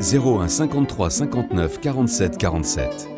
01 0.00 0.48
53 0.48 1.10
59 1.10 1.80
47 1.80 2.38
47. 2.38 3.08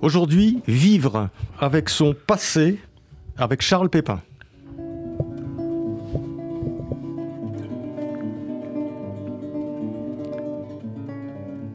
Aujourd'hui, 0.00 0.62
vivre 0.66 1.28
avec 1.60 1.88
son 1.88 2.14
passé 2.26 2.80
avec 3.36 3.62
Charles 3.62 3.88
Pépin. 3.88 4.20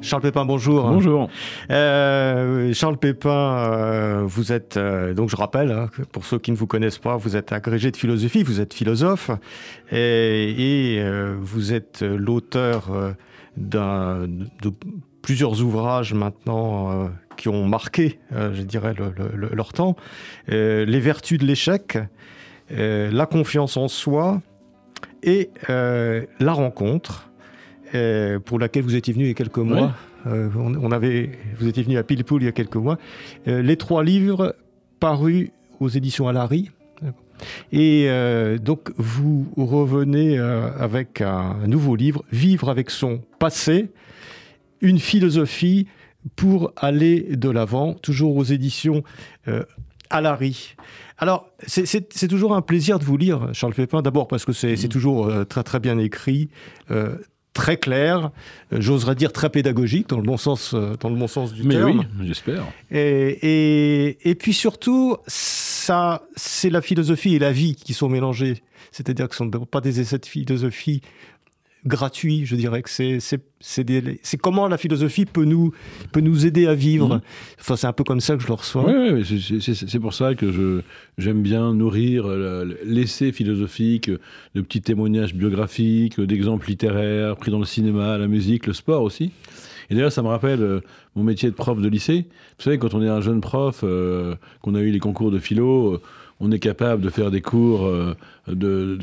Charles 0.07 0.21
Pépin, 0.21 0.45
bonjour. 0.45 0.89
Bonjour. 0.89 1.29
Euh, 1.69 2.73
Charles 2.73 2.97
Pépin, 2.97 3.29
euh, 3.29 4.21
vous 4.25 4.53
êtes, 4.53 4.77
euh, 4.77 5.13
donc 5.13 5.29
je 5.29 5.35
rappelle, 5.35 5.69
hein, 5.69 5.89
pour 6.13 6.23
ceux 6.23 6.39
qui 6.39 6.51
ne 6.51 6.55
vous 6.55 6.65
connaissent 6.65 6.97
pas, 6.97 7.17
vous 7.17 7.35
êtes 7.35 7.51
agrégé 7.51 7.91
de 7.91 7.97
philosophie, 7.97 8.41
vous 8.41 8.61
êtes 8.61 8.73
philosophe 8.73 9.31
et, 9.91 10.95
et 10.95 11.33
vous 11.41 11.73
êtes 11.73 12.03
l'auteur 12.03 13.15
de 13.57 14.69
plusieurs 15.21 15.61
ouvrages 15.61 16.13
maintenant 16.13 17.09
qui 17.35 17.49
ont 17.49 17.67
marqué, 17.67 18.19
je 18.31 18.61
dirais, 18.61 18.93
le, 18.97 19.49
leur 19.53 19.73
temps. 19.73 19.97
les 20.47 20.99
vertus 21.01 21.37
de 21.37 21.45
l'échec, 21.45 21.97
la 22.69 23.25
confiance 23.25 23.75
en 23.75 23.89
soi 23.89 24.41
et 25.21 25.49
la 25.67 26.53
rencontre. 26.53 27.26
Euh, 27.95 28.39
pour 28.39 28.59
laquelle 28.59 28.83
vous 28.83 28.95
étiez 28.95 29.13
venu 29.13 29.25
il 29.25 29.27
y 29.29 29.31
a 29.31 29.33
quelques 29.33 29.57
mois. 29.57 29.93
Euh, 30.25 30.49
on, 30.57 30.91
avait, 30.91 31.31
vous 31.57 31.67
étiez 31.67 31.83
venu 31.83 31.97
à 31.97 32.03
Pilpoul 32.03 32.41
il 32.41 32.45
y 32.45 32.49
a 32.49 32.51
quelques 32.51 32.75
mois. 32.75 32.97
Euh, 33.47 33.61
les 33.61 33.77
trois 33.77 34.03
livres 34.03 34.55
parus 34.99 35.51
aux 35.79 35.87
éditions 35.87 36.27
Alary. 36.27 36.71
Et 37.71 38.09
donc 38.63 38.91
vous 38.97 39.47
revenez 39.55 40.39
avec 40.39 41.21
un 41.21 41.67
nouveau 41.67 41.95
livre, 41.95 42.25
Vivre 42.31 42.67
avec 42.67 42.89
son 42.89 43.21
passé, 43.37 43.91
une 44.81 44.97
philosophie 44.97 45.87
pour 46.35 46.73
aller 46.75 47.21
de 47.21 47.49
l'avant, 47.51 47.93
toujours 47.93 48.35
aux 48.37 48.43
éditions 48.43 49.03
Alary. 50.09 50.75
Alors, 51.19 51.47
c'est 51.67 52.27
toujours 52.27 52.55
un 52.55 52.63
plaisir 52.63 52.97
de 52.97 53.05
vous 53.05 53.17
lire, 53.17 53.49
Charles 53.53 53.75
Pépin, 53.75 54.01
d'abord 54.01 54.27
parce 54.27 54.43
que 54.43 54.51
c'est 54.51 54.73
mmh. 54.73 54.89
toujours 54.89 55.31
très 55.47 55.61
très 55.61 55.79
bien 55.79 55.99
écrit, 55.99 56.49
très 57.57 57.77
clair, 57.77 58.29
euh, 58.71 58.77
j'oserais 58.79 59.15
dire 59.15 59.33
très 59.33 59.49
pédagogique 59.49 60.07
dans 60.09 60.17
le 60.17 60.23
bon 60.23 60.37
sens, 60.37 60.75
euh, 60.75 60.93
dans 60.99 61.09
le 61.09 61.15
bon 61.15 61.27
sens 61.27 61.53
du 61.53 61.63
Mais 61.63 61.75
terme. 61.75 62.05
oui, 62.19 62.27
j'espère. 62.27 62.63
Et, 62.91 64.17
et, 64.29 64.35
puis 64.35 64.53
surtout, 64.53 65.17
ça, 65.25 66.21
c'est 66.35 66.69
la 66.69 66.81
philosophie 66.81 67.33
et 67.33 67.39
la 67.39 67.51
vie 67.51 67.75
qui 67.75 67.93
sont 67.93 68.09
mélangées. 68.09 68.61
C'est-à-dire 68.91 69.27
que 69.27 69.35
ce 69.35 69.43
ne 69.43 69.51
sont 69.51 69.65
pas 69.65 69.81
des 69.81 69.99
essais 69.99 70.19
de 70.19 70.25
philosophie 70.27 71.01
gratuit. 71.87 72.45
Je 72.45 72.55
dirais 72.55 72.81
que 72.81 72.89
c'est 72.89 73.19
c'est 73.59 74.37
comment 74.37 74.67
la 74.67 74.77
philosophie 74.77 75.25
peut 75.25 75.45
nous 75.45 75.71
peut 76.11 76.19
nous 76.19 76.45
aider 76.45 76.67
à 76.67 76.75
vivre. 76.75 77.15
Mhm. 77.15 77.21
Enfin, 77.59 77.75
c'est 77.75 77.87
un 77.87 77.93
peu 77.93 78.03
comme 78.03 78.19
ça 78.19 78.35
que 78.35 78.43
je 78.43 78.47
le 78.47 78.53
reçois. 78.53 78.85
Oui, 78.85 79.25
c'est 79.61 79.99
pour 79.99 80.13
ça 80.13 80.35
que 80.35 80.51
je 80.51 80.81
j'aime 81.17 81.41
bien 81.41 81.73
nourrir 81.73 82.27
l'essai 82.85 83.31
philosophique 83.31 84.11
de 84.55 84.61
petits 84.61 84.81
témoignages 84.81 85.33
biographiques, 85.33 86.19
d'exemples 86.19 86.67
littéraires 86.67 87.35
pris 87.35 87.51
dans 87.51 87.59
le 87.59 87.65
cinéma, 87.65 88.17
la 88.17 88.27
musique, 88.27 88.67
le 88.67 88.73
sport 88.73 89.01
aussi. 89.01 89.31
Et 89.89 89.95
d'ailleurs, 89.95 90.11
ça 90.11 90.21
me 90.21 90.27
rappelle 90.27 90.61
euh, 90.61 90.81
mon 91.15 91.23
métier 91.23 91.49
de 91.49 91.55
prof 91.55 91.79
de 91.79 91.87
lycée. 91.87 92.25
Vous 92.57 92.63
savez, 92.63 92.77
quand 92.77 92.93
on 92.93 93.01
est 93.01 93.07
un 93.07 93.21
jeune 93.21 93.41
prof, 93.41 93.81
euh, 93.83 94.35
qu'on 94.61 94.75
a 94.75 94.81
eu 94.81 94.91
les 94.91 94.99
concours 94.99 95.31
de 95.31 95.39
philo, 95.39 95.93
euh, 95.93 96.01
on 96.39 96.51
est 96.51 96.59
capable 96.59 97.01
de 97.01 97.09
faire 97.09 97.31
des 97.31 97.41
cours 97.41 97.85
euh, 97.85 98.15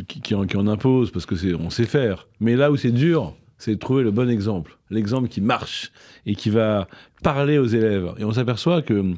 qui, 0.07 0.35
en, 0.35 0.67
imposent 0.67 1.11
parce 1.11 1.27
que 1.27 1.37
c'est, 1.37 1.55
on 1.55 1.71
sait 1.71 1.85
faire. 1.85 2.29
Mais 2.41 2.57
là 2.57 2.71
où 2.71 2.77
c'est 2.77 2.93
dur, 2.93 3.35
c'est 3.59 3.75
de 3.75 3.79
trouver 3.79 4.03
le 4.03 4.11
bon 4.11 4.29
exemple, 4.29 4.79
l'exemple 4.91 5.29
qui 5.29 5.41
marche 5.41 5.93
et 6.27 6.35
qui 6.35 6.51
va 6.51 6.87
parler 7.23 7.59
aux 7.59 7.67
élèves. 7.67 8.13
Et 8.19 8.25
on 8.25 8.33
s'aperçoit 8.33 8.83
que 8.83 9.15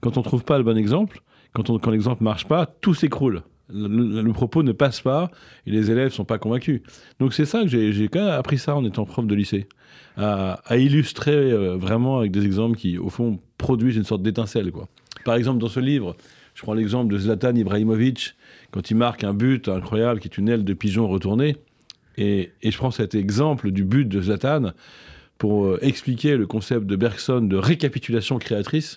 quand 0.00 0.16
on 0.18 0.22
trouve 0.22 0.44
pas 0.44 0.58
le 0.58 0.64
bon 0.64 0.76
exemple, 0.76 1.20
quand, 1.52 1.86
l'exemple 1.88 2.22
marche 2.22 2.46
pas, 2.46 2.66
tout 2.66 2.94
s'écroule. 2.94 3.42
Le, 3.68 4.30
propos 4.32 4.62
ne 4.62 4.70
passe 4.70 5.00
pas 5.00 5.30
et 5.66 5.72
les 5.72 5.90
élèves 5.90 6.12
sont 6.12 6.24
pas 6.24 6.38
convaincus. 6.38 6.82
Donc 7.18 7.34
c'est 7.34 7.46
ça 7.46 7.62
que 7.62 7.68
j'ai, 7.68 8.08
quand 8.08 8.20
même 8.20 8.28
appris 8.28 8.58
ça 8.58 8.76
en 8.76 8.84
étant 8.84 9.04
prof 9.06 9.26
de 9.26 9.34
lycée, 9.34 9.66
à, 10.16 10.60
illustrer 10.76 11.32
euh, 11.32 11.76
vraiment 11.76 12.18
avec 12.18 12.30
des 12.30 12.44
exemples 12.44 12.76
qui, 12.76 12.96
au 12.96 13.08
fond, 13.08 13.40
produisent 13.58 13.96
une 13.96 14.04
sorte 14.04 14.22
d'étincelle. 14.22 14.70
Par 15.24 15.34
exemple, 15.34 15.58
dans 15.58 15.68
ce 15.68 15.80
livre, 15.80 16.16
je 16.56 16.62
prends 16.62 16.72
l'exemple 16.72 17.12
de 17.12 17.18
Zlatan 17.18 17.54
Ibrahimovic, 17.54 18.34
quand 18.70 18.90
il 18.90 18.96
marque 18.96 19.24
un 19.24 19.34
but 19.34 19.68
incroyable 19.68 20.20
qui 20.20 20.28
est 20.28 20.38
une 20.38 20.48
aile 20.48 20.64
de 20.64 20.72
pigeon 20.72 21.06
retournée. 21.06 21.56
Et, 22.16 22.50
je 22.64 22.76
prends 22.78 22.90
cet 22.90 23.14
exemple 23.14 23.70
du 23.70 23.84
but 23.84 24.08
de 24.08 24.22
Zlatan 24.22 24.72
pour 25.36 25.66
euh, 25.66 25.78
expliquer 25.82 26.34
le 26.38 26.46
concept 26.46 26.86
de 26.86 26.96
Bergson 26.96 27.42
de 27.42 27.56
récapitulation 27.56 28.38
créatrice. 28.38 28.96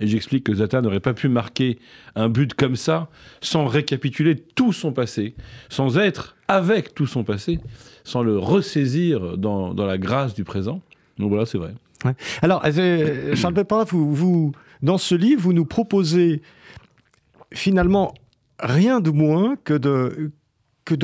Et 0.00 0.06
j'explique 0.06 0.44
que 0.44 0.54
Zlatan 0.54 0.80
n'aurait 0.80 0.98
pas 0.98 1.12
pu 1.12 1.28
marquer 1.28 1.78
un 2.16 2.30
but 2.30 2.54
comme 2.54 2.74
ça 2.74 3.10
sans 3.42 3.66
récapituler 3.66 4.36
tout 4.36 4.72
son 4.72 4.92
passé, 4.92 5.34
sans 5.68 5.98
être 5.98 6.36
avec 6.48 6.94
tout 6.94 7.06
son 7.06 7.22
passé, 7.22 7.60
sans 8.04 8.22
le 8.22 8.38
ressaisir 8.38 9.36
dans, 9.36 9.74
la 9.74 9.98
grâce 9.98 10.32
du 10.32 10.44
présent. 10.44 10.80
Donc 11.18 11.28
voilà, 11.28 11.44
c'est 11.44 11.58
vrai. 11.58 11.74
Alors, 12.40 12.62
euh, 12.64 13.36
Charles 13.36 13.54
Pépin, 13.54 13.84
vous, 13.84 14.52
dans 14.82 14.98
ce 14.98 15.14
livre, 15.14 15.42
vous 15.42 15.52
nous 15.52 15.66
proposez 15.66 16.40
finalement 17.54 18.14
rien 18.58 19.00
de 19.00 19.10
moins 19.10 19.56
que 19.64 19.74
de, 19.74 20.30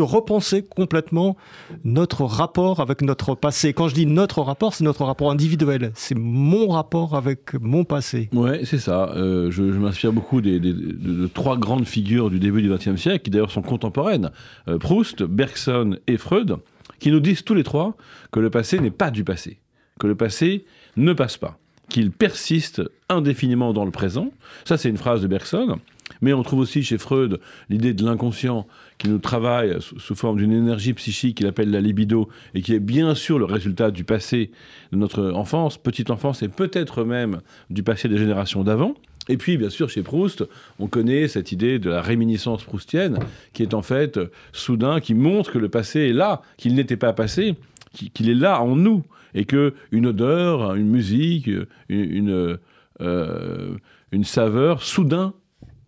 repenser 0.00 0.62
complètement 0.62 1.36
notre 1.84 2.24
rapport 2.24 2.80
avec 2.80 3.02
notre 3.02 3.34
passé. 3.34 3.72
Quand 3.72 3.88
je 3.88 3.94
dis 3.94 4.06
notre 4.06 4.42
rapport, 4.42 4.74
c'est 4.74 4.84
notre 4.84 5.04
rapport 5.04 5.30
individuel. 5.30 5.90
C'est 5.94 6.16
mon 6.16 6.68
rapport 6.68 7.16
avec 7.16 7.54
mon 7.54 7.84
passé. 7.84 8.28
Ouais, 8.32 8.62
c'est 8.64 8.78
ça. 8.78 9.10
Euh, 9.16 9.50
je, 9.50 9.62
m'inspire 9.62 10.12
beaucoup 10.12 10.40
des, 10.40 10.60
de, 10.60 11.26
trois 11.28 11.56
grandes 11.56 11.86
figures 11.86 12.30
du 12.30 12.38
début 12.38 12.62
du 12.62 12.70
XXe 12.70 12.96
siècle, 12.96 13.24
qui 13.24 13.30
d'ailleurs 13.30 13.50
sont 13.50 13.62
contemporaines. 13.62 14.30
Euh, 14.68 14.78
Proust, 14.78 15.22
Bergson 15.22 15.96
et 16.06 16.18
Freud, 16.18 16.56
qui 16.98 17.10
nous 17.10 17.20
disent 17.20 17.42
tous 17.42 17.54
les 17.54 17.64
trois 17.64 17.96
que 18.32 18.40
le 18.40 18.50
passé 18.50 18.78
n'est 18.80 18.90
pas 18.90 19.10
du 19.10 19.24
passé, 19.24 19.60
que 19.98 20.06
le 20.06 20.14
passé 20.14 20.66
ne 20.96 21.12
passe 21.14 21.38
pas, 21.38 21.58
qu'il 21.88 22.10
persiste 22.10 22.82
indéfiniment 23.08 23.72
dans 23.72 23.86
le 23.86 23.90
présent. 23.90 24.30
Ça, 24.64 24.76
c'est 24.76 24.90
une 24.90 24.98
phrase 24.98 25.22
de 25.22 25.26
Bergson. 25.26 25.78
Mais 26.20 26.32
on 26.32 26.42
trouve 26.42 26.60
aussi 26.60 26.82
chez 26.82 26.98
Freud 26.98 27.40
l'idée 27.68 27.94
de 27.94 28.04
l'inconscient 28.04 28.66
qui 28.98 29.08
nous 29.08 29.18
travaille 29.18 29.76
sous 29.80 30.14
forme 30.14 30.38
d'une 30.38 30.52
énergie 30.52 30.92
psychique 30.94 31.38
qu'il 31.38 31.46
appelle 31.46 31.70
la 31.70 31.80
libido 31.80 32.28
et 32.54 32.62
qui 32.62 32.74
est 32.74 32.80
bien 32.80 33.14
sûr 33.14 33.38
le 33.38 33.44
résultat 33.44 33.90
du 33.90 34.04
passé 34.04 34.50
de 34.92 34.98
notre 34.98 35.30
enfance, 35.32 35.78
petite 35.78 36.10
enfance 36.10 36.42
et 36.42 36.48
peut-être 36.48 37.04
même 37.04 37.40
du 37.70 37.82
passé 37.82 38.08
des 38.08 38.18
générations 38.18 38.62
d'avant. 38.62 38.94
Et 39.28 39.36
puis, 39.36 39.56
bien 39.56 39.70
sûr, 39.70 39.88
chez 39.88 40.02
Proust, 40.02 40.44
on 40.78 40.88
connaît 40.88 41.28
cette 41.28 41.52
idée 41.52 41.78
de 41.78 41.90
la 41.90 42.02
réminiscence 42.02 42.64
proustienne, 42.64 43.18
qui 43.52 43.62
est 43.62 43.74
en 43.74 43.82
fait 43.82 44.18
soudain, 44.52 44.98
qui 44.98 45.14
montre 45.14 45.52
que 45.52 45.58
le 45.58 45.68
passé 45.68 46.08
est 46.08 46.12
là, 46.12 46.42
qu'il 46.56 46.74
n'était 46.74 46.96
pas 46.96 47.12
passé, 47.12 47.54
qu'il 47.92 48.28
est 48.28 48.34
là 48.34 48.60
en 48.60 48.74
nous, 48.74 49.04
et 49.34 49.44
que 49.44 49.74
une 49.92 50.06
odeur, 50.06 50.74
une 50.74 50.88
musique, 50.88 51.48
une, 51.88 52.58
euh, 53.00 53.76
une 54.10 54.24
saveur, 54.24 54.82
soudain 54.82 55.34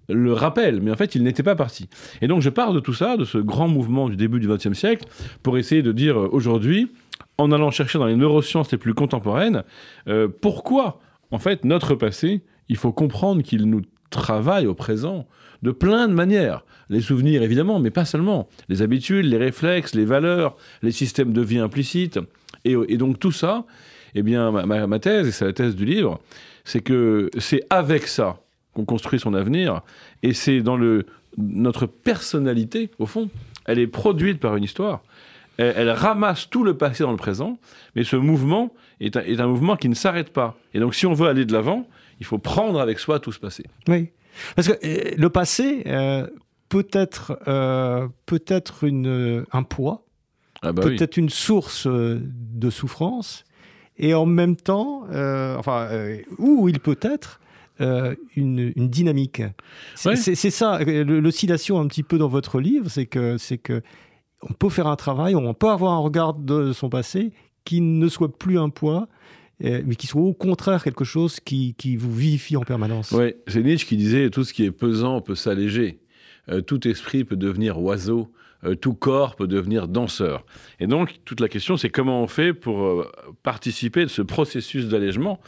le 0.09 0.33
rappelle, 0.33 0.81
mais 0.81 0.91
en 0.91 0.97
fait, 0.97 1.15
il 1.15 1.23
n'était 1.23 1.43
pas 1.43 1.55
parti. 1.55 1.89
Et 2.21 2.29
donc, 2.29 2.43
je 2.43 2.51
pars 2.51 2.73
de 2.73 2.81
tout 2.81 2.95
ça, 2.95 3.17
de 3.17 3.25
ce 3.25 3.39
grand 3.39 3.69
mouvement 3.69 4.09
du 4.09 4.17
début 4.17 4.41
du 4.41 4.49
XXe 4.49 4.73
siècle, 4.73 5.07
pour 5.43 5.59
essayer 5.59 5.83
de 5.83 5.93
dire 5.93 6.19
euh, 6.19 6.29
aujourd'hui, 6.33 6.91
en 7.39 7.53
allant 7.53 7.71
chercher 7.71 7.99
dans 7.99 8.07
les 8.07 8.17
neurosciences 8.17 8.71
les 8.73 8.79
plus 8.79 8.95
contemporaines, 8.95 9.65
euh, 10.09 10.29
pourquoi, 10.29 11.01
en 11.31 11.39
fait, 11.39 11.65
notre 11.65 11.95
passé, 11.95 12.43
il 12.69 12.77
faut 12.77 12.93
comprendre 12.93 13.43
qu'il 13.43 13.65
nous 13.65 13.83
travaille 14.11 14.67
au 14.67 14.75
présent 14.75 15.27
de 15.63 15.71
plein 15.71 16.09
de 16.09 16.15
manières. 16.15 16.65
Les 16.91 17.01
souvenirs, 17.01 17.43
évidemment, 17.43 17.79
mais 17.79 17.91
pas 17.91 18.05
seulement. 18.05 18.49
Les 18.69 18.83
habitudes, 18.83 19.27
les 19.27 19.39
réflexes, 19.39 19.95
les 19.95 20.05
valeurs, 20.05 20.57
les 20.83 20.93
systèmes 20.93 21.33
de 21.33 21.41
vie 21.41 21.59
implicites. 21.59 22.19
Et, 22.65 22.97
donc, 22.97 23.19
tout 23.19 23.33
ça, 23.33 23.65
eh 24.15 24.23
bien, 24.23 24.51
ma, 24.51 24.87
ma 24.87 24.99
thèse, 24.99 25.27
et 25.27 25.33
c'est 25.33 25.45
la 25.45 25.53
thèse 25.53 25.75
du 25.75 25.85
livre, 25.85 26.21
c'est 26.65 26.81
que 26.81 27.31
c'est 27.39 27.63
avec 27.71 28.07
ça 28.07 28.39
qu'on 28.75 28.85
construit 28.85 29.21
son 29.21 29.35
avenir. 29.35 29.83
Et 30.23 30.33
c'est 30.33 30.61
dans 30.61 30.77
le, 30.77 31.07
notre 31.37 31.87
personnalité, 31.87 32.91
au 32.99 33.07
fond, 33.07 33.31
elle 33.67 33.79
est 33.79 33.87
produite 33.87 34.41
par 34.41 34.57
une 34.57 34.65
histoire. 34.65 35.03
Elle, 35.59 35.91
ramasse 35.91 36.49
tout 36.49 36.65
le 36.65 36.77
passé 36.77 37.05
dans 37.05 37.11
le 37.11 37.17
présent, 37.17 37.59
mais 37.95 38.05
ce 38.05 38.17
mouvement 38.17 38.73
est 39.01 39.17
un, 39.17 39.47
mouvement 39.47 39.77
qui 39.77 39.89
ne 39.89 39.95
s'arrête 39.95 40.33
pas. 40.33 40.57
Et 40.75 40.81
donc, 40.81 40.95
si 40.95 41.07
on 41.07 41.13
veut 41.13 41.29
aller 41.29 41.45
de 41.45 41.53
l'avant, 41.53 41.87
il 42.21 42.27
faut 42.27 42.39
prendre 42.39 42.81
avec 42.81 42.99
soi 42.99 43.21
tout 43.21 43.33
ce 43.33 43.39
passé. 43.39 43.65
Oui. 43.87 44.11
Parce 44.57 44.69
que 44.69 44.73
euh, 44.85 45.15
le 45.17 45.29
passé 45.29 45.83
euh, 45.87 46.27
peut 46.69 46.89
être, 46.93 47.39
euh, 47.47 48.09
peut 48.27 48.43
être 48.47 48.85
une, 48.85 49.45
un 49.53 49.63
poids, 49.63 50.05
ah 50.63 50.73
bah 50.73 50.83
peut 50.83 50.97
être 50.99 51.17
une 51.17 51.29
source 51.29 51.87
de 51.87 52.71
souffrance, 52.71 53.45
et 53.99 54.15
en 54.15 54.27
même 54.27 54.57
temps, 54.57 55.03
enfin, 55.59 55.89
où 56.39 56.69
il 56.69 56.81
peut 56.81 56.99
être 57.03 57.41
une, 57.81 58.73
une, 58.77 58.89
dynamique. 58.89 59.43
C'est 59.95 60.35
ça, 60.35 60.79
l'oscillation 60.85 61.81
un 61.81 61.87
petit 61.87 62.03
peu 62.03 62.19
dans 62.19 62.29
votre 62.29 62.61
livre, 62.61 62.89
c'est 62.89 63.07
que, 63.07 63.39
c'est 63.39 63.59
que 63.59 63.83
on 64.43 64.53
peut 64.53 64.69
faire 64.69 64.87
un 64.87 64.97
travail, 64.97 65.35
on 65.35 65.55
peut 65.55 65.69
avoir 65.69 65.93
un 65.93 65.99
regard 65.99 66.35
de 66.35 66.73
son 66.73 66.89
passé 66.89 67.33
qui 67.65 67.81
ne 67.81 68.09
soit 68.09 68.37
plus 68.37 68.59
un 68.59 68.69
poids, 68.69 69.09
mais 69.61 69.95
qui 69.95 70.07
soit 70.07 70.21
au 70.21 70.33
contraire 70.33 70.83
quelque 70.83 71.05
chose 71.05 71.41
qui, 71.41 71.75
qui 71.75 71.97
vous 71.97 72.13
vivifie 72.13 72.57
en 72.57 72.63
permanence. 72.63 73.13
Oui, 73.13 73.35
c'est 73.47 73.63
Nietzsche 73.63 73.87
qui 73.87 73.97
disait 73.97 74.31
tout 74.31 74.45
ce 74.45 74.53
qui 74.53 74.65
est 74.65 74.73
pesant 74.73 75.21
peut 75.21 75.37
s'alléger, 75.37 76.01
euh, 76.49 76.61
tout 76.61 76.87
esprit 76.89 77.25
peut 77.25 77.37
devenir 77.37 77.81
oiseau, 77.81 78.33
euh, 78.65 78.75
tout 78.75 78.95
corps 78.95 79.37
peut 79.37 79.47
devenir 79.47 79.89
danseur. 79.89 80.45
Et 80.81 80.87
donc, 80.87 81.21
toute 81.25 81.41
la 81.41 81.49
question, 81.49 81.77
c'est 81.77 81.91
comment 81.91 82.23
on 82.23 82.27
fait 82.27 82.53
pour 82.53 82.83
euh, 82.85 83.11
participer 83.43 84.03
de 84.03 84.11
ce 84.11 84.23
processus 84.23 84.87
d'allègement. 84.87 85.41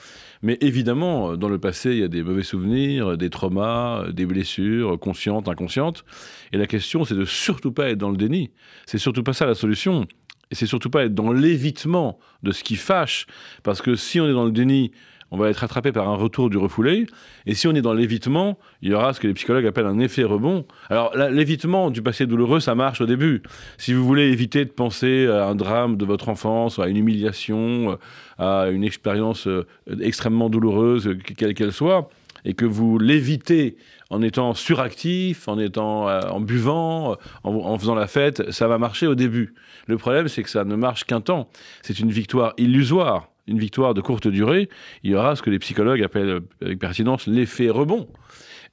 Mais 0.45 0.59
évidemment, 0.61 1.39
dans 1.39 1.49
le 1.49 1.59
passé, 1.59 1.93
il 1.93 1.99
y 2.01 2.03
a 2.03 2.09
des 2.09 2.23
mauvais 2.23 2.43
souvenirs, 2.43 3.17
des 3.17 3.31
traumas, 3.31 4.13
des 4.13 4.27
blessures, 4.27 5.01
conscientes, 5.01 5.49
inconscientes. 5.49 6.05
Et 6.53 6.59
la 6.59 6.67
question, 6.67 7.07
c'est 7.07 7.15
de 7.15 7.25
surtout 7.25 7.73
pas 7.73 7.89
être 7.89 7.97
dans 7.97 8.11
le 8.11 8.19
déni. 8.19 8.51
C'est 8.85 8.99
surtout 8.99 9.23
pas 9.23 9.33
ça 9.33 9.47
la 9.47 9.55
solution. 9.55 10.07
Et 10.51 10.55
c'est 10.55 10.67
surtout 10.67 10.91
pas 10.91 11.07
être 11.07 11.15
dans 11.15 11.33
l'évitement 11.33 12.19
de 12.43 12.53
ce 12.53 12.63
qui 12.63 12.77
fâche, 12.77 13.25
parce 13.63 13.81
que 13.81 13.95
si 13.95 14.21
on 14.21 14.29
est 14.29 14.35
dans 14.35 14.45
le 14.45 14.53
déni, 14.53 14.93
on 15.35 15.37
va 15.37 15.51
être 15.51 15.65
attrapé 15.65 15.91
par 15.91 16.09
un 16.09 16.15
retour 16.15 16.49
du 16.49 16.57
refoulé. 16.57 17.07
Et 17.47 17.55
si 17.55 17.67
on 17.67 17.75
est 17.75 17.83
dans 17.83 17.93
l'évitement, 17.93 18.57
il 18.83 18.93
y 18.93 18.95
aura 18.95 19.13
ce 19.13 19.19
que 19.19 19.27
les 19.27 19.35
psychologues 19.35 19.67
appellent 19.67 19.87
un 19.87 19.99
effet 19.99 20.23
rebond. 20.23 20.65
Alors 20.91 21.13
l'évitement 21.17 21.91
du 21.91 22.03
passé 22.03 22.27
douloureux, 22.27 22.61
ça 22.61 22.77
marche 22.77 23.01
au 23.01 23.07
début. 23.07 23.43
Si 23.77 23.93
vous 23.93 24.05
voulez 24.05 24.31
éviter 24.31 24.65
de 24.65 24.71
penser 24.71 25.27
à 25.27 25.47
un 25.47 25.57
drame 25.57 25.97
de 25.97 26.05
votre 26.05 26.29
enfance, 26.29 26.79
à 26.79 26.87
une 26.87 26.97
humiliation, 26.97 27.99
à 28.39 28.69
une 28.69 28.85
expérience 28.85 29.49
euh, 29.49 29.67
extrêmement 30.01 30.49
douloureuse, 30.49 31.17
quelle 31.37 31.55
qu'elle 31.55 31.73
soit, 31.73 32.09
et 32.45 32.55
que 32.55 32.65
vous 32.65 32.99
l'évitez 32.99 33.77
en 34.11 34.23
étant 34.23 34.55
suractif, 34.55 35.49
en 35.49 35.59
étant 35.59 36.09
euh, 36.09 36.21
en 36.31 36.41
buvant, 36.41 37.17
en, 37.43 37.79
faisant 37.79 37.97
la 37.97 38.07
fête, 38.07 38.53
ça 38.53 38.69
va 38.69 38.79
marcher 38.79 39.09
au 39.09 39.17
début. 39.17 39.55
Le 39.89 39.97
problème, 39.97 40.29
c'est 40.29 40.45
que 40.45 40.51
ça 40.51 40.65
ne 40.65 40.77
marche 40.77 41.05
qu'un 41.05 41.21
temps. 41.21 41.49
C'est 41.83 41.99
une 41.99 42.11
victoire 42.11 42.55
illusoire, 42.57 43.29
une 43.47 43.59
victoire 43.59 43.95
de 43.95 44.01
courte 44.01 44.29
durée. 44.29 44.69
Il 45.03 45.11
y 45.11 45.15
aura 45.15 45.37
ce 45.37 45.43
que 45.43 45.51
les 45.51 45.59
psychologues 45.59 46.03
appellent 46.03 46.29
euh, 46.29 46.41
avec 46.63 46.79
pertinence 46.79 47.27
l'effet 47.27 47.71
rebond, 47.71 48.09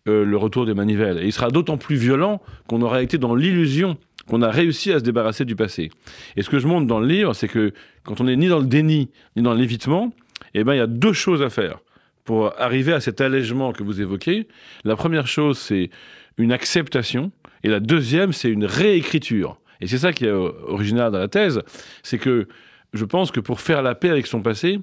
euh, 0.07 0.25
le 0.25 0.38
retour 0.38 0.65
des 0.65 0.73
manivelles. 0.73 1.19
Et 1.19 1.25
il 1.25 1.33
sera 1.33 1.50
d'autant 1.50 1.77
plus 1.77 1.95
violent 1.95 2.41
qu'on 2.68 2.81
aura 2.81 3.01
été 3.01 3.18
dans 3.18 3.35
l'illusion 3.35 3.97
qu'on 4.27 4.41
a 4.41 4.51
réussi 4.51 4.91
à 4.94 5.00
se 5.00 5.03
débarrasser 5.03 5.45
du 5.45 5.56
passé. 5.56 5.89
Et 6.38 6.44
ce 6.44 6.50
que 6.50 6.59
je 6.59 6.68
montre 6.68 6.88
dans 6.88 7.00
le 7.00 7.07
livre, 7.07 7.33
c'est 7.33 7.47
que 7.47 7.73
quand 8.03 8.21
on 8.21 8.25
n'est 8.25 8.35
ni 8.35 8.47
dans 8.47 8.59
le 8.59 8.65
déni, 8.65 9.09
ni 9.35 9.41
dans 9.41 9.53
l'évitement, 9.53 10.13
eh 10.53 10.63
ben, 10.63 10.74
il 10.74 10.77
y 10.77 10.81
a 10.81 10.88
deux 10.88 11.13
choses 11.13 11.41
à 11.41 11.50
faire 11.50 11.79
pour 12.24 12.53
arriver 12.59 12.94
à 12.94 13.00
cet 13.00 13.19
allègement 13.19 13.74
que 13.74 13.83
vous 13.83 14.00
évoquez, 14.00 14.47
la 14.85 14.95
première 14.95 15.27
chose, 15.27 15.57
c'est 15.57 15.89
une 16.38 16.51
acceptation, 16.51 17.31
et 17.63 17.67
la 17.67 17.79
deuxième, 17.79 18.31
c'est 18.31 18.50
une 18.50 18.65
réécriture. 18.65 19.59
Et 19.81 19.88
c'est 19.88 19.97
ça 19.97 20.13
qui 20.13 20.25
est 20.25 20.31
original 20.31 21.12
dans 21.12 21.17
la 21.17 21.27
thèse, 21.27 21.62
c'est 22.03 22.19
que 22.19 22.47
je 22.93 23.05
pense 23.05 23.31
que 23.31 23.39
pour 23.39 23.61
faire 23.61 23.81
la 23.81 23.95
paix 23.95 24.09
avec 24.09 24.27
son 24.27 24.41
passé, 24.41 24.79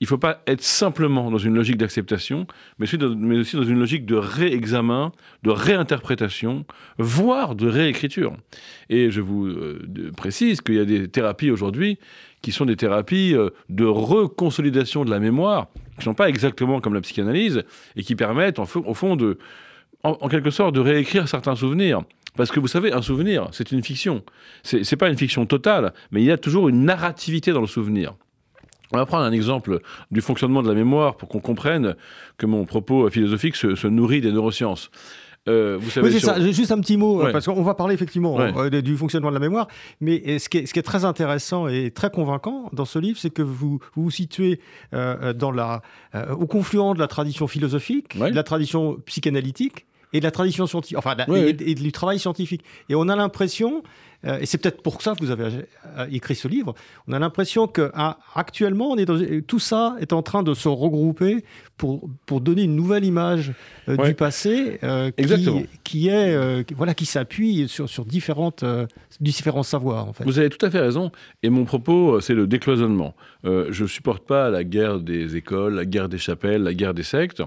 il 0.00 0.04
ne 0.04 0.08
faut 0.08 0.18
pas 0.18 0.42
être 0.46 0.62
simplement 0.62 1.30
dans 1.30 1.38
une 1.38 1.54
logique 1.54 1.78
d'acceptation, 1.78 2.46
mais, 2.78 2.84
aussi 2.84 3.56
dans 3.56 3.64
une 3.64 3.78
logique 3.78 4.04
de 4.04 4.14
réexamen, 4.14 5.12
de 5.42 5.50
réinterprétation, 5.50 6.66
voire 6.98 7.54
de 7.54 7.66
réécriture. 7.66 8.36
Et 8.90 9.10
je 9.10 9.22
vous 9.22 9.46
euh, 9.46 10.12
précise 10.14 10.60
qu'il 10.60 10.74
y 10.74 10.80
a 10.80 10.84
des 10.84 11.08
thérapies 11.08 11.50
aujourd'hui 11.50 11.98
qui 12.42 12.52
sont 12.52 12.66
des 12.66 12.76
thérapies 12.76 13.34
euh, 13.34 13.50
de 13.70 13.86
reconsolidation 13.86 15.06
de 15.06 15.10
la 15.10 15.18
mémoire, 15.18 15.68
qui 15.94 16.00
ne 16.00 16.04
sont 16.04 16.14
pas 16.14 16.28
exactement 16.28 16.80
comme 16.80 16.92
la 16.92 17.00
psychanalyse, 17.00 17.64
et 17.96 18.02
qui 18.02 18.16
permettent, 18.16 18.58
au 18.58 18.94
fond, 18.94 19.16
de, 19.16 19.38
en, 20.02 20.28
quelque 20.28 20.50
sorte, 20.50 20.74
de 20.74 20.80
réécrire 20.80 21.26
certains 21.26 21.56
souvenirs. 21.56 22.02
Parce 22.36 22.50
que 22.50 22.60
vous 22.60 22.68
savez, 22.68 22.92
un 22.92 23.02
souvenir, 23.02 23.48
c'est 23.52 23.72
une 23.72 23.82
fiction. 23.82 24.22
Ce 24.62 24.76
n'est 24.76 24.98
pas 24.98 25.08
une 25.08 25.16
fiction 25.16 25.46
totale, 25.46 25.92
mais 26.10 26.22
il 26.22 26.26
y 26.26 26.32
a 26.32 26.38
toujours 26.38 26.68
une 26.68 26.84
narrativité 26.84 27.52
dans 27.52 27.60
le 27.60 27.66
souvenir. 27.66 28.14
On 28.92 28.98
va 28.98 29.06
prendre 29.06 29.24
un 29.24 29.32
exemple 29.32 29.80
du 30.10 30.20
fonctionnement 30.20 30.62
de 30.62 30.68
la 30.68 30.74
mémoire 30.74 31.16
pour 31.16 31.28
qu'on 31.28 31.40
comprenne 31.40 31.96
que 32.38 32.46
mon 32.46 32.64
propos 32.64 33.10
philosophique 33.10 33.56
se 33.56 33.86
nourrit 33.88 34.20
des 34.20 34.30
neurosciences. 34.30 34.90
Euh, 35.48 35.78
vous 35.80 35.90
savez, 35.90 36.08
oui, 36.08 36.12
c'est 36.14 36.26
ça. 36.26 36.40
Juste 36.40 36.72
un 36.72 36.80
petit 36.80 36.96
mot, 36.96 37.22
parce 37.32 37.46
qu'on 37.46 37.62
va 37.62 37.74
parler 37.74 37.94
effectivement 37.94 38.40
euh, 38.40 38.68
du 38.80 38.96
fonctionnement 38.96 39.28
de 39.28 39.34
la 39.34 39.40
mémoire. 39.40 39.68
Mais 40.00 40.22
euh, 40.26 40.38
ce 40.38 40.48
qui, 40.48 40.58
est, 40.58 40.66
ce 40.66 40.72
qui, 40.72 40.78
est, 40.78 40.82
très 40.82 41.04
intéressant 41.04 41.68
et 41.68 41.90
très 41.90 42.10
convaincant 42.10 42.68
dans 42.72 42.84
ce 42.84 42.98
livre, 42.98 43.18
c'est 43.18 43.30
que 43.30 43.42
vous 43.42 43.78
vous, 43.94 44.10
situez 44.10 44.60
dans 44.92 45.50
la, 45.50 45.82
au 46.38 46.46
confluent 46.46 46.94
de 46.94 46.98
la 46.98 47.06
tradition 47.06 47.46
philosophique, 47.46 48.18
de 48.18 48.34
la 48.34 48.42
tradition 48.42 48.96
psychanalytique 49.06 49.86
et 50.12 50.20
de 50.20 50.24
la 50.24 50.30
tradition 50.30 50.66
scientifique, 50.66 50.98
enfin, 50.98 51.16
et, 51.34 51.52
du 51.52 51.92
travail 51.92 52.18
scientifique. 52.18 52.62
Et 52.88 52.94
on 52.94 53.08
a 53.08 53.16
l'impression 53.16 53.82
euh, 54.24 54.38
et 54.40 54.46
c'est 54.46 54.58
peut-être 54.58 54.82
pour 54.82 55.02
ça 55.02 55.14
que 55.14 55.20
vous 55.20 55.30
avez 55.30 55.44
euh, 55.98 56.06
écrit 56.10 56.34
ce 56.34 56.48
livre, 56.48 56.74
on 57.06 57.12
a 57.12 57.18
l'impression 57.18 57.66
que 57.66 57.90
ah, 57.94 58.18
actuellement, 58.34 58.90
on 58.90 58.96
est 58.96 59.04
dans, 59.04 59.18
tout 59.46 59.58
ça 59.58 59.96
est 60.00 60.12
en 60.12 60.22
train 60.22 60.42
de 60.42 60.54
se 60.54 60.68
regrouper 60.68 61.44
pour, 61.76 62.08
pour 62.24 62.40
donner 62.40 62.62
une 62.62 62.74
nouvelle 62.74 63.04
image 63.04 63.52
euh, 63.88 63.96
du 63.96 64.14
passé 64.14 64.80
qui, 65.16 65.68
qui, 65.84 66.08
est 66.08 66.72
voilà 66.74 66.94
qui 66.94 67.06
s'appuie 67.06 67.68
sur, 67.68 67.88
sur 67.88 68.04
différentes 68.04 68.64
différents 69.20 69.62
savoirs 69.62 70.08
en 70.08 70.12
fait. 70.12 70.24
Vous 70.24 70.38
avez 70.38 70.48
tout 70.48 70.64
à 70.64 70.70
fait 70.70 70.80
raison 70.80 71.12
et 71.42 71.50
mon 71.50 71.64
propos 71.64 72.20
c'est 72.20 72.34
le 72.34 72.46
décloisonnement. 72.46 73.14
je 73.44 73.82
ne 73.82 73.88
supporte 73.88 74.26
pas 74.26 74.50
la 74.50 74.64
guerre 74.64 75.00
des 75.00 75.36
écoles, 75.36 75.74
la 75.74 75.84
guerre 75.84 76.08
des 76.08 76.18
chapelles, 76.18 76.62
la 76.62 76.74
guerre 76.74 76.94
des 76.94 77.02
sectes. 77.02 77.42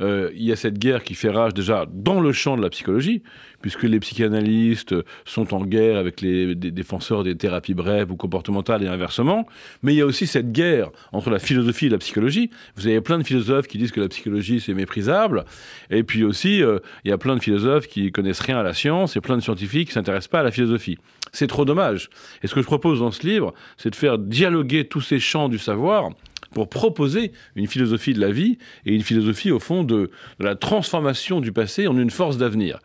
Il 0.00 0.42
y 0.42 0.52
a 0.52 0.56
cette 0.56 0.78
guerre 0.78 1.02
qui 1.02 1.14
fait 1.14 1.30
rage 1.30 1.54
déjà 1.54 1.86
dans 1.92 2.20
le 2.20 2.32
champ 2.32 2.56
de 2.56 2.62
la 2.62 2.70
psychologie, 2.70 3.22
puisque 3.60 3.82
les 3.82 4.00
psychanalystes 4.00 4.94
sont 5.24 5.54
en 5.54 5.64
guerre 5.64 5.98
avec 5.98 6.20
les 6.20 6.54
défenseurs 6.54 7.24
des 7.24 7.36
thérapies 7.36 7.74
brèves 7.74 8.10
ou 8.10 8.16
comportementales 8.16 8.82
et 8.82 8.88
inversement. 8.88 9.46
Mais 9.82 9.94
il 9.94 9.98
y 9.98 10.00
a 10.00 10.06
aussi 10.06 10.26
cette 10.26 10.52
guerre 10.52 10.90
entre 11.12 11.30
la 11.30 11.38
philosophie 11.38 11.86
et 11.86 11.90
la 11.90 11.98
psychologie. 11.98 12.50
Vous 12.76 12.86
avez 12.86 13.00
plein 13.00 13.18
de 13.18 13.24
philosophes 13.24 13.66
qui 13.66 13.78
disent 13.78 13.92
que 13.92 14.00
la 14.00 14.08
psychologie 14.08 14.60
c'est 14.60 14.74
méprisable, 14.74 15.44
et 15.90 16.02
puis 16.02 16.24
aussi 16.24 16.62
euh, 16.62 16.78
il 17.04 17.10
y 17.10 17.12
a 17.12 17.18
plein 17.18 17.36
de 17.36 17.42
philosophes 17.42 17.86
qui 17.86 18.10
connaissent 18.12 18.40
rien 18.40 18.58
à 18.58 18.62
la 18.62 18.74
science 18.74 19.16
et 19.16 19.20
plein 19.20 19.36
de 19.36 19.42
scientifiques 19.42 19.88
qui 19.88 19.94
s'intéressent 19.94 20.28
pas 20.28 20.40
à 20.40 20.44
la 20.44 20.50
philosophie. 20.50 20.98
C'est 21.32 21.46
trop 21.46 21.64
dommage. 21.64 22.10
Et 22.42 22.46
ce 22.46 22.54
que 22.54 22.60
je 22.60 22.66
propose 22.66 23.00
dans 23.00 23.12
ce 23.12 23.24
livre, 23.26 23.54
c'est 23.76 23.90
de 23.90 23.96
faire 23.96 24.18
dialoguer 24.18 24.84
tous 24.86 25.00
ces 25.00 25.20
champs 25.20 25.48
du 25.48 25.58
savoir 25.58 26.10
pour 26.52 26.68
proposer 26.68 27.32
une 27.54 27.66
philosophie 27.66 28.12
de 28.12 28.20
la 28.20 28.30
vie 28.30 28.58
et 28.86 28.94
une 28.94 29.02
philosophie 29.02 29.50
au 29.50 29.60
fond 29.60 29.84
de, 29.84 30.10
la 30.38 30.56
transformation 30.56 31.40
du 31.40 31.52
passé 31.52 31.86
en 31.86 31.96
une 31.98 32.10
force 32.10 32.38
d'avenir. 32.38 32.78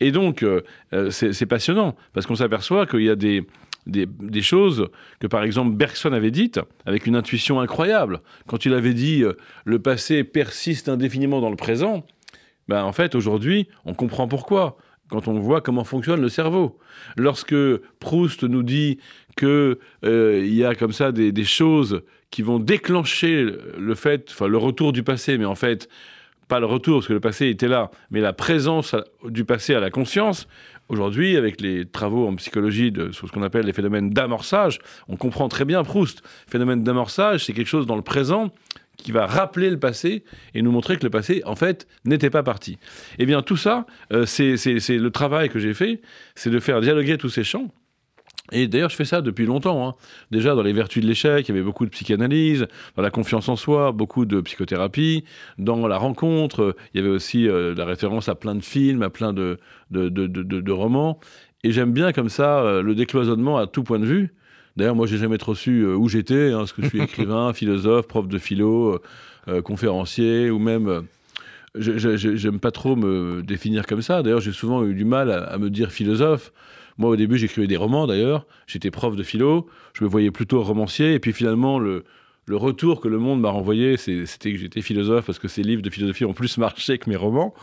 Et 0.00 0.10
donc, 0.10 0.42
euh, 0.42 0.62
euh, 0.92 1.10
c'est 1.10 1.46
passionnant, 1.46 1.96
parce 2.12 2.26
qu'on 2.26 2.36
s'aperçoit 2.36 2.86
qu'il 2.86 3.02
y 3.02 3.10
a 3.10 3.16
des, 3.16 3.44
des, 3.86 4.42
choses 4.42 4.88
que, 5.20 5.26
par 5.26 5.42
exemple, 5.42 5.74
Bergson 5.74 6.12
avait 6.12 6.30
dites 6.30 6.60
avec 6.84 7.06
une 7.06 7.16
intuition 7.16 7.60
incroyable. 7.60 8.20
Quand 8.46 8.66
il 8.66 8.74
avait 8.74 8.94
dit 8.94 9.22
euh, 9.22 9.36
le 9.64 9.78
passé 9.78 10.24
persiste 10.24 10.88
indéfiniment 10.88 11.40
dans 11.40 11.50
le 11.50 11.56
présent, 11.56 12.04
ben, 12.68 12.84
en 12.84 12.92
fait, 12.92 13.14
aujourd'hui, 13.14 13.68
on 13.84 13.94
comprend 13.94 14.28
pourquoi 14.28 14.76
quand 15.08 15.28
on 15.28 15.38
voit 15.38 15.60
comment 15.60 15.84
fonctionne 15.84 16.20
le 16.20 16.28
cerveau. 16.28 16.78
Lorsque 17.16 17.54
Proust 18.00 18.42
nous 18.42 18.64
dit 18.64 18.98
qu'il 19.36 19.76
il 20.02 20.52
y 20.52 20.64
a 20.64 20.74
comme 20.74 20.92
ça 20.92 21.12
des, 21.12 21.44
choses 21.44 22.02
qui 22.30 22.42
vont 22.42 22.58
déclencher 22.58 23.46
le 23.78 23.94
fait, 23.94 24.28
enfin 24.30 24.48
le 24.48 24.58
retour 24.58 24.92
du 24.92 25.02
passé, 25.02 25.38
mais 25.38 25.44
en 25.44 25.54
fait 25.54 25.88
pas 26.48 26.60
le 26.60 26.66
retour 26.66 26.98
parce 26.98 27.08
que 27.08 27.12
le 27.12 27.20
passé 27.20 27.48
était 27.48 27.68
là, 27.68 27.90
mais 28.10 28.20
la 28.20 28.32
présence 28.32 28.94
du 29.24 29.44
passé 29.44 29.74
à 29.74 29.80
la 29.80 29.90
conscience. 29.90 30.46
Aujourd'hui, 30.88 31.36
avec 31.36 31.60
les 31.60 31.84
travaux 31.84 32.28
en 32.28 32.36
psychologie 32.36 32.92
de, 32.92 33.10
sur 33.10 33.26
ce 33.26 33.32
qu'on 33.32 33.42
appelle 33.42 33.66
les 33.66 33.72
phénomènes 33.72 34.10
d'amorçage, 34.10 34.78
on 35.08 35.16
comprend 35.16 35.48
très 35.48 35.64
bien 35.64 35.82
Proust. 35.82 36.22
Phénomène 36.46 36.84
d'amorçage, 36.84 37.44
c'est 37.44 37.52
quelque 37.52 37.66
chose 37.66 37.86
dans 37.86 37.96
le 37.96 38.02
présent 38.02 38.52
qui 38.96 39.10
va 39.10 39.26
rappeler 39.26 39.68
le 39.68 39.78
passé 39.78 40.24
et 40.54 40.62
nous 40.62 40.70
montrer 40.70 40.96
que 40.96 41.02
le 41.02 41.10
passé, 41.10 41.42
en 41.44 41.56
fait, 41.56 41.88
n'était 42.04 42.30
pas 42.30 42.44
parti. 42.44 42.78
Eh 43.18 43.26
bien, 43.26 43.42
tout 43.42 43.56
ça, 43.56 43.84
euh, 44.12 44.26
c'est 44.26 44.54
le 44.54 45.10
travail 45.10 45.48
que 45.48 45.58
j'ai 45.58 45.74
fait, 45.74 46.00
c'est 46.36 46.50
de 46.50 46.60
faire 46.60 46.80
dialoguer 46.80 47.18
tous 47.18 47.28
ces 47.28 47.44
champs 47.44 47.68
et 48.52 48.68
d'ailleurs, 48.68 48.90
je 48.90 48.96
fais 48.96 49.04
ça 49.04 49.20
depuis 49.22 49.46
longtemps. 49.46 49.88
Hein. 49.88 49.94
Déjà, 50.30 50.54
dans 50.54 50.62
les 50.62 50.72
vertus 50.72 51.02
de 51.02 51.08
l'échec, 51.08 51.48
il 51.48 51.52
y 51.52 51.54
avait 51.54 51.64
beaucoup 51.64 51.84
de 51.84 51.90
psychanalyse, 51.90 52.66
dans 52.96 53.02
la 53.02 53.10
confiance 53.10 53.48
en 53.48 53.56
soi, 53.56 53.92
beaucoup 53.92 54.24
de 54.24 54.40
psychothérapie, 54.40 55.24
dans 55.58 55.86
la 55.86 55.98
rencontre, 55.98 56.76
il 56.94 57.00
y 57.00 57.04
avait 57.04 57.12
aussi 57.12 57.48
euh, 57.48 57.74
la 57.74 57.84
référence 57.84 58.28
à 58.28 58.34
plein 58.34 58.54
de 58.54 58.62
films, 58.62 59.02
à 59.02 59.10
plein 59.10 59.32
de, 59.32 59.58
de, 59.90 60.08
de, 60.08 60.26
de 60.26 60.72
romans. 60.72 61.18
Et 61.66 61.72
j'aime 61.72 61.92
bien 61.92 62.12
comme 62.12 62.28
ça 62.28 62.60
euh, 62.60 62.80
le 62.80 62.94
décloisonnement 62.94 63.58
à 63.58 63.66
tout 63.66 63.82
point 63.82 63.98
de 63.98 64.06
vue. 64.06 64.34
D'ailleurs, 64.76 64.94
moi, 64.94 65.08
j'ai 65.08 65.16
jamais 65.16 65.36
trop 65.36 65.56
su 65.56 65.80
euh, 65.80 65.96
où 65.96 66.08
j'étais, 66.08 66.52
hein, 66.52 66.58
parce 66.58 66.72
que 66.72 66.82
je 66.82 66.88
suis 66.88 67.00
écrivain, 67.02 67.52
philosophe, 67.52 68.06
prof 68.06 68.28
de 68.28 68.38
philo, 68.38 69.00
euh, 69.48 69.62
conférencier, 69.62 70.48
ou 70.50 70.60
même. 70.60 71.06
J'aime 71.74 72.58
pas 72.58 72.70
trop 72.70 72.94
me 72.96 73.42
définir 73.42 73.84
comme 73.84 74.00
ça. 74.00 74.22
D'ailleurs, 74.22 74.40
j'ai 74.40 74.52
souvent 74.52 74.84
eu 74.84 74.94
du 74.94 75.04
mal 75.04 75.30
à, 75.30 75.58
me 75.58 75.68
dire 75.68 75.90
philosophe. 75.90 76.52
Moi, 76.98 77.10
au 77.10 77.16
début, 77.16 77.38
j'écrivais 77.38 77.66
des 77.66 77.76
romans, 77.76 78.06
d'ailleurs. 78.06 78.46
J'étais 78.66 78.90
prof 78.90 79.16
de 79.16 79.22
philo. 79.22 79.66
Je 79.94 80.04
me 80.04 80.08
voyais 80.08 80.30
plutôt 80.30 80.62
romancier. 80.62 81.14
Et 81.14 81.18
puis, 81.18 81.32
finalement, 81.32 81.78
le, 81.78 82.04
retour 82.48 83.00
que 83.00 83.08
le 83.08 83.18
monde 83.18 83.40
m'a 83.40 83.50
renvoyé, 83.50 83.96
c'était 83.96 84.52
que 84.52 84.58
j'étais 84.58 84.82
philosophe, 84.82 85.26
parce 85.26 85.38
que 85.38 85.48
ces 85.48 85.62
livres 85.62 85.82
de 85.82 85.90
philosophie 85.90 86.24
ont 86.24 86.34
plus 86.34 86.58
marché 86.58 86.98
que 86.98 87.10
mes 87.10 87.16
romans 87.16 87.54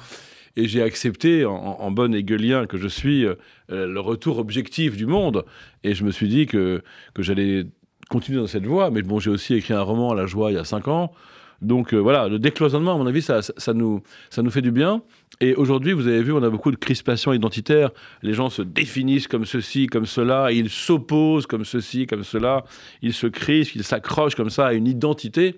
et 0.56 0.68
j'ai 0.68 0.84
accepté, 0.84 1.46
en, 1.46 1.92
bon 1.92 2.14
hegelien 2.14 2.68
que 2.68 2.78
je 2.78 2.88
suis, 2.88 3.26
euh, 3.26 3.36
le 3.70 4.00
retour 4.00 4.38
objectif 4.38 4.96
du 4.96 5.08
monde. 5.08 5.46
Et 5.84 5.96
je 5.96 6.04
me 6.04 6.12
suis 6.12 6.28
dit 6.28 6.46
que, 6.46 6.84
j'allais 7.18 7.66
continuer 8.10 8.40
dans 8.40 8.48
cette 8.48 8.66
voie. 8.66 8.92
Mais 8.92 9.02
bon, 9.02 9.20
j'ai 9.20 9.32
aussi 9.32 9.56
écrit 9.56 9.74
un 9.74 9.82
roman 9.82 10.12
à 10.12 10.16
la 10.16 10.28
joie 10.28 10.52
il 10.52 10.56
y 10.56 10.60
a 10.60 10.64
cinq 10.64 10.88
ans. 10.88 11.12
Donc 11.62 11.94
euh, 11.94 11.98
voilà, 11.98 12.28
le 12.28 12.40
décloisonnement, 12.40 12.94
à 12.94 12.98
mon 12.98 13.08
avis, 13.08 13.22
ça 13.24 13.74
nous 13.74 14.04
fait 14.52 14.62
du 14.62 14.72
bien. 14.72 15.02
Et 15.42 15.56
aujourd'hui, 15.56 15.94
vous 15.94 16.08
avez 16.08 16.22
vu, 16.22 16.32
on 16.32 16.44
a 16.44 16.50
beaucoup 16.50 16.72
de 16.72 16.76
crispations 16.76 17.34
identitaires. 17.34 17.90
Les 18.22 18.34
gens 18.34 18.50
se 18.50 18.62
définissent 18.62 19.28
comme 19.28 19.46
ceci, 19.46 19.88
comme 19.88 20.06
cela, 20.06 20.52
ils 20.52 20.70
s'opposent 20.70 21.48
comme 21.48 21.66
ceci, 21.66 22.06
comme 22.08 22.24
cela. 22.24 22.64
Ils 23.02 23.14
se 23.14 23.28
crispent, 23.28 23.76
ils 23.76 23.84
s'accrochent 23.84 24.36
comme 24.36 24.50
ça 24.50 24.68
à 24.68 24.74
une 24.74 24.88
identité. 24.88 25.56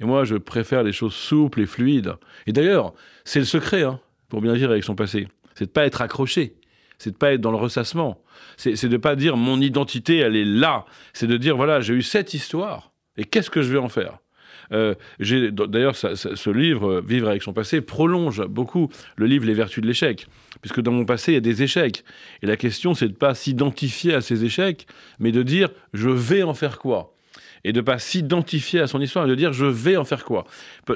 Et 0.00 0.04
moi, 0.04 0.24
je 0.24 0.36
préfère 0.36 0.82
les 0.82 0.92
choses 0.92 1.14
souples 1.14 1.60
et 1.60 1.66
fluides. 1.66 2.14
Et 2.46 2.52
d'ailleurs, 2.52 2.94
c'est 3.24 3.40
le 3.40 3.44
secret. 3.44 3.82
Hein 3.82 4.00
pour 4.30 4.40
bien 4.40 4.54
vivre 4.54 4.70
avec 4.70 4.84
son 4.84 4.94
passé. 4.94 5.28
C'est 5.54 5.66
de 5.66 5.70
pas 5.70 5.84
être 5.84 6.00
accroché, 6.00 6.54
c'est 6.96 7.10
de 7.10 7.16
pas 7.16 7.34
être 7.34 7.42
dans 7.42 7.50
le 7.50 7.58
ressassement, 7.58 8.22
c'est 8.56 8.88
de 8.88 8.96
pas 8.96 9.16
dire 9.16 9.36
mon 9.36 9.60
identité 9.60 10.18
elle 10.18 10.36
est 10.36 10.44
là, 10.46 10.86
c'est 11.12 11.26
de 11.26 11.36
dire 11.36 11.56
voilà 11.56 11.80
j'ai 11.80 11.92
eu 11.92 12.02
cette 12.02 12.32
histoire 12.32 12.92
et 13.18 13.24
qu'est-ce 13.24 13.50
que 13.50 13.60
je 13.60 13.70
vais 13.70 13.78
en 13.78 13.90
faire? 13.90 14.18
Euh, 14.72 14.94
D'ailleurs, 15.18 15.96
ce 15.96 16.50
livre, 16.50 17.00
Vivre 17.00 17.28
avec 17.28 17.42
son 17.42 17.52
passé, 17.52 17.80
prolonge 17.80 18.44
beaucoup 18.46 18.88
le 19.16 19.26
livre 19.26 19.46
Les 19.46 19.54
vertus 19.54 19.82
de 19.82 19.88
l'échec, 19.88 20.26
puisque 20.60 20.80
dans 20.80 20.92
mon 20.92 21.04
passé, 21.04 21.32
il 21.32 21.34
y 21.34 21.38
a 21.38 21.40
des 21.40 21.62
échecs. 21.62 22.04
Et 22.42 22.46
la 22.46 22.56
question, 22.56 22.94
c'est 22.94 23.06
de 23.06 23.12
ne 23.12 23.16
pas 23.16 23.34
s'identifier 23.34 24.14
à 24.14 24.20
ces 24.20 24.44
échecs, 24.44 24.86
mais 25.18 25.32
de 25.32 25.42
dire 25.42 25.70
je 25.92 26.08
vais 26.08 26.42
en 26.42 26.54
faire 26.54 26.78
quoi? 26.78 27.14
Et 27.62 27.72
de 27.72 27.82
pas 27.82 27.98
s'identifier 27.98 28.80
à 28.80 28.86
son 28.86 29.00
histoire 29.02 29.26
et 29.26 29.28
de 29.28 29.34
dire 29.34 29.52
je 29.52 29.66
vais 29.66 29.96
en 29.96 30.04
faire 30.04 30.24
quoi? 30.24 30.46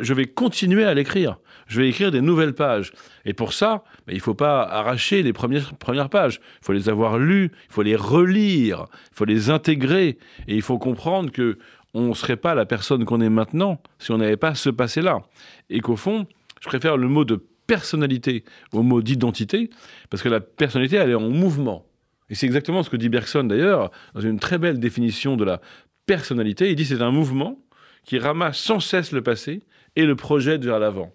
Je 0.01 0.15
vais 0.15 0.25
continuer 0.25 0.85
à 0.85 0.95
l'écrire. 0.95 1.39
Je 1.67 1.81
vais 1.81 1.89
écrire 1.89 2.11
des 2.11 2.23
nouvelles 2.23 2.55
pages. 2.55 2.93
Et 3.27 3.35
pour 3.35 3.53
ça, 3.53 3.85
ben, 4.07 4.13
il 4.15 4.17
ne 4.17 4.23
faut 4.23 4.35
pas 4.35 4.63
arracher 4.63 5.23
les 5.23 5.33
premières 5.33 6.09
pages. 6.09 6.41
Il 6.63 6.65
faut 6.65 6.73
les 6.73 6.89
avoir 6.89 7.19
lues, 7.19 7.51
il 7.69 7.73
faut 7.73 7.83
les 7.83 7.97
relire, 7.97 8.87
il 9.13 9.17
faut 9.17 9.25
les 9.27 9.51
intégrer. 9.51 10.19
Et 10.49 10.57
il 10.57 10.63
faut 10.63 10.79
comprendre 10.79 11.31
que 11.31 11.59
on 11.95 12.09
ne 12.09 12.15
serait 12.15 12.37
pas 12.37 12.55
la 12.55 12.67
personne 12.67 13.05
qu'on 13.05 13.21
est 13.21 13.31
maintenant 13.31 13.81
si 13.99 14.11
on 14.11 14.19
n'avait 14.19 14.37
pas 14.37 14.55
ce 14.55 14.69
passé-là. 14.69 15.23
Et 15.71 15.81
qu'au 15.81 15.97
fond, 15.97 16.27
je 16.61 16.69
préfère 16.69 16.97
le 16.97 17.09
mot 17.09 17.25
de 17.25 17.43
personnalité 17.67 18.45
au 18.73 18.83
mot 18.83 19.01
d'identité, 19.01 19.71
parce 20.11 20.23
que 20.23 20.29
la 20.29 20.41
personnalité, 20.41 20.97
elle 20.97 21.11
est 21.11 21.15
en 21.15 21.31
mouvement. 21.31 21.87
Et 22.29 22.35
c'est 22.35 22.47
exactement 22.47 22.83
ce 22.83 22.91
que 22.91 22.97
dit 22.97 23.09
Bergson 23.09 23.45
d'ailleurs, 23.45 23.91
dans 24.15 24.21
une 24.21 24.39
très 24.39 24.59
belle 24.59 24.79
définition 24.79 25.37
de 25.37 25.45
la 25.45 25.61
personnalité. 26.07 26.71
Il 26.71 26.77
dit 26.77 26.85
c'est 26.85 27.03
un 27.03 27.11
mouvement 27.11 27.59
qui 28.05 28.19
ramasse 28.19 28.59
sans 28.59 28.81
cesse 28.81 29.13
le 29.13 29.23
passé 29.23 29.63
et 29.97 30.05
le 30.05 30.17
projette 30.17 30.65
vers 30.65 30.79
l'avant. 30.79 31.13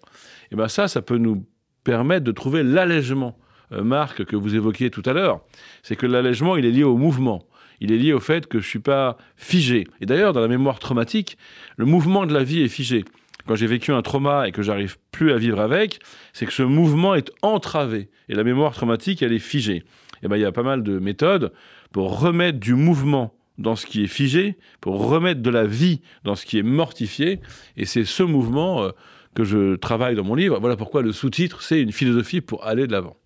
Et 0.50 0.56
bien 0.56 0.68
ça, 0.68 0.88
ça 0.88 1.02
peut 1.02 1.18
nous 1.18 1.46
permettre 1.84 2.24
de 2.24 2.32
trouver 2.32 2.62
l'allègement, 2.62 3.38
euh, 3.72 3.82
Marc, 3.82 4.24
que 4.24 4.36
vous 4.36 4.56
évoquiez 4.56 4.90
tout 4.90 5.02
à 5.06 5.12
l'heure. 5.12 5.40
C'est 5.82 5.96
que 5.96 6.06
l'allègement, 6.06 6.56
il 6.56 6.66
est 6.66 6.70
lié 6.70 6.84
au 6.84 6.96
mouvement. 6.96 7.44
Il 7.80 7.92
est 7.92 7.98
lié 7.98 8.12
au 8.12 8.20
fait 8.20 8.46
que 8.46 8.60
je 8.60 8.66
suis 8.66 8.78
pas 8.78 9.16
figé. 9.36 9.86
Et 10.00 10.06
d'ailleurs, 10.06 10.32
dans 10.32 10.40
la 10.40 10.48
mémoire 10.48 10.78
traumatique, 10.78 11.38
le 11.76 11.86
mouvement 11.86 12.26
de 12.26 12.34
la 12.34 12.44
vie 12.44 12.62
est 12.62 12.68
figé. 12.68 13.04
Quand 13.46 13.54
j'ai 13.54 13.66
vécu 13.66 13.92
un 13.92 14.02
trauma 14.02 14.46
et 14.46 14.52
que 14.52 14.62
j'arrive 14.62 14.98
plus 15.10 15.32
à 15.32 15.38
vivre 15.38 15.60
avec, 15.60 16.00
c'est 16.32 16.46
que 16.46 16.52
ce 16.52 16.62
mouvement 16.62 17.14
est 17.14 17.30
entravé. 17.42 18.10
Et 18.28 18.34
la 18.34 18.44
mémoire 18.44 18.74
traumatique, 18.74 19.22
elle 19.22 19.32
est 19.32 19.38
figée. 19.38 19.82
Et 20.22 20.28
ben, 20.28 20.36
il 20.36 20.42
y 20.42 20.44
a 20.44 20.52
pas 20.52 20.62
mal 20.62 20.82
de 20.82 20.98
méthodes 20.98 21.52
pour 21.92 22.20
remettre 22.20 22.58
du 22.58 22.74
mouvement 22.74 23.34
dans 23.58 23.76
ce 23.76 23.86
qui 23.86 24.02
est 24.02 24.08
figé, 24.08 24.56
pour 24.80 25.06
remettre 25.06 25.42
de 25.42 25.50
la 25.50 25.64
vie 25.64 26.00
dans 26.24 26.34
ce 26.34 26.46
qui 26.46 26.58
est 26.58 26.62
mortifié. 26.62 27.40
Et 27.76 27.84
c'est 27.84 28.04
ce 28.04 28.22
mouvement 28.22 28.82
euh, 28.82 28.90
que 29.34 29.44
je 29.44 29.76
travaille 29.76 30.16
dans 30.16 30.24
mon 30.24 30.34
livre. 30.34 30.58
Voilà 30.60 30.76
pourquoi 30.76 31.02
le 31.02 31.12
sous-titre, 31.12 31.62
c'est 31.62 31.80
une 31.80 31.92
philosophie 31.92 32.40
pour 32.40 32.66
aller 32.66 32.86
de 32.86 32.92
l'avant. 32.92 33.16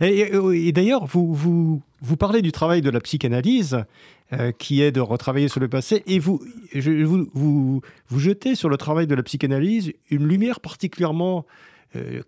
Et, 0.00 0.72
d'ailleurs, 0.72 1.06
vous, 1.06 1.32
vous, 1.34 1.82
vous, 2.00 2.16
parlez 2.16 2.42
du 2.42 2.52
travail 2.52 2.80
de 2.80 2.90
la 2.90 3.00
psychanalyse, 3.00 3.84
euh, 4.32 4.50
qui 4.52 4.82
est 4.82 4.90
de 4.90 5.00
retravailler 5.00 5.48
sur 5.48 5.60
le 5.60 5.68
passé, 5.68 6.02
et 6.06 6.18
vous, 6.18 6.40
je, 6.74 6.90
vous, 7.04 7.28
vous, 7.32 7.80
vous, 8.08 8.18
jetez 8.18 8.54
sur 8.54 8.68
le 8.68 8.76
travail 8.76 9.06
de 9.06 9.14
la 9.14 9.22
psychanalyse 9.22 9.92
une 10.10 10.26
lumière 10.26 10.60
particulièrement 10.60 11.46
euh. 11.94 12.20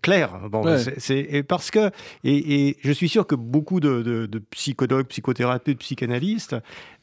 Bon, 0.51 0.65
c'est 0.99 1.43
parce 1.47 1.71
que, 1.71 1.91
et, 2.25 2.77
je 2.81 2.93
suis 2.93 3.09
sûr 3.09 3.27
que 3.27 3.35
beaucoup 3.35 3.81
de, 3.81 4.31
psychologues, 4.51 5.07
psychothérapeutes, 5.07 5.79
psychanalystes 5.79 6.57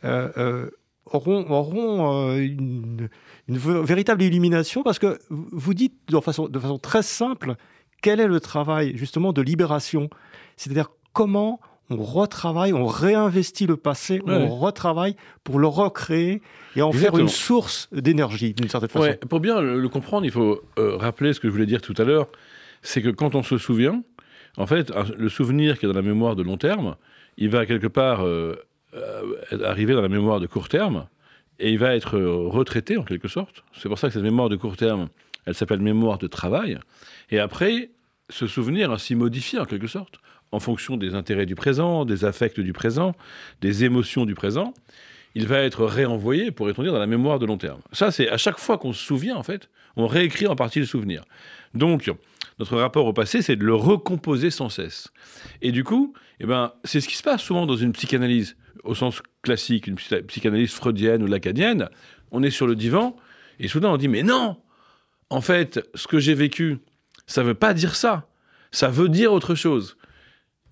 euh, 0.04 0.70
auront, 1.06 1.50
auront 1.50 2.36
une 2.38 3.10
une 3.48 3.58
véritable 3.58 4.24
illumination 4.24 4.84
parce 4.84 5.00
que 5.00 5.20
vous 5.30 5.74
dites 5.74 5.94
de 6.10 6.20
façon, 6.20 6.48
de 6.48 6.60
façon 6.60 6.80
très 6.80 7.04
simple 7.04 7.56
quel 8.02 8.20
est 8.20 8.28
le 8.28 8.40
travail 8.40 8.94
justement 8.96 9.34
de 9.34 9.42
libération, 9.42 10.10
c'est-à-dire 10.58 10.90
comment 11.14 11.60
on 11.92 11.98
retravaille, 11.98 12.74
on 12.74 12.88
réinvestit 12.88 13.68
le 13.68 13.78
passé, 13.78 14.20
on 14.26 14.48
retravaille 14.56 15.16
pour 15.44 15.60
le 15.60 15.68
recréer 15.68 16.42
et 16.76 16.82
en 16.82 16.92
faire 16.92 17.18
une 17.18 17.28
source 17.28 17.90
d'énergie 17.92 18.54
d'une 18.54 18.70
certaine 18.70 18.90
façon. 18.90 19.16
pour 19.30 19.40
bien 19.40 19.62
le, 19.62 19.88
comprendre, 19.90 20.26
il 20.26 20.32
faut 20.32 20.62
euh, 20.80 20.98
rappeler 20.98 21.34
ce 21.34 21.40
que 21.40 21.48
je 21.48 21.54
voulais 21.54 21.68
dire 21.68 21.82
tout 21.82 21.94
à 21.98 22.04
l'heure, 22.04 22.28
c'est 22.82 23.04
que 23.04 23.10
quand 23.10 23.36
on 23.36 23.44
se 23.44 23.60
souvient, 23.60 24.02
en 24.58 24.66
fait, 24.66 24.92
le 25.16 25.30
souvenir 25.30 25.78
qui 25.78 25.86
est 25.86 25.90
dans 25.90 25.96
la 25.96 26.02
mémoire 26.02 26.36
de 26.36 26.42
long 26.42 26.58
terme, 26.58 26.96
il 27.38 27.50
va 27.50 27.68
quelque 27.68 27.88
part 27.88 28.22
euh, 28.22 28.56
euh, 28.56 28.56
arriver 29.64 29.94
dans 29.94 30.02
la 30.02 30.10
mémoire 30.10 30.40
de 30.40 30.48
court 30.48 30.70
terme, 30.70 31.08
et 31.60 31.72
il 31.72 31.80
va 31.80 31.96
être 31.96 32.20
retraité 32.20 32.98
en 32.98 33.04
quelque 33.04 33.28
sorte. 33.28 33.64
C'est 33.74 33.90
pour 33.90 34.00
ça 34.00 34.08
que 34.08 34.14
cette 34.14 34.24
mémoire 34.24 34.50
de 34.50 34.56
court 34.56 34.78
terme, 34.78 35.10
elle 35.46 35.56
s'appelle 35.56 35.80
mémoire 35.80 36.18
de 36.18 36.28
travail. 36.28 36.78
Et 37.30 37.40
après, 37.40 37.92
ce 38.30 38.48
souvenir 38.48 38.92
ainsi 38.92 39.16
modifié 39.16 39.60
en 39.60 39.66
quelque 39.66 39.88
sorte, 39.88 40.20
en 40.52 40.60
fonction 40.60 40.98
des 40.98 41.16
intérêts 41.16 41.46
du 41.46 41.56
présent, 41.56 42.06
des 42.06 42.26
affects 42.26 42.60
du 42.60 42.74
présent, 42.74 43.16
des 43.62 43.84
émotions 43.84 44.26
du 44.26 44.36
présent, 44.36 44.74
il 45.36 45.48
va 45.48 45.60
être 45.60 45.86
réenvoyé, 45.86 46.52
pour 46.52 46.68
on 46.68 46.84
dire, 46.84 46.94
dans 46.94 47.00
la 47.00 47.08
mémoire 47.08 47.40
de 47.40 47.46
long 47.46 47.58
terme. 47.58 47.82
Ça, 47.92 48.12
c'est 48.12 48.30
à 48.30 48.38
chaque 48.38 48.58
fois 48.58 48.78
qu'on 48.78 48.94
se 48.94 49.04
souvient, 49.04 49.36
en 49.36 49.44
fait, 49.44 49.70
on 49.98 50.08
réécrit 50.08 50.48
en 50.48 50.56
partie 50.56 50.80
le 50.80 50.86
souvenir. 50.86 51.24
Donc, 51.74 52.10
notre 52.58 52.78
rapport 52.78 53.06
au 53.06 53.14
passé, 53.14 53.42
c'est 53.42 53.58
de 53.58 53.66
le 53.66 53.76
recomposer 53.76 54.50
sans 54.50 54.70
cesse. 54.70 55.12
Et 55.62 55.74
du 55.74 55.84
coup, 55.84 56.14
eh 56.40 56.46
ben, 56.46 56.72
c'est 56.86 57.02
ce 57.02 57.08
qui 57.10 57.18
se 57.18 57.24
passe 57.24 57.42
souvent 57.42 57.66
dans 57.66 57.76
une 57.76 57.92
psychanalyse 57.92 58.56
au 58.86 58.96
sens 58.96 59.22
classique, 59.42 59.88
une 59.88 59.96
psychanalyse 59.96 60.72
freudienne 60.72 61.24
ou 61.24 61.28
lacadienne, 61.28 61.90
on 62.32 62.44
est 62.44 62.52
sur 62.52 62.68
le 62.68 62.76
divan 62.76 63.16
et 63.60 63.68
soudain 63.68 63.90
on 63.90 63.98
dit 63.98 64.08
mais 64.08 64.24
non, 64.24 64.58
en 65.30 65.42
fait, 65.42 65.88
ce 65.96 66.08
que 66.08 66.20
j'ai 66.20 66.34
vécu, 66.34 66.80
ça 67.28 67.44
veut 67.44 67.54
pas 67.54 67.74
dire 67.74 67.96
ça, 67.96 68.28
ça 68.72 68.90
veut 68.90 69.10
dire 69.10 69.34
autre 69.34 69.56
chose. 69.56 69.98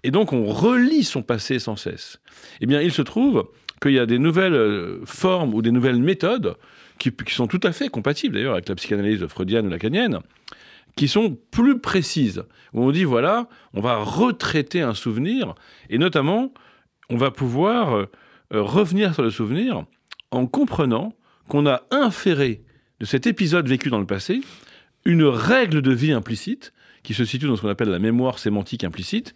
Et 0.03 0.11
donc 0.11 0.33
on 0.33 0.45
relit 0.45 1.03
son 1.03 1.21
passé 1.21 1.59
sans 1.59 1.75
cesse. 1.75 2.19
Eh 2.61 2.65
bien, 2.65 2.81
il 2.81 2.91
se 2.91 3.01
trouve 3.01 3.49
qu'il 3.81 3.91
y 3.91 3.99
a 3.99 4.05
des 4.05 4.19
nouvelles 4.19 4.53
euh, 4.53 5.05
formes 5.05 5.53
ou 5.53 5.61
des 5.61 5.71
nouvelles 5.71 6.01
méthodes 6.01 6.55
qui, 6.99 7.11
qui 7.11 7.33
sont 7.33 7.47
tout 7.47 7.59
à 7.63 7.71
fait 7.71 7.89
compatibles 7.89 8.35
d'ailleurs 8.35 8.53
avec 8.53 8.69
la 8.69 8.75
psychanalyse 8.75 9.25
freudienne 9.27 9.67
ou 9.67 9.69
lacanienne, 9.69 10.19
qui 10.95 11.07
sont 11.07 11.37
plus 11.51 11.79
précises. 11.79 12.43
Où 12.73 12.83
on 12.83 12.91
dit 12.91 13.03
voilà, 13.03 13.47
on 13.73 13.81
va 13.81 13.97
retraiter 13.97 14.81
un 14.81 14.93
souvenir 14.93 15.55
et 15.89 15.97
notamment 15.97 16.53
on 17.09 17.17
va 17.17 17.31
pouvoir 17.31 17.95
euh, 17.95 18.05
euh, 18.53 18.61
revenir 18.61 19.13
sur 19.13 19.23
le 19.23 19.29
souvenir 19.29 19.85
en 20.31 20.47
comprenant 20.47 21.13
qu'on 21.47 21.67
a 21.67 21.83
inféré 21.91 22.61
de 22.99 23.05
cet 23.05 23.27
épisode 23.27 23.67
vécu 23.67 23.89
dans 23.89 23.99
le 23.99 24.05
passé 24.05 24.41
une 25.05 25.23
règle 25.23 25.81
de 25.81 25.91
vie 25.91 26.11
implicite 26.11 26.73
qui 27.03 27.13
se 27.13 27.25
situe 27.25 27.47
dans 27.47 27.55
ce 27.55 27.61
qu'on 27.61 27.69
appelle 27.69 27.89
la 27.89 27.99
mémoire 27.99 28.39
sémantique 28.39 28.83
implicite 28.83 29.35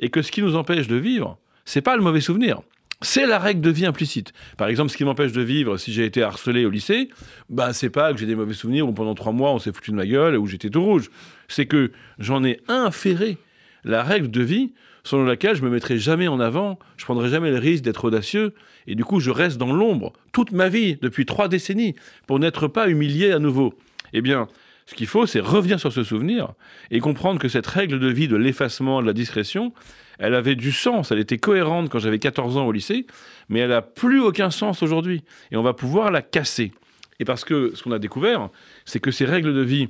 et 0.00 0.10
que 0.10 0.22
ce 0.22 0.30
qui 0.30 0.42
nous 0.42 0.56
empêche 0.56 0.88
de 0.88 0.96
vivre, 0.96 1.38
c'est 1.64 1.80
pas 1.80 1.96
le 1.96 2.02
mauvais 2.02 2.20
souvenir. 2.20 2.60
C'est 3.02 3.26
la 3.26 3.38
règle 3.38 3.60
de 3.60 3.70
vie 3.70 3.84
implicite. 3.84 4.32
Par 4.56 4.68
exemple, 4.68 4.90
ce 4.90 4.96
qui 4.96 5.04
m'empêche 5.04 5.32
de 5.32 5.42
vivre 5.42 5.76
si 5.76 5.92
j'ai 5.92 6.04
été 6.04 6.22
harcelé 6.22 6.64
au 6.64 6.70
lycée, 6.70 7.10
bah, 7.50 7.72
c'est 7.72 7.90
pas 7.90 8.12
que 8.12 8.18
j'ai 8.18 8.26
des 8.26 8.34
mauvais 8.34 8.54
souvenirs 8.54 8.88
où 8.88 8.92
pendant 8.92 9.14
trois 9.14 9.32
mois 9.32 9.52
on 9.52 9.58
s'est 9.58 9.72
foutu 9.72 9.90
de 9.90 9.96
ma 9.96 10.06
gueule, 10.06 10.36
où 10.38 10.46
j'étais 10.46 10.70
tout 10.70 10.82
rouge. 10.82 11.10
C'est 11.48 11.66
que 11.66 11.92
j'en 12.18 12.42
ai 12.42 12.60
inféré 12.68 13.36
la 13.86 14.02
règle 14.02 14.30
de 14.30 14.42
vie 14.42 14.72
selon 15.04 15.24
laquelle 15.24 15.54
je 15.54 15.62
me 15.62 15.70
mettrai 15.70 15.98
jamais 15.98 16.26
en 16.26 16.40
avant, 16.40 16.78
je 16.96 17.04
prendrai 17.04 17.28
jamais 17.28 17.50
le 17.50 17.58
risque 17.58 17.84
d'être 17.84 18.04
audacieux, 18.04 18.54
et 18.88 18.96
du 18.96 19.04
coup 19.04 19.20
je 19.20 19.30
reste 19.30 19.56
dans 19.56 19.72
l'ombre 19.72 20.12
toute 20.32 20.50
ma 20.50 20.68
vie, 20.68 20.96
depuis 21.00 21.24
trois 21.24 21.48
décennies, 21.48 21.94
pour 22.26 22.40
n'être 22.40 22.66
pas 22.66 22.88
humilié 22.88 23.30
à 23.30 23.38
nouveau. 23.38 23.72
Eh 24.12 24.20
bien, 24.20 24.48
Ce 24.88 24.94
qu'il 24.94 25.08
faut, 25.08 25.26
c'est 25.26 25.40
revenir 25.40 25.80
sur 25.80 25.92
ce 25.92 26.04
souvenir 26.04 26.52
et 26.92 27.00
comprendre 27.00 27.40
que 27.40 27.48
cette 27.48 27.66
règle 27.66 27.98
de 27.98 28.06
vie 28.06 28.28
de 28.28 28.36
l'effacement, 28.36 29.02
de 29.02 29.06
la 29.06 29.12
discrétion, 29.12 29.72
elle 30.20 30.34
avait 30.34 30.54
du 30.54 30.70
sens, 30.70 31.10
elle 31.10 31.18
était 31.18 31.38
cohérente 31.38 31.88
quand 31.90 31.98
j'avais 31.98 32.20
14 32.20 32.56
ans 32.56 32.66
au 32.66 32.72
lycée, 32.72 33.04
mais 33.48 33.58
elle 33.58 33.70
n'a 33.70 33.82
plus 33.82 34.20
aucun 34.20 34.50
sens 34.50 34.84
aujourd'hui. 34.84 35.24
Et 35.50 35.56
on 35.56 35.62
va 35.62 35.74
pouvoir 35.74 36.12
la 36.12 36.22
casser. 36.22 36.72
Et 37.18 37.24
parce 37.24 37.44
que 37.44 37.72
ce 37.74 37.82
qu'on 37.82 37.90
a 37.90 37.98
découvert, 37.98 38.48
c'est 38.84 39.00
que 39.00 39.10
ces 39.10 39.24
règles 39.24 39.54
de 39.54 39.60
vie, 39.60 39.88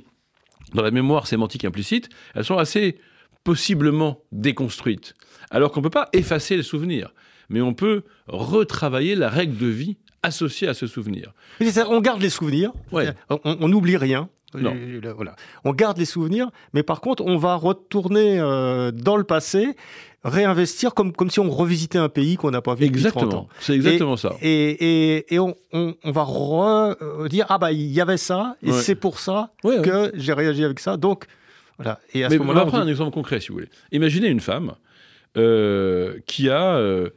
dans 0.73 0.81
la 0.81 0.91
mémoire 0.91 1.27
sémantique 1.27 1.63
implicite, 1.63 2.09
elles 2.33 2.43
sont 2.43 2.57
assez 2.57 2.97
possiblement 3.51 4.19
déconstruites. 4.33 5.13
Alors 5.51 5.71
qu'on 5.71 5.79
ne 5.79 5.85
peut 5.85 5.89
pas 6.01 6.09
effacer 6.11 6.57
le 6.57 6.63
souvenir, 6.63 7.13
mais 7.47 7.61
on 7.61 7.73
peut 7.73 8.03
retravailler 8.27 9.15
la 9.15 9.29
règle 9.29 9.57
de 9.57 9.67
vie 9.67 9.95
associée 10.21 10.67
à 10.67 10.73
ce 10.73 10.85
souvenir. 10.85 11.31
On 11.89 12.01
garde 12.01 12.21
les 12.21 12.29
souvenirs, 12.29 12.71
Ouais. 12.91 13.07
on 13.29 13.69
n'oublie 13.69 13.95
rien. 13.95 14.27
Non. 14.53 14.75
Voilà. 15.15 15.35
On 15.63 15.71
garde 15.71 15.97
les 15.97 16.03
souvenirs, 16.05 16.49
mais 16.73 16.83
par 16.83 16.99
contre, 16.99 17.23
on 17.25 17.37
va 17.37 17.55
retourner 17.55 18.37
euh, 18.39 18.91
dans 18.91 19.15
le 19.15 19.23
passé, 19.23 19.75
réinvestir 20.25 20.93
comme, 20.93 21.13
comme 21.13 21.29
si 21.29 21.39
on 21.39 21.49
revisitait 21.49 21.97
un 21.99 22.09
pays 22.09 22.35
qu'on 22.35 22.51
n'a 22.51 22.61
pas 22.61 22.73
vu 22.75 22.87
depuis 22.89 23.01
30 23.03 23.13
Exactement, 23.23 23.41
ans. 23.43 23.47
c'est 23.61 23.75
exactement 23.75 24.17
ça. 24.17 24.35
Et, 24.41 25.15
et, 25.19 25.33
et 25.35 25.39
on, 25.39 25.55
on, 25.71 25.95
on 26.03 26.11
va 26.11 26.25
euh, 27.01 27.27
dire 27.29 27.45
ah 27.47 27.57
bah 27.57 27.71
il 27.71 27.91
y 27.93 28.01
avait 28.01 28.17
ça 28.17 28.57
et 28.61 28.71
Ouais. 28.71 28.81
c'est 28.81 28.95
pour 28.95 29.19
ça 29.19 29.51
ouais. 29.63 29.81
que 29.81 30.11
j'ai 30.15 30.33
réagi 30.33 30.63
avec 30.65 30.79
ça. 30.81 30.97
Donc 30.97 31.25
voilà. 31.77 31.99
Et 32.13 32.23
à 32.23 32.29
Mais 32.29 32.35
ce 32.35 32.41
on 32.41 32.45
moment-là, 32.45 32.61
va 32.61 32.65
on 32.65 32.69
prendre 32.69 32.83
dit- 32.83 32.89
un 32.89 32.91
exemple 32.91 33.13
concret, 33.13 33.39
si 33.39 33.49
vous 33.49 33.55
voulez. 33.55 33.69
Imaginez 33.91 34.27
une 34.27 34.39
femme 34.39 34.73
euh, 35.37 36.19
qui 36.25 36.49
a 36.49 36.75
euh, 36.77 37.09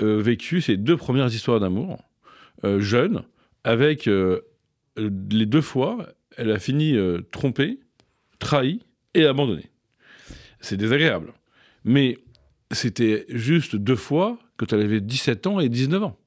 euh, 0.00 0.20
vécu 0.22 0.60
ses 0.60 0.76
deux 0.76 0.96
premières 0.96 1.26
histoires 1.28 1.60
d'amour, 1.60 1.98
euh, 2.64 2.80
jeune, 2.80 3.22
avec 3.64 4.06
les 4.06 5.46
deux 5.46 5.60
fois, 5.62 6.06
elle 6.36 6.50
a 6.50 6.58
fini 6.58 6.96
trompée, 7.30 7.80
trahie 8.38 8.80
et 9.14 9.24
abandonnée. 9.24 9.70
C'est 10.60 10.76
désagréable. 10.76 11.32
Mais 11.84 12.18
c'était 12.70 13.24
juste 13.28 13.74
deux 13.76 13.96
fois 13.96 14.38
quand 14.56 14.72
elle 14.72 14.82
avait 14.82 15.00
17 15.00 15.46
ans 15.46 15.60
et 15.60 15.68
19 15.68 16.02
ans. 16.02 16.18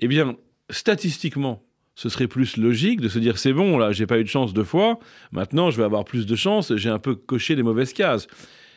Eh 0.00 0.08
bien, 0.08 0.36
statistiquement, 0.70 1.62
ce 1.98 2.08
serait 2.08 2.28
plus 2.28 2.56
logique 2.56 3.00
de 3.00 3.08
se 3.08 3.18
dire 3.18 3.38
c'est 3.38 3.52
bon, 3.52 3.76
là, 3.76 3.90
j'ai 3.90 4.06
pas 4.06 4.20
eu 4.20 4.22
de 4.22 4.28
chance 4.28 4.54
deux 4.54 4.62
fois, 4.62 5.00
maintenant 5.32 5.72
je 5.72 5.78
vais 5.78 5.82
avoir 5.82 6.04
plus 6.04 6.26
de 6.26 6.36
chance, 6.36 6.72
j'ai 6.76 6.90
un 6.90 7.00
peu 7.00 7.16
coché 7.16 7.56
les 7.56 7.64
mauvaises 7.64 7.92
cases. 7.92 8.28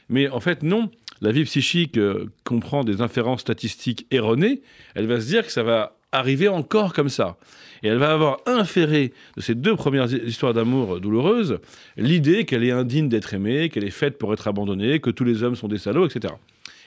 Mais 0.10 0.28
en 0.28 0.40
fait, 0.40 0.64
non. 0.64 0.90
La 1.22 1.32
vie 1.32 1.44
psychique 1.44 2.00
euh, 2.00 2.32
comprend 2.46 2.84
des 2.84 3.00
inférences 3.00 3.42
statistiques 3.42 4.08
erronées. 4.10 4.64
Elle 4.96 5.06
va 5.06 5.22
se 5.22 5.28
dire 5.28 5.46
que 5.46 5.52
ça 5.52 5.62
va 5.62 5.98
arriver 6.12 6.48
encore 6.48 6.94
comme 6.94 7.10
ça. 7.10 7.38
Et 7.84 7.90
elle 7.90 8.00
va 8.00 8.12
avoir 8.12 8.40
inféré 8.48 9.14
de 9.38 9.42
ces 9.42 9.54
deux 9.54 9.76
premières 9.76 10.12
histoires 10.12 10.56
d'amour 10.56 11.00
douloureuses 11.00 11.60
l'idée 11.98 12.46
qu'elle 12.46 12.64
est 12.64 12.72
indigne 12.72 13.08
d'être 13.08 13.36
aimée, 13.36 13.70
qu'elle 13.70 13.84
est 13.84 13.92
faite 13.92 14.18
pour 14.18 14.34
être 14.34 14.48
abandonnée, 14.48 15.00
que 15.00 15.12
tous 15.12 15.26
les 15.26 15.44
hommes 15.44 15.56
sont 15.56 15.68
des 15.68 15.78
salauds, 15.78 16.08
etc. 16.08 16.34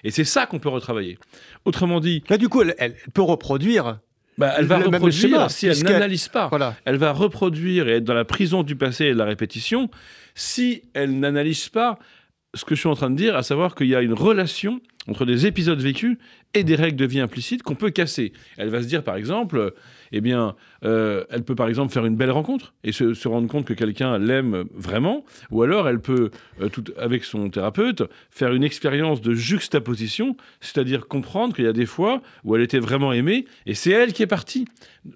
Et 0.03 0.11
c'est 0.11 0.25
ça 0.25 0.47
qu'on 0.47 0.59
peut 0.59 0.69
retravailler. 0.69 1.17
Autrement 1.65 2.01
dit, 2.01 2.25
Là, 2.29 2.39
du 2.39 2.49
coup, 2.49 2.63
elle 2.77 2.97
peut 3.15 3.23
reproduire. 3.23 4.01
Bah, 4.39 4.55
elle 4.59 4.67
va 4.67 4.79
Le 4.79 4.87
reproduire 4.87 5.13
schéma, 5.13 5.49
si 5.49 5.67
elle 5.67 5.83
n'analyse 5.83 6.29
pas. 6.29 6.49
Voilà. 6.49 6.75
Elle 6.85 6.97
va 6.97 7.13
reproduire 7.13 7.89
et 7.89 7.97
être 7.97 8.05
dans 8.05 8.15
la 8.15 8.25
prison 8.25 8.63
du 8.63 8.77
passé 8.77 9.07
et 9.07 9.13
de 9.13 9.19
la 9.19 9.25
répétition 9.25 9.91
si 10.35 10.83
elle 10.95 11.19
n'analyse 11.19 11.69
pas 11.69 11.99
ce 12.55 12.65
que 12.65 12.75
je 12.75 12.81
suis 12.81 12.89
en 12.89 12.95
train 12.95 13.11
de 13.11 13.17
dire, 13.17 13.37
à 13.37 13.43
savoir 13.43 13.75
qu'il 13.75 13.89
y 13.89 13.95
a 13.95 14.01
une 14.01 14.13
relation 14.13 14.81
entre 15.09 15.25
des 15.25 15.47
épisodes 15.47 15.81
vécus 15.81 16.17
et 16.55 16.65
des 16.65 16.77
règles 16.77 16.97
de 16.97 17.05
vie 17.05 17.21
implicites 17.21 17.63
qu'on 17.63 17.75
peut 17.75 17.91
casser. 17.91 18.33
Elle 18.57 18.69
va 18.69 18.83
se 18.83 18.87
dire, 18.87 19.03
par 19.03 19.17
exemple, 19.17 19.75
eh 20.13 20.21
bien, 20.21 20.55
euh, 20.85 21.25
elle 21.31 21.43
peut 21.43 21.55
par 21.57 21.69
exemple 21.69 21.93
faire 21.93 22.07
une 22.07 22.17
belle 22.17 22.31
rencontre 22.31 22.75
et 22.85 22.93
se, 22.93 23.27
rendre 23.27 23.49
compte 23.49 23.67
que 23.67 23.75
quelqu'un 23.75 24.19
l'aime 24.19 24.65
vraiment, 24.73 25.25
ou 25.51 25.63
alors 25.63 25.89
elle 25.89 26.01
peut, 26.01 26.31
euh, 26.61 26.69
avec 26.99 27.25
son 27.25 27.51
thérapeute, 27.51 28.05
faire 28.31 28.53
une 28.53 28.63
expérience 28.63 29.21
de 29.21 29.35
juxtaposition, 29.35 30.37
c'est-à-dire 30.61 31.09
comprendre 31.09 31.55
qu'il 31.55 31.65
y 31.65 31.69
a 31.69 31.73
des 31.73 31.87
fois 31.87 32.23
où 32.45 32.55
elle 32.55 32.63
était 32.63 32.79
vraiment 32.79 33.13
aimée 33.13 33.47
et 33.67 33.75
c'est 33.75 33.91
elle 33.91 34.13
qui 34.13 34.23
est 34.23 34.29
partie, 34.29 34.67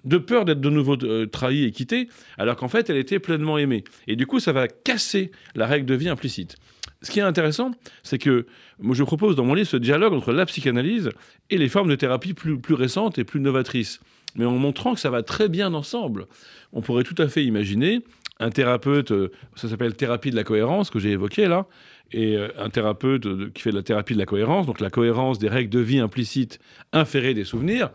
de 0.03 0.17
peur 0.17 0.45
d'être 0.45 0.61
de 0.61 0.69
nouveau 0.69 1.01
euh, 1.03 1.25
trahie 1.25 1.63
et 1.63 1.71
quittée, 1.71 2.09
alors 2.37 2.55
qu'en 2.55 2.67
fait 2.67 2.89
elle 2.89 2.97
était 2.97 3.19
pleinement 3.19 3.57
aimée. 3.57 3.83
Et 4.07 4.15
du 4.15 4.27
coup, 4.27 4.39
ça 4.39 4.51
va 4.51 4.67
casser 4.67 5.31
la 5.55 5.65
règle 5.65 5.85
de 5.85 5.95
vie 5.95 6.09
implicite. 6.09 6.57
Ce 7.01 7.11
qui 7.11 7.19
est 7.19 7.23
intéressant, 7.23 7.71
c'est 8.03 8.17
que 8.17 8.45
moi 8.77 8.93
je 8.95 9.03
propose 9.03 9.35
dans 9.35 9.45
mon 9.45 9.53
livre 9.53 9.69
ce 9.69 9.77
dialogue 9.77 10.13
entre 10.13 10.33
la 10.33 10.45
psychanalyse 10.45 11.11
et 11.49 11.57
les 11.57 11.69
formes 11.69 11.89
de 11.89 11.95
thérapie 11.95 12.33
plus, 12.33 12.59
plus 12.59 12.73
récentes 12.73 13.17
et 13.17 13.23
plus 13.23 13.39
novatrices. 13.39 13.99
Mais 14.35 14.45
en 14.45 14.51
montrant 14.51 14.93
que 14.93 14.99
ça 14.99 15.09
va 15.09 15.23
très 15.23 15.49
bien 15.49 15.73
ensemble. 15.73 16.27
On 16.73 16.81
pourrait 16.81 17.03
tout 17.03 17.15
à 17.17 17.27
fait 17.27 17.43
imaginer 17.43 18.03
un 18.39 18.51
thérapeute, 18.51 19.11
euh, 19.11 19.31
ça 19.55 19.67
s'appelle 19.67 19.95
thérapie 19.95 20.31
de 20.31 20.35
la 20.35 20.43
cohérence 20.43 20.89
que 20.89 20.99
j'ai 20.99 21.11
évoqué 21.11 21.47
là, 21.47 21.67
et 22.11 22.37
euh, 22.37 22.49
un 22.57 22.69
thérapeute 22.69 23.51
qui 23.53 23.61
fait 23.61 23.71
de 23.71 23.75
la 23.75 23.83
thérapie 23.83 24.13
de 24.13 24.19
la 24.19 24.25
cohérence, 24.25 24.65
donc 24.65 24.79
la 24.79 24.89
cohérence 24.89 25.39
des 25.39 25.49
règles 25.49 25.69
de 25.69 25.79
vie 25.79 25.99
implicites 25.99 26.59
inférées 26.93 27.33
des 27.33 27.43
souvenirs, 27.43 27.91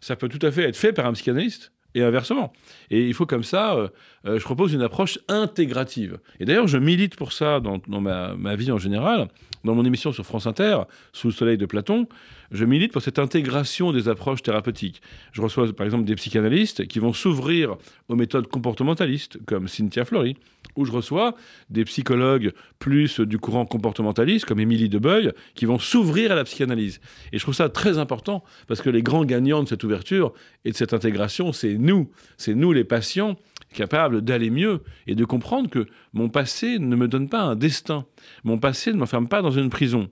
ça 0.00 0.16
peut 0.16 0.28
tout 0.28 0.44
à 0.44 0.50
fait 0.50 0.64
être 0.64 0.76
fait 0.76 0.92
par 0.92 1.06
un 1.06 1.12
psychanalyste 1.12 1.72
et 1.96 2.02
inversement. 2.02 2.52
Et 2.90 3.06
il 3.08 3.14
faut 3.14 3.26
comme 3.26 3.42
ça, 3.42 3.74
euh, 3.74 3.88
euh, 4.26 4.38
je 4.38 4.44
propose 4.44 4.74
une 4.74 4.82
approche 4.82 5.18
intégrative. 5.28 6.18
Et 6.38 6.44
d'ailleurs, 6.44 6.68
je 6.68 6.78
milite 6.78 7.16
pour 7.16 7.32
ça 7.32 7.58
dans, 7.58 7.80
ma, 7.88 8.34
ma 8.34 8.54
vie 8.54 8.70
en 8.70 8.78
général. 8.78 9.28
Dans 9.64 9.74
mon 9.74 9.84
émission 9.84 10.12
sur 10.12 10.24
France 10.24 10.46
Inter, 10.46 10.82
Sous 11.12 11.28
le 11.28 11.32
soleil 11.32 11.56
de 11.56 11.66
Platon, 11.66 12.06
je 12.50 12.64
milite 12.64 12.92
pour 12.92 13.02
cette 13.02 13.18
intégration 13.18 13.92
des 13.92 14.08
approches 14.08 14.42
thérapeutiques. 14.42 15.02
Je 15.32 15.42
reçois 15.42 15.72
par 15.72 15.84
exemple 15.84 16.04
des 16.04 16.14
psychanalystes 16.14 16.86
qui 16.86 16.98
vont 16.98 17.12
s'ouvrir 17.12 17.76
aux 18.08 18.16
méthodes 18.16 18.48
comportementalistes, 18.48 19.38
comme 19.46 19.68
Cynthia 19.68 20.04
Fleury, 20.04 20.36
ou 20.76 20.84
je 20.84 20.92
reçois 20.92 21.34
des 21.70 21.84
psychologues 21.84 22.52
plus 22.78 23.20
du 23.20 23.38
courant 23.38 23.66
comportementaliste, 23.66 24.44
comme 24.44 24.60
Émilie 24.60 24.88
Debeuil, 24.88 25.32
qui 25.54 25.64
vont 25.64 25.78
s'ouvrir 25.78 26.32
à 26.32 26.34
la 26.34 26.44
psychanalyse. 26.44 27.00
Et 27.32 27.38
je 27.38 27.42
trouve 27.42 27.54
ça 27.54 27.68
très 27.68 27.98
important, 27.98 28.44
parce 28.66 28.82
que 28.82 28.90
les 28.90 29.02
grands 29.02 29.24
gagnants 29.24 29.62
de 29.62 29.68
cette 29.68 29.84
ouverture 29.84 30.32
et 30.64 30.70
de 30.70 30.76
cette 30.76 30.94
intégration, 30.94 31.52
c'est 31.52 31.74
nous, 31.78 32.10
c'est 32.36 32.54
nous 32.54 32.72
les 32.72 32.84
patients 32.84 33.36
capables 33.72 34.22
d'aller 34.22 34.50
mieux 34.50 34.80
et 35.06 35.14
de 35.14 35.24
comprendre 35.24 35.68
que 35.68 35.86
mon 36.12 36.28
passé 36.28 36.78
ne 36.78 36.96
me 36.96 37.08
donne 37.08 37.28
pas 37.28 37.42
un 37.42 37.56
destin. 37.56 38.06
Mon 38.44 38.58
passé 38.58 38.92
ne 38.92 38.98
m'enferme 38.98 39.28
pas 39.28 39.42
dans 39.42 39.50
une 39.50 39.70
prison. 39.70 40.08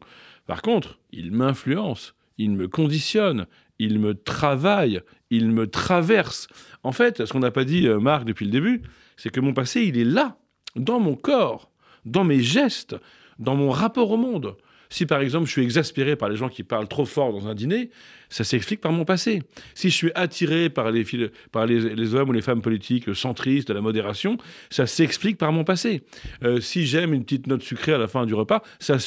Par 0.47 0.63
contre, 0.63 0.99
il 1.13 1.33
m'influence, 1.33 2.15
il 2.39 2.53
me 2.53 2.69
conditionne, 2.69 3.47
il 3.79 3.99
me 3.99 4.15
travaille, 4.15 5.01
il 5.31 5.51
me 5.51 5.67
traverse. 5.67 6.49
En 6.83 6.93
fait, 6.93 7.25
ce 7.25 7.33
qu'on 7.33 7.41
n'a 7.41 7.51
pas 7.51 7.65
dit, 7.65 7.87
euh, 7.87 7.99
Marc, 7.99 8.25
depuis 8.25 8.45
le 8.45 8.53
début, 8.53 8.83
c'est 9.17 9.31
que 9.31 9.41
mon 9.41 9.53
passé, 9.53 9.83
il 9.83 9.99
est 9.99 10.05
là, 10.05 10.39
dans 10.77 11.01
mon 11.01 11.15
corps, 11.15 11.71
dans 12.05 12.25
mes 12.25 12.41
gestes, 12.41 12.97
dans 13.39 13.57
mon 13.57 13.71
rapport 13.71 14.11
au 14.11 14.17
monde. 14.17 14.57
Si 14.91 15.07
par 15.07 15.21
exemple 15.21 15.47
je 15.47 15.51
suis 15.51 15.63
exaspéré 15.63 16.15
par 16.15 16.29
les 16.29 16.37
gens 16.37 16.49
qui 16.49 16.63
parlent 16.63 16.87
trop 16.87 17.05
fort 17.05 17.33
dans 17.33 17.49
un 17.49 17.55
dîner, 17.55 17.91
ça 18.29 18.45
s'explique 18.45 18.81
par 18.81 18.93
mon 18.93 19.05
passé. 19.05 19.43
Si 19.75 19.91
je 19.91 19.95
suis 19.97 20.13
attiré 20.15 20.71
par 20.71 20.93
les, 20.93 22.15
hommes 22.15 22.29
ou 22.29 22.33
les 22.33 22.43
femmes 22.43 22.63
politiques 22.63 23.13
centristes, 23.13 23.67
de 23.67 23.73
la 23.75 23.81
modération, 23.81 24.37
ça 24.71 24.87
s'explique 24.87 25.37
par 25.37 25.51
mon 25.51 25.65
passé. 25.65 26.03
Euh, 26.45 26.61
si 26.61 26.87
j'aime 26.87 27.13
une 27.13 27.25
petite 27.25 27.49
note 27.49 27.63
sucrée 27.63 27.93
à 27.93 27.99
la 27.99 28.07
fin 28.07 28.25
du 28.25 28.35
repas, 28.35 28.63
ça 28.79 28.99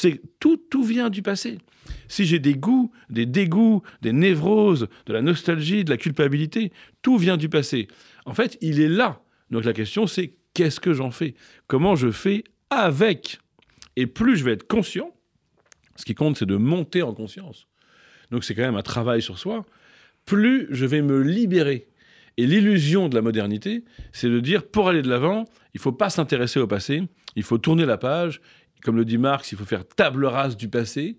tout, 0.42 0.58
tout 0.58 0.84
vient 0.84 1.10
du 1.10 1.22
passé. 1.22 1.58
Si 2.08 2.26
j'ai 2.26 2.40
des 2.40 2.56
goûts, 2.56 2.92
des 3.10 3.26
dégoûts, 3.26 3.82
des 4.02 4.14
névroses, 4.14 4.88
de 5.06 5.14
la 5.14 5.22
nostalgie, 5.22 5.84
de 5.84 5.90
la 5.90 5.98
culpabilité, 5.98 6.72
tout 7.02 7.18
vient 7.18 7.38
du 7.38 7.50
passé. 7.50 7.88
En 8.26 8.34
fait, 8.34 8.58
il 8.62 8.80
est 8.80 8.90
là. 8.90 9.22
Donc 9.52 9.66
la 9.66 9.74
question 9.74 10.08
c'est 10.08 10.34
qu'est-ce 10.54 10.80
que 10.80 10.94
j'en 10.94 11.12
fais? 11.12 11.36
Comment 11.68 11.96
je 11.96 12.12
fais 12.12 12.44
avec? 12.70 13.40
Et 13.96 14.08
plus 14.08 14.38
je 14.38 14.44
vais 14.44 14.54
être 14.54 14.68
conscient, 14.68 15.14
ce 15.96 16.06
qui 16.06 16.16
compte, 16.16 16.38
c'est 16.38 16.46
de 16.46 16.56
monter 16.56 17.02
en 17.02 17.14
conscience. 17.14 17.68
Donc 18.32 18.44
c'est 18.44 18.56
quand 18.56 18.64
même 18.64 18.76
un 18.76 18.84
travail 18.84 19.22
sur 19.22 19.38
soi. 19.38 19.66
Plus 20.26 20.68
je 20.70 20.86
vais 20.86 21.02
me 21.02 21.22
libérer. 21.22 21.88
Et 22.38 22.46
l'illusion 22.46 23.10
de 23.10 23.16
la 23.16 23.22
modernité, 23.22 23.84
c'est 24.12 24.30
de 24.30 24.40
dire, 24.40 24.68
pour 24.68 24.90
aller 24.90 25.02
de 25.02 25.10
l'avant, 25.10 25.46
il 25.74 25.78
ne 25.78 25.82
faut 25.82 25.92
pas 25.92 26.12
s'intéresser 26.12 26.60
au 26.60 26.68
passé, 26.68 27.02
il 27.36 27.44
faut 27.44 27.58
tourner 27.58 27.86
la 27.86 27.98
page. 27.98 28.42
Comme 28.84 28.96
le 28.96 29.06
dit 29.06 29.18
Marx, 29.18 29.52
il 29.52 29.58
faut 29.58 29.66
faire 29.66 29.88
table 29.88 30.26
rase 30.26 30.58
du 30.58 30.70
passé 30.70 31.18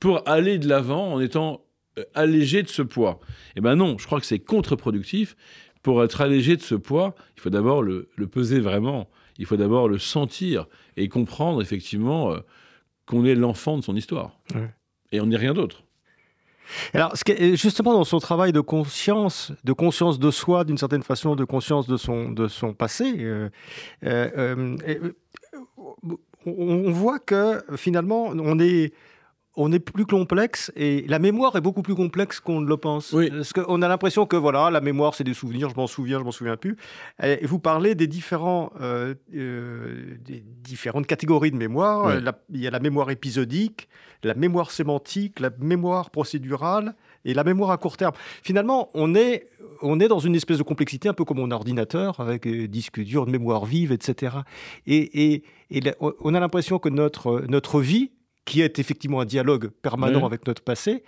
pour 0.00 0.28
aller 0.28 0.58
de 0.58 0.68
l'avant 0.68 1.12
en 1.14 1.20
étant 1.20 1.64
euh, 1.98 2.04
allégé 2.14 2.62
de 2.62 2.68
ce 2.68 2.82
poids. 2.82 3.20
Eh 3.56 3.60
bien 3.60 3.76
non, 3.76 3.96
je 3.98 4.06
crois 4.06 4.20
que 4.20 4.26
c'est 4.26 4.38
contre-productif. 4.38 5.36
Pour 5.82 6.02
être 6.02 6.20
allégé 6.20 6.56
de 6.56 6.62
ce 6.62 6.74
poids, 6.74 7.14
il 7.36 7.40
faut 7.40 7.50
d'abord 7.50 7.82
le, 7.82 8.10
le 8.16 8.26
peser 8.26 8.60
vraiment. 8.60 9.08
Il 9.38 9.46
faut 9.46 9.56
d'abord 9.56 9.88
le 9.88 9.98
sentir 9.98 10.66
et 10.96 11.08
comprendre 11.08 11.62
effectivement 11.62 12.32
euh, 12.32 12.40
qu'on 13.06 13.24
est 13.24 13.34
l'enfant 13.34 13.78
de 13.78 13.82
son 13.82 13.96
histoire. 13.96 14.38
Ouais. 14.54 14.68
Et 15.12 15.20
on 15.20 15.26
n'est 15.26 15.36
rien 15.36 15.54
d'autre. 15.54 15.84
Alors, 16.92 17.14
justement, 17.54 17.94
dans 17.94 18.04
son 18.04 18.18
travail 18.18 18.52
de 18.52 18.60
conscience, 18.60 19.52
de 19.64 19.72
conscience 19.72 20.18
de 20.18 20.30
soi, 20.30 20.64
d'une 20.64 20.76
certaine 20.76 21.02
façon, 21.02 21.34
de 21.34 21.44
conscience 21.44 21.86
de 21.86 21.96
son, 21.96 22.30
de 22.30 22.46
son 22.46 22.74
passé, 22.74 23.14
euh, 24.04 24.76
on, 26.58 26.86
on 26.88 26.90
voit 26.92 27.18
que 27.18 27.62
finalement, 27.76 28.26
on 28.34 28.58
est 28.58 28.92
on 29.60 29.72
est 29.72 29.80
plus 29.80 30.06
complexe 30.06 30.70
et 30.76 31.04
la 31.08 31.18
mémoire 31.18 31.56
est 31.56 31.60
beaucoup 31.60 31.82
plus 31.82 31.96
complexe 31.96 32.38
qu'on 32.38 32.60
ne 32.60 32.68
le 32.68 32.76
pense. 32.76 33.12
Oui. 33.12 33.28
Parce 33.28 33.52
qu'on 33.52 33.82
a 33.82 33.88
l'impression 33.88 34.24
que 34.24 34.36
voilà, 34.36 34.70
la 34.70 34.80
mémoire, 34.80 35.16
c'est 35.16 35.24
des 35.24 35.34
souvenirs, 35.34 35.68
je 35.68 35.74
m'en 35.74 35.88
souviens, 35.88 36.20
je 36.20 36.24
m'en 36.24 36.30
souviens 36.30 36.56
plus. 36.56 36.76
Et 37.20 37.44
vous 37.44 37.58
parlez 37.58 37.96
des, 37.96 38.06
différents, 38.06 38.70
euh, 38.80 39.16
euh, 39.34 40.16
des 40.24 40.44
différentes 40.46 41.08
catégories 41.08 41.50
de 41.50 41.56
mémoire. 41.56 42.06
Oui. 42.06 42.22
La- 42.22 42.38
il 42.50 42.60
y 42.60 42.68
a 42.68 42.70
la 42.70 42.78
mémoire 42.78 43.10
épisodique, 43.10 43.88
la 44.22 44.34
mémoire 44.34 44.70
sémantique, 44.70 45.40
la 45.40 45.50
mémoire 45.58 46.10
procédurale 46.10 46.94
et 47.28 47.34
la 47.34 47.44
mémoire 47.44 47.70
à 47.70 47.76
court 47.76 47.96
terme. 47.96 48.12
Finalement, 48.42 48.88
on 48.94 49.14
est, 49.14 49.46
on 49.82 50.00
est 50.00 50.08
dans 50.08 50.18
une 50.18 50.34
espèce 50.34 50.58
de 50.58 50.62
complexité, 50.62 51.08
un 51.08 51.12
peu 51.14 51.24
comme 51.24 51.38
mon 51.38 51.50
ordinateur, 51.50 52.18
avec 52.20 52.46
euh, 52.46 52.66
disque 52.68 53.00
dur, 53.00 53.26
de 53.26 53.30
mémoire 53.30 53.64
vive, 53.66 53.92
etc. 53.92 54.36
Et, 54.86 54.96
et- 55.34 55.42
et 55.70 55.80
la- 55.80 55.94
on 56.00 56.34
a 56.34 56.40
l'impression 56.40 56.78
que 56.78 56.88
notre, 56.88 57.44
notre 57.48 57.80
vie, 57.80 58.10
qui 58.44 58.62
est 58.62 58.78
effectivement 58.78 59.20
un 59.20 59.26
dialogue 59.26 59.68
permanent 59.82 60.20
Oui. 60.20 60.24
avec 60.24 60.46
notre 60.46 60.62
passé, 60.62 61.04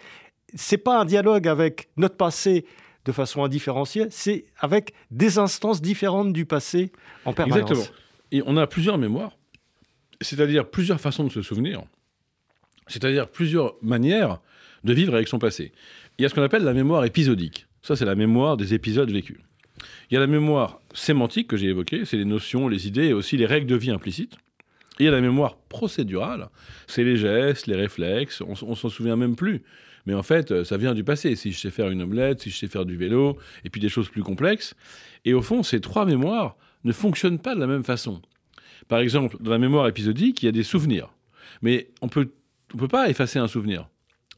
c'est 0.55 0.77
pas 0.79 1.01
un 1.01 1.05
dialogue 1.07 1.49
avec 1.49 1.89
notre 1.97 2.17
passé 2.17 2.67
de 3.07 3.13
façon 3.13 3.43
indifférenciée, 3.45 4.09
c'est 4.11 4.45
avec 4.59 4.93
des 5.11 5.39
instances 5.39 5.81
différentes 5.81 6.35
du 6.35 6.45
passé 6.45 6.93
en 7.25 7.33
permanence. 7.33 7.71
Exactement. 7.71 7.97
Et 8.33 8.43
on 8.45 8.59
a 8.59 8.67
plusieurs 8.67 8.99
mémoires, 8.99 9.39
c'est-à-dire 10.21 10.69
plusieurs 10.69 11.01
façons 11.01 11.25
de 11.25 11.31
se 11.31 11.41
souvenir, 11.41 11.83
c'est-à-dire 12.89 13.29
plusieurs 13.29 13.75
manières 13.83 14.41
de 14.85 14.93
vivre 14.93 15.15
avec 15.15 15.29
son 15.29 15.39
passé. 15.39 15.73
Il 16.21 16.23
y 16.23 16.27
a 16.27 16.29
ce 16.29 16.35
qu'on 16.35 16.43
appelle 16.43 16.65
la 16.65 16.75
mémoire 16.75 17.03
épisodique. 17.07 17.67
Ça, 17.81 17.97
c'est 17.97 18.05
la 18.05 18.15
mémoire 18.15 18.59
des 18.59 18.75
épisodes 18.75 19.11
vécus. 19.11 19.39
Il 20.11 20.15
y 20.15 20.17
a 20.19 20.21
la 20.21 20.27
mémoire 20.27 20.83
sémantique 20.93 21.49
que 21.49 21.57
j'ai 21.57 21.69
évoquée, 21.69 22.05
c'est 22.05 22.19
les 22.19 22.27
notions, 22.27 22.69
les 22.69 22.87
idées 22.87 23.07
et 23.07 23.13
aussi 23.15 23.39
les 23.39 23.47
règles 23.47 23.67
de 23.67 23.75
vie 23.75 23.91
implicites. 23.91 24.37
Il 24.99 25.07
y 25.07 25.09
a 25.09 25.13
la 25.13 25.23
mémoire 25.23 25.57
procédurale, 25.57 26.51
c'est 26.87 27.05
les 27.05 27.17
gestes, 27.17 27.67
les 27.69 27.75
réflexes, 27.75 28.43
on, 28.43 28.53
on 28.67 28.75
s'en 28.75 28.91
souvient 28.91 29.17
même 29.17 29.35
plus. 29.35 29.63
Mais 30.05 30.13
en 30.13 30.23
fait, 30.23 30.51
euh, 30.51 30.63
ça 30.63 30.77
vient 30.77 30.93
du 30.93 31.05
passé. 31.05 31.37
Si 31.37 31.53
je 31.53 31.59
sais 31.59 31.71
faire 31.71 31.89
une 31.89 32.03
omelette, 32.03 32.43
si 32.43 32.51
je 32.51 32.59
sais 32.59 32.69
faire 32.69 32.85
du 32.85 32.99
vélo, 32.99 33.39
et 33.65 33.71
puis 33.71 33.81
des 33.81 33.89
choses 33.89 34.11
plus 34.11 34.23
complexes. 34.23 34.75
Et 35.25 35.33
au 35.33 35.41
fond, 35.41 35.63
ces 35.63 35.81
trois 35.81 36.05
mémoires 36.05 36.59
ne 36.85 36.93
fonctionnent 36.93 37.39
pas 37.39 37.55
de 37.55 37.61
la 37.61 37.67
même 37.67 37.85
façon. 37.85 38.21
Par 38.89 38.99
exemple, 38.99 39.39
dans 39.41 39.53
la 39.53 39.59
mémoire 39.59 39.89
épisodique, 39.89 40.43
il 40.43 40.47
y 40.47 40.49
a 40.51 40.53
des 40.53 40.65
souvenirs. 40.65 41.15
Mais 41.63 41.89
on 42.03 42.09
peut, 42.09 42.29
on 42.75 42.77
peut 42.77 42.89
pas 42.89 43.09
effacer 43.09 43.39
un 43.39 43.49
souvenir. 43.49 43.89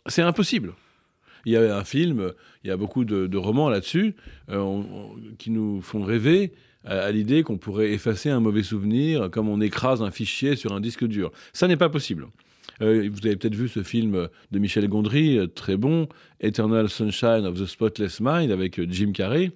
C'est 0.06 0.22
impossible. 0.22 0.74
Il 1.44 1.52
y 1.52 1.56
a 1.56 1.76
un 1.76 1.84
film, 1.84 2.32
il 2.64 2.68
y 2.68 2.70
a 2.70 2.76
beaucoup 2.76 3.04
de, 3.04 3.36
romans 3.36 3.68
là-dessus 3.68 4.14
euh, 4.50 4.82
qui 5.38 5.50
nous 5.50 5.80
font 5.80 6.04
rêver 6.04 6.52
à, 6.84 7.10
l'idée 7.10 7.42
qu'on 7.42 7.58
pourrait 7.58 7.92
effacer 7.92 8.30
un 8.30 8.40
mauvais 8.40 8.62
souvenir 8.62 9.30
comme 9.30 9.48
on 9.48 9.60
écrase 9.60 10.02
un 10.02 10.10
fichier 10.10 10.56
sur 10.56 10.72
un 10.72 10.80
disque 10.80 11.04
dur. 11.04 11.32
Ça 11.52 11.68
n'est 11.68 11.76
pas 11.76 11.88
possible. 11.88 12.28
Euh, 12.80 13.08
vous 13.12 13.26
avez 13.26 13.36
peut-être 13.36 13.54
vu 13.54 13.68
ce 13.68 13.82
film 13.82 14.28
de 14.50 14.58
Michel 14.58 14.88
Gondry, 14.88 15.38
euh, 15.38 15.46
très 15.46 15.76
bon, 15.76 16.08
Eternal 16.40 16.88
Sunshine 16.88 17.44
of 17.44 17.60
the 17.60 17.66
Spotless 17.66 18.20
Mind, 18.20 18.50
avec 18.50 18.80
Jim 18.90 19.12
Carrey, 19.12 19.50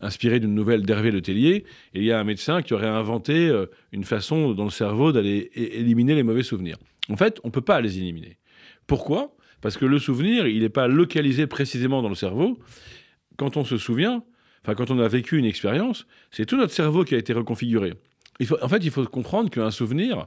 inspiré 0.00 0.40
d'une 0.40 0.54
nouvelle 0.54 0.82
d'Hervé 0.82 1.10
Le 1.10 1.20
Tellier. 1.22 1.64
Il 1.94 2.04
y 2.04 2.12
a 2.12 2.18
un 2.18 2.24
médecin 2.24 2.62
qui 2.62 2.74
aurait 2.74 2.86
inventé 2.86 3.52
une 3.92 4.04
façon 4.04 4.52
dans 4.52 4.64
le 4.64 4.70
cerveau 4.70 5.12
d'aller 5.12 5.50
éliminer 5.54 6.14
les 6.14 6.22
mauvais 6.22 6.42
souvenirs. 6.42 6.78
En 7.10 7.16
fait, 7.16 7.40
on 7.42 7.48
ne 7.48 7.52
peut 7.52 7.62
pas 7.62 7.80
les 7.80 7.98
éliminer. 7.98 8.36
Pourquoi? 8.86 9.34
Parce 9.60 9.76
que 9.76 9.84
le 9.84 9.98
souvenir, 9.98 10.46
il 10.46 10.60
n'est 10.60 10.68
pas 10.68 10.88
localisé 10.88 11.46
précisément 11.46 12.02
dans 12.02 12.08
le 12.08 12.14
cerveau. 12.14 12.58
Quand 13.36 13.56
on 13.56 13.64
se 13.64 13.76
souvient, 13.76 14.22
enfin 14.62 14.74
quand 14.74 14.90
on 14.90 14.98
a 14.98 15.08
vécu 15.08 15.38
une 15.38 15.44
expérience, 15.44 16.06
c'est 16.30 16.46
tout 16.46 16.56
notre 16.56 16.72
cerveau 16.72 17.04
qui 17.04 17.14
a 17.14 17.18
été 17.18 17.32
reconfiguré. 17.32 17.94
En 18.62 18.68
fait, 18.68 18.84
il 18.84 18.90
faut 18.90 19.04
comprendre 19.04 19.50
qu'un 19.50 19.70
souvenir, 19.70 20.26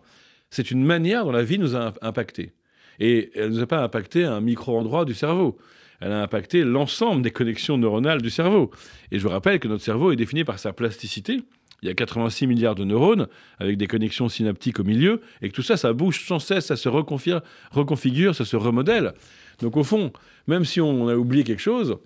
c'est 0.50 0.72
une 0.72 0.84
manière 0.84 1.26
dont 1.26 1.32
la 1.32 1.44
vie 1.44 1.60
nous 1.60 1.76
a 1.76 1.94
impacté. 2.02 2.54
Et 3.00 3.32
elle 3.36 3.50
ne 3.50 3.56
nous 3.56 3.62
a 3.62 3.68
pas 3.68 3.84
impacté 3.84 4.26
un 4.26 4.42
micro-endroit 4.42 5.06
du 5.06 5.14
cerveau. 5.14 5.58
Elle 6.02 6.12
a 6.12 6.22
impacté 6.22 6.64
l'ensemble 6.64 7.22
des 7.22 7.32
connexions 7.32 7.78
neuronales 7.78 8.22
du 8.22 8.30
cerveau. 8.30 8.72
Et 9.12 9.20
je 9.20 9.24
vous 9.24 9.30
rappelle 9.30 9.60
que 9.60 9.68
notre 9.68 9.84
cerveau 9.84 10.12
est 10.12 10.16
défini 10.16 10.44
par 10.44 10.60
sa 10.60 10.74
plasticité. 10.74 11.42
Il 11.82 11.88
y 11.88 11.92
a 11.92 11.96
86 11.96 12.46
milliards 12.46 12.76
de 12.76 12.84
neurones 12.84 13.28
avec 13.58 13.78
des 13.78 13.88
connexions 13.88 14.30
synaptiques 14.30 14.80
au 14.80 14.84
milieu, 14.84 15.22
et 15.42 15.50
que 15.50 15.54
tout 15.56 15.64
ça, 15.64 15.78
ça 15.78 15.94
bouge 15.94 16.24
sans 16.28 16.38
cesse, 16.38 16.68
ça 16.68 16.76
se 16.76 16.90
reconfigure, 16.90 18.36
ça 18.36 18.46
se 18.46 18.56
remodèle. 18.56 19.14
Donc 19.62 19.78
au 19.78 19.84
fond, 19.84 20.14
même 20.48 20.64
si 20.64 20.80
on 20.80 21.08
a 21.08 21.16
oublié 21.16 21.44
quelque 21.44 21.62
chose, 21.62 21.98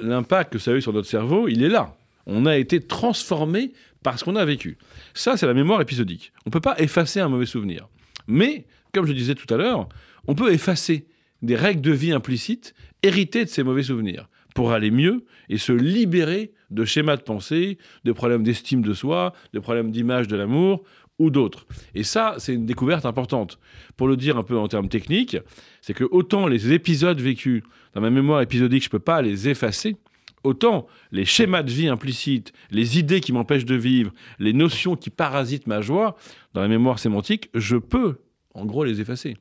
l'impact 0.00 0.52
que 0.52 0.58
ça 0.58 0.72
a 0.72 0.74
eu 0.74 0.82
sur 0.82 0.92
notre 0.92 1.08
cerveau, 1.08 1.46
il 1.46 1.62
est 1.62 1.68
là. 1.68 1.96
On 2.26 2.46
a 2.46 2.56
été 2.56 2.80
transformé 2.80 3.72
par 4.02 4.18
ce 4.18 4.24
qu'on 4.24 4.36
a 4.36 4.44
vécu. 4.44 4.76
Ça, 5.14 5.36
c'est 5.36 5.46
la 5.46 5.54
mémoire 5.54 5.80
épisodique. 5.80 6.32
On 6.44 6.48
ne 6.48 6.52
peut 6.52 6.60
pas 6.60 6.78
effacer 6.78 7.20
un 7.20 7.28
mauvais 7.28 7.46
souvenir. 7.46 7.88
Mais, 8.26 8.66
comme 8.92 9.06
je 9.06 9.12
disais 9.12 9.34
tout 9.34 9.52
à 9.52 9.56
l'heure, 9.56 9.88
on 10.26 10.34
peut 10.34 10.52
effacer 10.52 11.06
des 11.42 11.56
règles 11.56 11.80
de 11.80 11.92
vie 11.92 12.12
implicites 12.12 12.74
héritées 13.02 13.44
de 13.44 13.50
ces 13.50 13.62
mauvais 13.62 13.82
souvenirs 13.84 14.28
pour 14.54 14.72
aller 14.72 14.90
mieux 14.90 15.24
et 15.48 15.58
se 15.58 15.72
libérer 15.72 16.52
de 16.72 16.84
schémas 16.84 17.16
de 17.16 17.22
pensée, 17.22 17.78
de 18.04 18.12
problèmes 18.12 18.42
d'estime 18.42 18.82
de 18.82 18.94
soi, 18.94 19.32
de 19.52 19.60
problèmes 19.60 19.90
d'image 19.90 20.28
de 20.28 20.36
l'amour 20.36 20.82
ou 21.18 21.30
d'autres. 21.30 21.66
Et 21.94 22.02
ça, 22.02 22.34
c'est 22.38 22.54
une 22.54 22.66
découverte 22.66 23.06
importante. 23.06 23.58
Pour 23.96 24.08
le 24.08 24.16
dire 24.16 24.36
un 24.36 24.42
peu 24.42 24.58
en 24.58 24.68
termes 24.68 24.88
techniques, 24.88 25.36
c'est 25.80 25.94
que 25.94 26.04
autant 26.04 26.46
les 26.46 26.72
épisodes 26.72 27.20
vécus 27.20 27.62
dans 27.94 28.00
ma 28.00 28.10
mémoire 28.10 28.40
épisodique, 28.40 28.82
je 28.82 28.88
ne 28.88 28.92
peux 28.92 28.98
pas 28.98 29.22
les 29.22 29.48
effacer, 29.48 29.96
autant 30.44 30.86
les 31.12 31.24
schémas 31.24 31.62
de 31.62 31.70
vie 31.70 31.88
implicites, 31.88 32.52
les 32.70 32.98
idées 32.98 33.20
qui 33.20 33.32
m'empêchent 33.32 33.66
de 33.66 33.74
vivre, 33.74 34.12
les 34.38 34.52
notions 34.52 34.96
qui 34.96 35.10
parasitent 35.10 35.66
ma 35.66 35.80
joie, 35.80 36.16
dans 36.54 36.62
la 36.62 36.68
mémoire 36.68 36.98
sémantique, 36.98 37.50
je 37.54 37.76
peux, 37.76 38.18
en 38.54 38.64
gros, 38.64 38.84
les 38.84 39.00
effacer. 39.00 39.36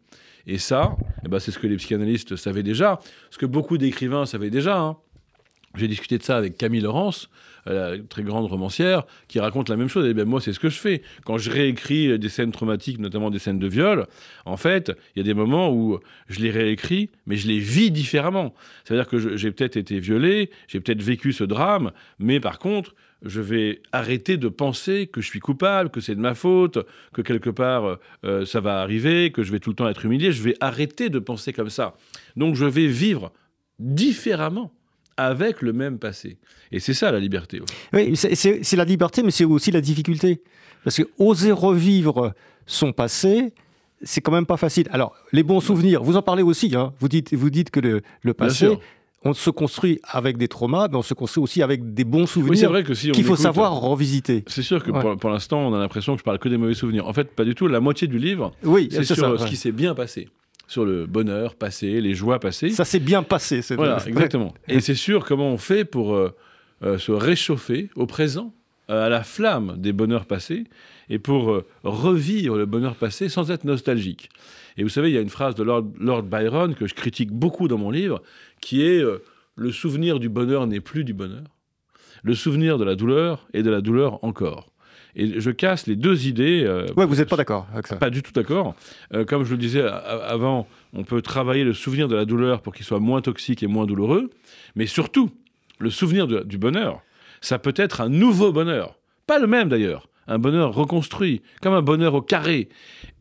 Et 0.47 0.57
ça, 0.57 0.97
eh 1.25 1.29
ben, 1.29 1.39
c'est 1.39 1.51
ce 1.51 1.59
que 1.59 1.67
les 1.67 1.77
psychanalystes 1.77 2.35
savaient 2.35 2.63
déjà, 2.63 2.99
ce 3.29 3.37
que 3.37 3.45
beaucoup 3.45 3.77
d'écrivains 3.77 4.25
savaient 4.25 4.49
déjà. 4.49 4.79
hein. 4.79 4.97
J'ai 5.75 5.87
discuté 5.87 6.17
de 6.17 6.23
ça 6.23 6.37
avec 6.37 6.57
Camille 6.57 6.81
Laurence, 6.81 7.29
euh, 7.67 7.97
la 7.97 8.03
très 8.03 8.23
grande 8.23 8.45
romancière, 8.45 9.03
qui 9.27 9.39
raconte 9.39 9.69
la 9.69 9.77
même 9.77 9.87
chose. 9.87 10.05
Et 10.05 10.13
bien, 10.13 10.25
moi, 10.25 10.41
c'est 10.41 10.51
ce 10.51 10.59
que 10.59 10.69
je 10.69 10.77
fais. 10.77 11.01
Quand 11.25 11.37
je 11.37 11.49
réécris 11.49 12.09
euh, 12.09 12.17
des 12.17 12.29
scènes 12.29 12.51
traumatiques, 12.51 12.99
notamment 12.99 13.29
des 13.29 13.39
scènes 13.39 13.59
de 13.59 13.67
viol, 13.67 14.07
en 14.45 14.57
fait, 14.57 14.91
il 15.15 15.19
y 15.19 15.21
a 15.21 15.23
des 15.23 15.33
moments 15.33 15.71
où 15.71 15.99
je 16.27 16.41
les 16.41 16.51
réécris, 16.51 17.09
mais 17.25 17.37
je 17.37 17.47
les 17.47 17.59
vis 17.59 17.91
différemment. 17.91 18.53
C'est-à-dire 18.83 19.07
que 19.07 19.37
j'ai 19.37 19.51
peut-être 19.51 19.77
été 19.77 19.99
violé, 19.99 20.49
j'ai 20.67 20.81
peut-être 20.81 21.01
vécu 21.01 21.31
ce 21.31 21.43
drame, 21.43 21.91
mais 22.19 22.39
par 22.39 22.59
contre, 22.59 22.93
je 23.23 23.39
vais 23.39 23.81
arrêter 23.91 24.37
de 24.37 24.47
penser 24.47 25.07
que 25.07 25.21
je 25.21 25.27
suis 25.27 25.39
coupable, 25.39 25.89
que 25.89 26.01
c'est 26.01 26.15
de 26.15 26.19
ma 26.19 26.33
faute, 26.33 26.79
que 27.13 27.21
quelque 27.21 27.49
part 27.49 27.99
euh, 28.25 28.45
ça 28.45 28.61
va 28.61 28.81
arriver, 28.81 29.31
que 29.31 29.43
je 29.43 29.51
vais 29.51 29.59
tout 29.59 29.69
le 29.69 29.75
temps 29.75 29.87
être 29.87 30.05
humilié. 30.05 30.31
Je 30.31 30.41
vais 30.41 30.55
arrêter 30.59 31.09
de 31.09 31.19
penser 31.19 31.53
comme 31.53 31.69
ça. 31.69 31.95
Donc 32.35 32.55
je 32.55 32.65
vais 32.65 32.87
vivre 32.87 33.31
différemment 33.79 34.73
avec 35.25 35.61
le 35.61 35.73
même 35.73 35.97
passé. 35.99 36.37
Et 36.71 36.79
c'est 36.79 36.93
ça 36.93 37.11
la 37.11 37.19
liberté. 37.19 37.61
Oui, 37.93 38.15
c'est- 38.15 38.75
la 38.75 38.85
liberté, 38.85 39.23
mais 39.23 39.31
c'est 39.31 39.45
aussi 39.45 39.71
la 39.71 39.81
difficulté. 39.81 40.41
Parce 40.83 40.97
que 40.97 41.03
oser 41.19 41.51
revivre 41.51 42.33
son 42.65 42.91
passé, 42.93 43.53
c'est 44.01 44.21
quand 44.21 44.31
même 44.31 44.45
pas 44.45 44.57
facile. 44.57 44.87
Alors, 44.91 45.13
les 45.31 45.43
bons 45.43 45.59
souvenirs, 45.59 46.01
vous 46.03 46.17
en 46.17 46.21
parlez 46.21 46.43
aussi. 46.43 46.75
hein. 46.75 46.93
Vous, 46.99 47.07
dites, 47.09 47.33
vous 47.33 47.49
dites 47.49 47.69
que 47.69 47.79
le, 47.79 48.01
le 48.23 48.33
passé, 48.33 48.77
on 49.23 49.33
se 49.33 49.51
construit 49.51 49.99
avec 50.03 50.37
des 50.37 50.47
traumas, 50.47 50.87
mais 50.89 50.97
on 50.97 51.03
se 51.03 51.13
construit 51.13 51.43
aussi 51.43 51.61
avec 51.61 51.93
des 51.93 52.03
bons 52.03 52.21
Oui, 52.21 52.27
souvenirs 52.27 52.69
vrai 52.71 52.83
que 52.83 52.95
si 52.95 53.11
qu'il 53.11 53.23
faut 53.23 53.33
écoute- 53.33 53.43
savoir 53.43 53.73
revisiter. 53.79 54.43
C'est 54.47 54.63
sûr 54.63 54.83
que 54.83 54.89
Ouais. 54.89 54.99
pour, 55.01 55.15
pour 55.17 55.29
l'instant, 55.29 55.59
on 55.67 55.73
a 55.75 55.79
l'impression 55.79 56.13
que 56.15 56.19
je 56.19 56.23
parle 56.23 56.39
que 56.39 56.49
des 56.49 56.57
mauvais 56.57 56.73
souvenirs. 56.73 57.05
En 57.07 57.13
fait, 57.13 57.25
pas 57.35 57.43
du 57.45 57.53
tout. 57.53 57.67
La 57.67 57.79
moitié 57.79 58.07
du 58.07 58.17
livre, 58.17 58.51
Oui, 58.63 58.87
c'est 58.91 59.03
sur 59.03 59.15
ça. 59.17 59.37
ce 59.37 59.43
ouais. 59.43 59.49
qui 59.49 59.55
s'est 59.57 59.71
bien 59.71 59.93
passé, 59.93 60.29
sur 60.71 60.85
le 60.85 61.05
bonheur 61.05 61.55
passé, 61.55 61.99
les 61.99 62.13
joies 62.15 62.39
passées. 62.39 62.69
Ça 62.69 62.85
s'est 62.85 62.99
bien 63.01 63.23
passé. 63.23 63.61
c'est- 63.61 63.75
Voilà, 63.75 63.97
exactement. 64.07 64.53
Et 64.69 64.79
c'est 64.79 64.95
sûr 64.95 65.25
comment 65.25 65.49
on 65.51 65.57
fait 65.57 65.83
pour 65.83 66.15
euh, 66.15 66.33
euh, 66.83 66.97
se 66.97 67.11
réchauffer 67.11 67.89
au 67.95 68.05
présent, 68.05 68.53
euh, 68.89 69.05
à 69.05 69.09
la 69.09 69.23
flamme 69.23 69.75
des 69.77 69.91
bonheurs 69.91 70.25
passés, 70.25 70.63
et 71.09 71.19
pour 71.19 71.61
revivre 71.83 72.55
le 72.57 72.65
bonheur 72.65 72.95
passé 72.95 73.27
sans 73.27 73.51
être 73.51 73.65
nostalgique. 73.65 74.29
Et 74.77 74.83
vous 74.83 74.89
savez, 74.89 75.09
il 75.09 75.13
y 75.13 75.17
a 75.17 75.21
une 75.21 75.29
phrase 75.29 75.55
de 75.55 75.63
Lord, 75.63 75.87
Lord 75.99 76.23
Byron 76.23 76.73
que 76.73 76.87
je 76.87 76.93
critique 76.95 77.31
beaucoup 77.31 77.67
dans 77.67 77.77
mon 77.77 77.91
livre, 77.91 78.21
qui 78.61 78.81
est 78.83 79.03
Le 79.57 79.71
souvenir 79.73 80.19
du 80.19 80.29
bonheur 80.29 80.65
n'est 80.67 80.79
plus 80.79 81.03
du 81.03 81.13
bonheur. 81.13 81.43
Le 82.23 82.33
souvenir 82.33 82.77
de 82.77 82.85
la 82.85 82.95
douleur 82.95 83.45
est 83.53 83.63
de 83.63 83.69
la 83.69 83.81
douleur 83.81 84.23
encore. 84.23 84.71
Et 85.15 85.39
je 85.41 85.51
casse 85.51 85.87
les 85.87 85.95
deux 85.95 86.27
idées. 86.27 86.63
euh, 86.65 86.85
Ouais, 86.95 87.05
vous 87.05 87.15
n'êtes 87.15 87.29
pas 87.29 87.35
d'accord 87.35 87.67
avec 87.73 87.87
ça. 87.87 87.95
pas 87.97 88.09
du 88.09 88.23
tout 88.23 88.31
d'accord. 88.31 88.75
Euh, 89.13 89.25
comme 89.25 89.43
je 89.43 89.51
le 89.51 89.57
disais 89.57 89.81
avant, 89.83 90.67
on 90.93 91.03
peut 91.03 91.21
travailler 91.21 91.63
le 91.63 91.73
souvenir 91.73 92.07
de 92.07 92.15
la 92.15 92.25
douleur 92.25 92.61
pour 92.61 92.73
qu'il 92.73 92.85
soit 92.85 92.99
moins 92.99 93.21
toxique 93.21 93.61
et 93.63 93.67
moins 93.67 93.85
douloureux. 93.85 94.29
Mais 94.75 94.85
surtout, 94.85 95.29
le 95.79 95.89
souvenir 95.89 96.27
de- 96.27 96.43
du 96.43 96.57
bonheur, 96.57 97.01
ça 97.41 97.59
peut 97.59 97.73
être 97.75 98.01
un 98.01 98.09
nouveau 98.09 98.51
bonheur. 98.51 98.95
Pas 99.27 99.39
le 99.39 99.47
même 99.47 99.67
d'ailleurs. 99.69 100.07
Un 100.27 100.39
bonheur 100.39 100.73
reconstruit, 100.73 101.41
comme 101.61 101.73
un 101.73 101.81
bonheur 101.81 102.13
au 102.13 102.21
carré. 102.21 102.69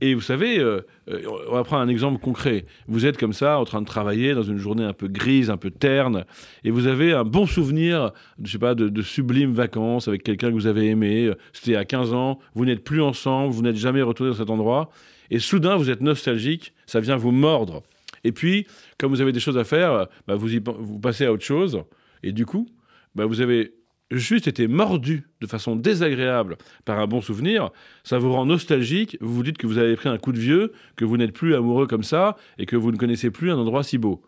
Et 0.00 0.14
vous 0.14 0.20
savez, 0.20 0.58
euh, 0.58 0.80
euh, 1.08 1.22
on 1.48 1.54
va 1.54 1.64
prendre 1.64 1.82
un 1.82 1.88
exemple 1.88 2.20
concret. 2.20 2.66
Vous 2.88 3.06
êtes 3.06 3.16
comme 3.16 3.32
ça, 3.32 3.58
en 3.58 3.64
train 3.64 3.80
de 3.80 3.86
travailler 3.86 4.34
dans 4.34 4.42
une 4.42 4.58
journée 4.58 4.84
un 4.84 4.92
peu 4.92 5.08
grise, 5.08 5.50
un 5.50 5.56
peu 5.56 5.70
terne, 5.70 6.24
et 6.64 6.70
vous 6.70 6.86
avez 6.86 7.12
un 7.12 7.24
bon 7.24 7.46
souvenir, 7.46 8.12
je 8.42 8.52
sais 8.52 8.58
pas, 8.58 8.74
de, 8.74 9.02
sublimes 9.02 9.54
vacances 9.54 10.08
avec 10.08 10.22
quelqu'un 10.22 10.48
que 10.48 10.54
vous 10.54 10.66
avez 10.66 10.86
aimé. 10.86 11.32
C'était 11.52 11.76
à 11.76 11.84
15 11.84 12.12
ans, 12.12 12.38
vous 12.54 12.64
n'êtes 12.64 12.84
plus 12.84 13.02
ensemble, 13.02 13.52
vous 13.52 13.62
n'êtes 13.62 13.76
jamais 13.76 14.02
retourné 14.02 14.32
dans 14.32 14.38
cet 14.38 14.50
endroit, 14.50 14.90
et 15.30 15.38
soudain 15.38 15.76
vous 15.76 15.90
êtes 15.90 16.00
nostalgique, 16.00 16.74
ça 16.86 17.00
vient 17.00 17.16
vous 17.16 17.32
mordre. 17.32 17.82
Et 18.24 18.32
puis, 18.32 18.66
comme 18.98 19.10
vous 19.10 19.20
avez 19.20 19.32
des 19.32 19.40
choses 19.40 19.58
à 19.58 19.64
faire, 19.64 20.06
bah, 20.26 20.34
vous, 20.34 20.54
y, 20.54 20.60
passez 21.02 21.24
à 21.24 21.32
autre 21.32 21.44
chose. 21.44 21.82
Et 22.22 22.32
du 22.32 22.46
coup, 22.46 22.68
bah, 23.14 23.26
vous 23.26 23.40
avez 23.40 23.72
juste 24.10 24.48
été 24.48 24.66
mordu 24.66 25.28
de 25.40 25.46
façon 25.46 25.76
désagréable 25.76 26.56
par 26.84 26.98
un 26.98 27.06
bon 27.06 27.20
souvenir, 27.20 27.70
ça 28.02 28.18
vous 28.18 28.32
rend 28.32 28.46
nostalgique, 28.46 29.16
vous 29.20 29.34
vous 29.34 29.42
dites 29.42 29.58
que 29.58 29.66
vous 29.66 29.78
avez 29.78 29.96
pris 29.96 30.08
un 30.08 30.18
coup 30.18 30.32
de 30.32 30.38
vieux, 30.38 30.72
que 30.96 31.04
vous 31.04 31.16
n'êtes 31.16 31.32
plus 31.32 31.54
amoureux 31.54 31.86
comme 31.86 32.02
ça, 32.02 32.36
et 32.58 32.66
que 32.66 32.76
vous 32.76 32.90
ne 32.92 32.96
connaissez 32.96 33.30
plus 33.30 33.50
un 33.50 33.58
endroit 33.58 33.82
si 33.82 33.98
beau. 33.98 34.22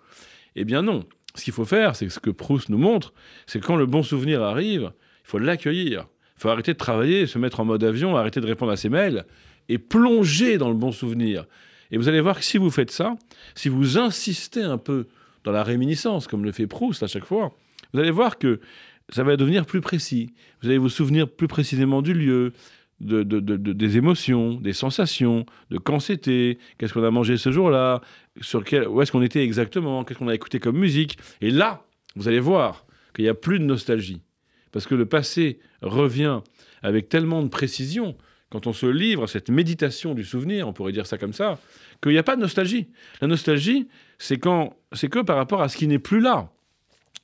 Eh 0.55 0.65
bien 0.65 0.83
non, 0.83 1.05
ce 1.35 1.45
qu'il 1.45 1.53
faut 1.53 1.65
faire, 1.65 1.97
c'est 1.97 2.09
ce 2.09 2.21
que 2.21 2.31
Proust 2.31 2.69
nous 2.69 2.79
montre, 2.79 3.13
c'est 3.47 3.61
quand 3.61 3.77
le 3.77 3.87
bon 3.87 4.03
souvenir 4.03 4.43
arrive, 4.43 4.93
il 5.25 5.29
faut 5.29 5.39
l'accueillir. 5.39 6.07
Il 6.37 6.43
faut 6.43 6.49
arrêter 6.49 6.73
de 6.73 6.79
travailler, 6.79 7.27
se 7.27 7.39
mettre 7.39 7.61
en 7.61 7.65
mode 7.65 7.85
avion, 7.85 8.17
arrêter 8.17 8.41
de 8.41 8.47
répondre 8.47 8.73
à 8.73 8.77
ses 8.77 8.89
mails, 8.89 9.25
et 9.69 9.79
plonger 9.79 10.59
dans 10.59 10.69
le 10.69 10.75
bon 10.75 10.93
souvenir. 10.93 11.47
Et 11.91 11.99
vous 11.99 12.09
allez 12.09 12.21
voir 12.21 12.39
que 12.39 12.45
si 12.45 12.59
vous 12.59 12.71
faites 12.71 12.91
ça, 12.91 13.17
si 13.55 13.69
vous 13.69 13.99
insistez 13.99 14.63
un 14.63 14.79
peu 14.79 15.07
dans 15.45 15.53
la 15.53 15.63
réminiscence, 15.63 16.27
comme 16.27 16.45
le 16.45 16.53
fait 16.53 16.67
Proust 16.67 17.03
à 17.03 17.07
chaque 17.07 17.25
fois, 17.25 17.53
vous 17.93 18.01
allez 18.01 18.11
voir 18.11 18.39
que 18.39 18.61
ça 19.09 19.25
va 19.25 19.37
devenir 19.37 19.67
plus 19.67 19.81
précis. 19.81 20.33
Vous 20.63 20.69
allez 20.69 20.79
vous 20.79 20.89
souvenir 20.89 21.29
plus 21.29 21.49
précisément 21.49 22.03
du 22.03 22.15
lieu, 22.15 22.53
de, 23.01 23.23
des 23.23 23.97
émotions, 23.97 24.55
des 24.55 24.73
sensations, 24.73 25.45
de 25.71 25.79
quand 25.79 26.01
c'était, 26.01 26.59
qu'est-ce 26.79 26.95
qu'on 26.95 27.05
a 27.05 27.11
mangé 27.11 27.37
ce 27.37 27.51
jour-là, 27.51 28.01
sur 28.41 28.65
quel, 28.65 28.87
où 28.87 29.03
est-ce 29.03 29.11
qu'on 29.13 29.23
était 29.23 29.43
exactement, 29.43 30.05
qu'est-ce 30.05 30.19
qu'on 30.19 30.29
a 30.29 30.35
écouté 30.35 30.61
comme 30.61 30.79
musique. 30.79 31.19
Et 31.41 31.51
là, 31.51 31.85
vous 32.15 32.29
allez 32.29 32.41
voir 32.41 32.87
qu'il 33.15 33.25
n'y 33.25 33.29
a 33.29 33.35
plus 33.35 33.59
de 33.59 33.65
nostalgie. 33.65 34.23
Parce 34.71 34.87
que 34.87 34.95
le 34.95 35.07
passé 35.07 35.59
revient 35.83 36.41
avec 36.83 37.09
tellement 37.09 37.43
de 37.43 37.49
précision 37.49 38.17
quand 38.51 38.67
on 38.67 38.73
se 38.73 38.87
livre 38.87 39.25
à 39.25 39.27
cette 39.27 39.49
méditation 39.49 40.15
du 40.15 40.25
souvenir, 40.25 40.69
on 40.69 40.75
pourrait 40.75 40.93
dire 40.93 41.07
ça 41.07 41.17
comme 41.17 41.33
ça, 41.33 41.59
qu'il 42.03 42.13
n'y 42.13 42.19
a 42.19 42.23
pas 42.23 42.37
de 42.37 42.43
nostalgie. 42.43 42.89
La 43.23 43.27
nostalgie, 43.27 43.89
c'est 44.19 44.39
quand, 44.39 44.77
c'est 44.93 45.09
que 45.09 45.21
par 45.21 45.37
rapport 45.37 45.63
à 45.63 45.71
ce 45.71 45.77
qui 45.77 45.87
n'est 45.87 45.99
plus 45.99 46.21
là. 46.21 46.51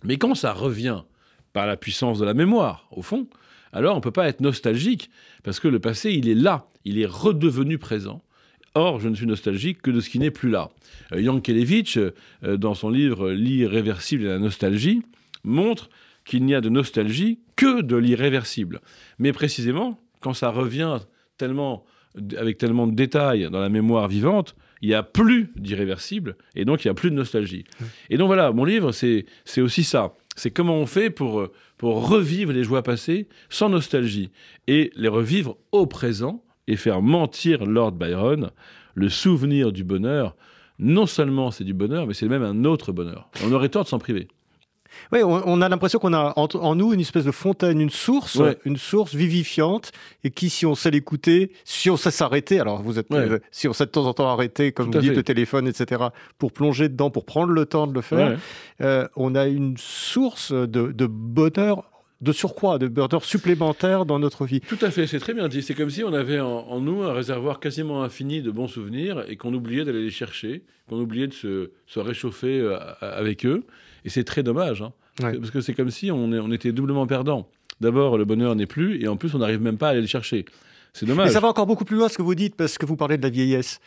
Mais 0.04 0.16
quand 0.16 0.34
ça 0.34 0.54
revient, 0.54 1.02
par 1.52 1.66
la 1.66 1.76
puissance 1.76 2.18
de 2.18 2.24
la 2.24 2.34
mémoire, 2.34 2.88
au 2.90 3.02
fond, 3.02 3.26
alors 3.72 3.94
on 3.94 3.98
ne 3.98 4.02
peut 4.02 4.11
pas 4.11 4.28
être 4.28 4.40
nostalgique, 4.40 5.11
parce 5.42 5.61
que 5.61 5.68
le 5.68 5.78
passé, 5.78 6.12
il 6.12 6.28
est 6.28 6.34
là, 6.34 6.66
il 6.84 6.98
est 6.98 7.06
redevenu 7.06 7.78
présent. 7.78 8.22
Or, 8.74 9.00
je 9.00 9.08
ne 9.08 9.14
suis 9.14 9.26
nostalgique 9.26 9.82
que 9.82 9.90
de 9.90 10.00
ce 10.00 10.08
qui 10.08 10.18
n'est 10.18 10.30
plus 10.30 10.50
là. 10.50 10.70
Euh, 11.12 11.20
Yankelevitch, 11.20 11.98
euh, 11.98 12.56
dans 12.56 12.74
son 12.74 12.90
livre 12.90 13.30
L'irréversible 13.30 14.24
et 14.24 14.28
la 14.28 14.38
nostalgie, 14.38 15.02
montre 15.42 15.90
qu'il 16.24 16.44
n'y 16.44 16.54
a 16.54 16.61
de 16.61 16.68
nostalgie 16.68 17.40
que 17.56 17.80
de 17.80 17.96
l'irréversible. 17.96 18.80
Mais 19.18 19.32
précisément, 19.32 19.98
quand 20.20 20.34
ça 20.34 20.50
revient 20.50 20.98
tellement, 21.38 21.84
avec 22.37 22.58
tellement 22.58 22.87
de 22.87 22.94
détails 22.94 23.48
dans 23.50 23.61
la 23.61 23.68
mémoire 23.68 24.08
vivante, 24.08 24.54
il 24.80 24.88
n'y 24.88 24.94
a 24.94 25.02
plus 25.02 25.50
d'irréversible, 25.56 26.37
et 26.54 26.64
donc 26.64 26.84
il 26.84 26.88
n'y 26.88 26.90
a 26.90 26.94
plus 26.94 27.11
de 27.11 27.16
nostalgie. 27.16 27.64
Et 28.11 28.16
donc 28.16 28.28
voilà, 28.28 28.52
mon 28.52 28.64
livre, 28.64 28.92
c'est 28.92 29.24
aussi 29.56 29.82
ça 29.82 30.14
c'est 30.38 30.51
comment 30.51 30.77
on 30.77 30.87
fait 30.87 31.11
pour, 31.11 31.40
euh, 31.40 31.53
pour 31.77 32.09
revivre 32.09 32.53
les 32.53 32.64
joies 32.64 32.83
passées 32.83 33.29
sans 33.48 33.68
nostalgie 33.68 34.31
et 34.66 34.90
les 34.96 35.09
revivre 35.09 35.57
au 35.72 35.87
présent 35.87 36.44
et 36.66 36.77
faire 36.77 37.03
mentir 37.03 37.64
Lord 37.64 37.92
Byron, 37.92 38.51
le 38.94 39.09
souvenir 39.09 39.72
du 39.72 39.85
bonheur. 39.85 40.37
Non 40.79 41.07
seulement 41.07 41.51
c'est 41.51 41.64
du 41.64 41.74
bonheur, 41.74 42.07
mais 42.07 42.14
c'est 42.14 42.29
même 42.29 42.42
un 42.42 42.64
autre 42.64 42.92
bonheur. 42.92 43.29
On 43.44 43.53
aurait 43.53 43.68
tort 43.68 43.85
de 43.85 43.88
s'en 43.88 43.98
priver. 43.98 44.29
Oui, 45.12 45.20
on, 45.22 45.61
a 45.61 45.68
l'impression 45.68 45.98
qu'on 45.98 46.12
a 46.12 46.32
en, 46.37 46.74
nous 46.74 46.92
une 46.92 47.00
espèce 47.00 47.24
de 47.24 47.30
fontaine, 47.30 47.80
une 47.80 47.90
source, 47.90 48.40
une 48.64 48.76
source 48.76 49.14
vivifiante, 49.14 49.92
et 50.24 50.30
qui, 50.30 50.50
si 50.50 50.66
on 50.66 50.74
sait 50.74 50.90
l'écouter, 50.90 51.52
si 51.64 51.90
on 51.90 51.96
sait 51.96 52.11
s'arrêter, 52.11 52.61
alors 52.61 52.82
vous 52.82 52.98
êtes, 52.98 53.11
euh, 53.12 53.38
si 53.50 53.68
on 53.68 53.72
sait 53.72 53.87
de 53.87 53.90
temps 53.90 54.06
en 54.06 54.14
temps 54.14 54.28
arrêter, 54.28 54.72
comme 54.72 54.90
vous 54.90 54.98
dites, 54.98 55.14
le 55.14 55.22
téléphone, 55.22 55.68
etc., 55.68 56.04
pour 56.38 56.52
plonger 56.52 56.88
dedans, 56.88 57.11
pour 57.11 57.24
prendre 57.24 57.52
le 57.52 57.66
temps 57.66 57.87
de 57.87 57.94
le 57.94 58.00
faire, 58.00 58.38
euh, 58.80 59.08
on 59.16 59.34
a 59.34 59.46
une 59.46 59.76
source 59.76 60.52
de, 60.52 61.06
bonheur 61.06 61.84
de 62.20 62.32
surcroît, 62.32 62.78
de 62.78 62.88
bonheur 62.88 63.24
supplémentaire 63.24 64.04
dans 64.04 64.18
notre 64.18 64.44
vie. 64.44 64.61
Tout 64.61 64.78
à 64.82 64.90
fait, 64.90 65.06
c'est 65.06 65.20
très 65.20 65.34
bien 65.34 65.48
dit. 65.48 65.62
C'est 65.62 65.74
comme 65.74 65.90
si 65.90 66.02
on 66.02 66.12
avait 66.12 66.40
en, 66.40 66.80
nous 66.80 67.02
un 67.02 67.12
réservoir 67.12 67.61
quasiment 67.61 68.02
infini 68.02 68.42
de 68.42 68.50
bons 68.50 68.66
souvenirs 68.66 69.24
et 69.28 69.37
qu'on 69.37 69.54
oubliait 69.54 69.84
d'aller 69.84 70.02
les 70.02 70.11
chercher, 70.11 70.62
qu'on 70.88 70.98
oubliait 70.98 71.28
de 71.28 71.32
se, 71.32 71.70
se 71.87 72.00
réchauffer 72.00 72.58
euh, 72.61 72.76
avec 73.00 73.46
eux. 73.46 73.64
Et 74.04 74.11
c'est 74.11 74.24
très 74.24 74.42
dommage, 74.42 74.82
hein. 74.82 74.92
parce 75.20 75.50
que 75.50 75.61
c'est 75.61 75.74
comme 75.74 75.90
si 75.90 76.11
on, 76.11 76.24
on 76.24 76.52
était 76.52 76.72
doublement 76.72 77.06
perdant. 77.06 77.48
D'abord, 77.80 78.18
le 78.18 78.24
bonheur 78.24 78.54
n'est 78.56 78.66
plus, 78.66 79.02
et 79.02 79.08
en 79.08 79.16
plus, 79.16 79.34
on 79.34 79.38
n'arrive 79.38 79.61
même 79.61 79.78
pas 79.78 79.88
à 79.88 79.90
aller 79.90 80.00
le 80.00 80.06
chercher. 80.06 80.44
C'est 80.98 81.06
dommage. 81.06 81.28
Mais 81.28 81.32
ça 81.32 81.38
va 81.38 81.48
encore 81.48 81.66
beaucoup 81.66 81.84
plus 81.84 81.96
loin 81.96 82.08
ce 82.08 82.16
que 82.16 82.22
vous 82.22 82.34
dites, 82.34 82.56
parce 82.56 82.76
que 82.76 82.84
vous 82.84 82.96
parlez 82.96 83.16
de 83.16 83.22
la 83.22 83.28
vieillesse. 83.28 83.78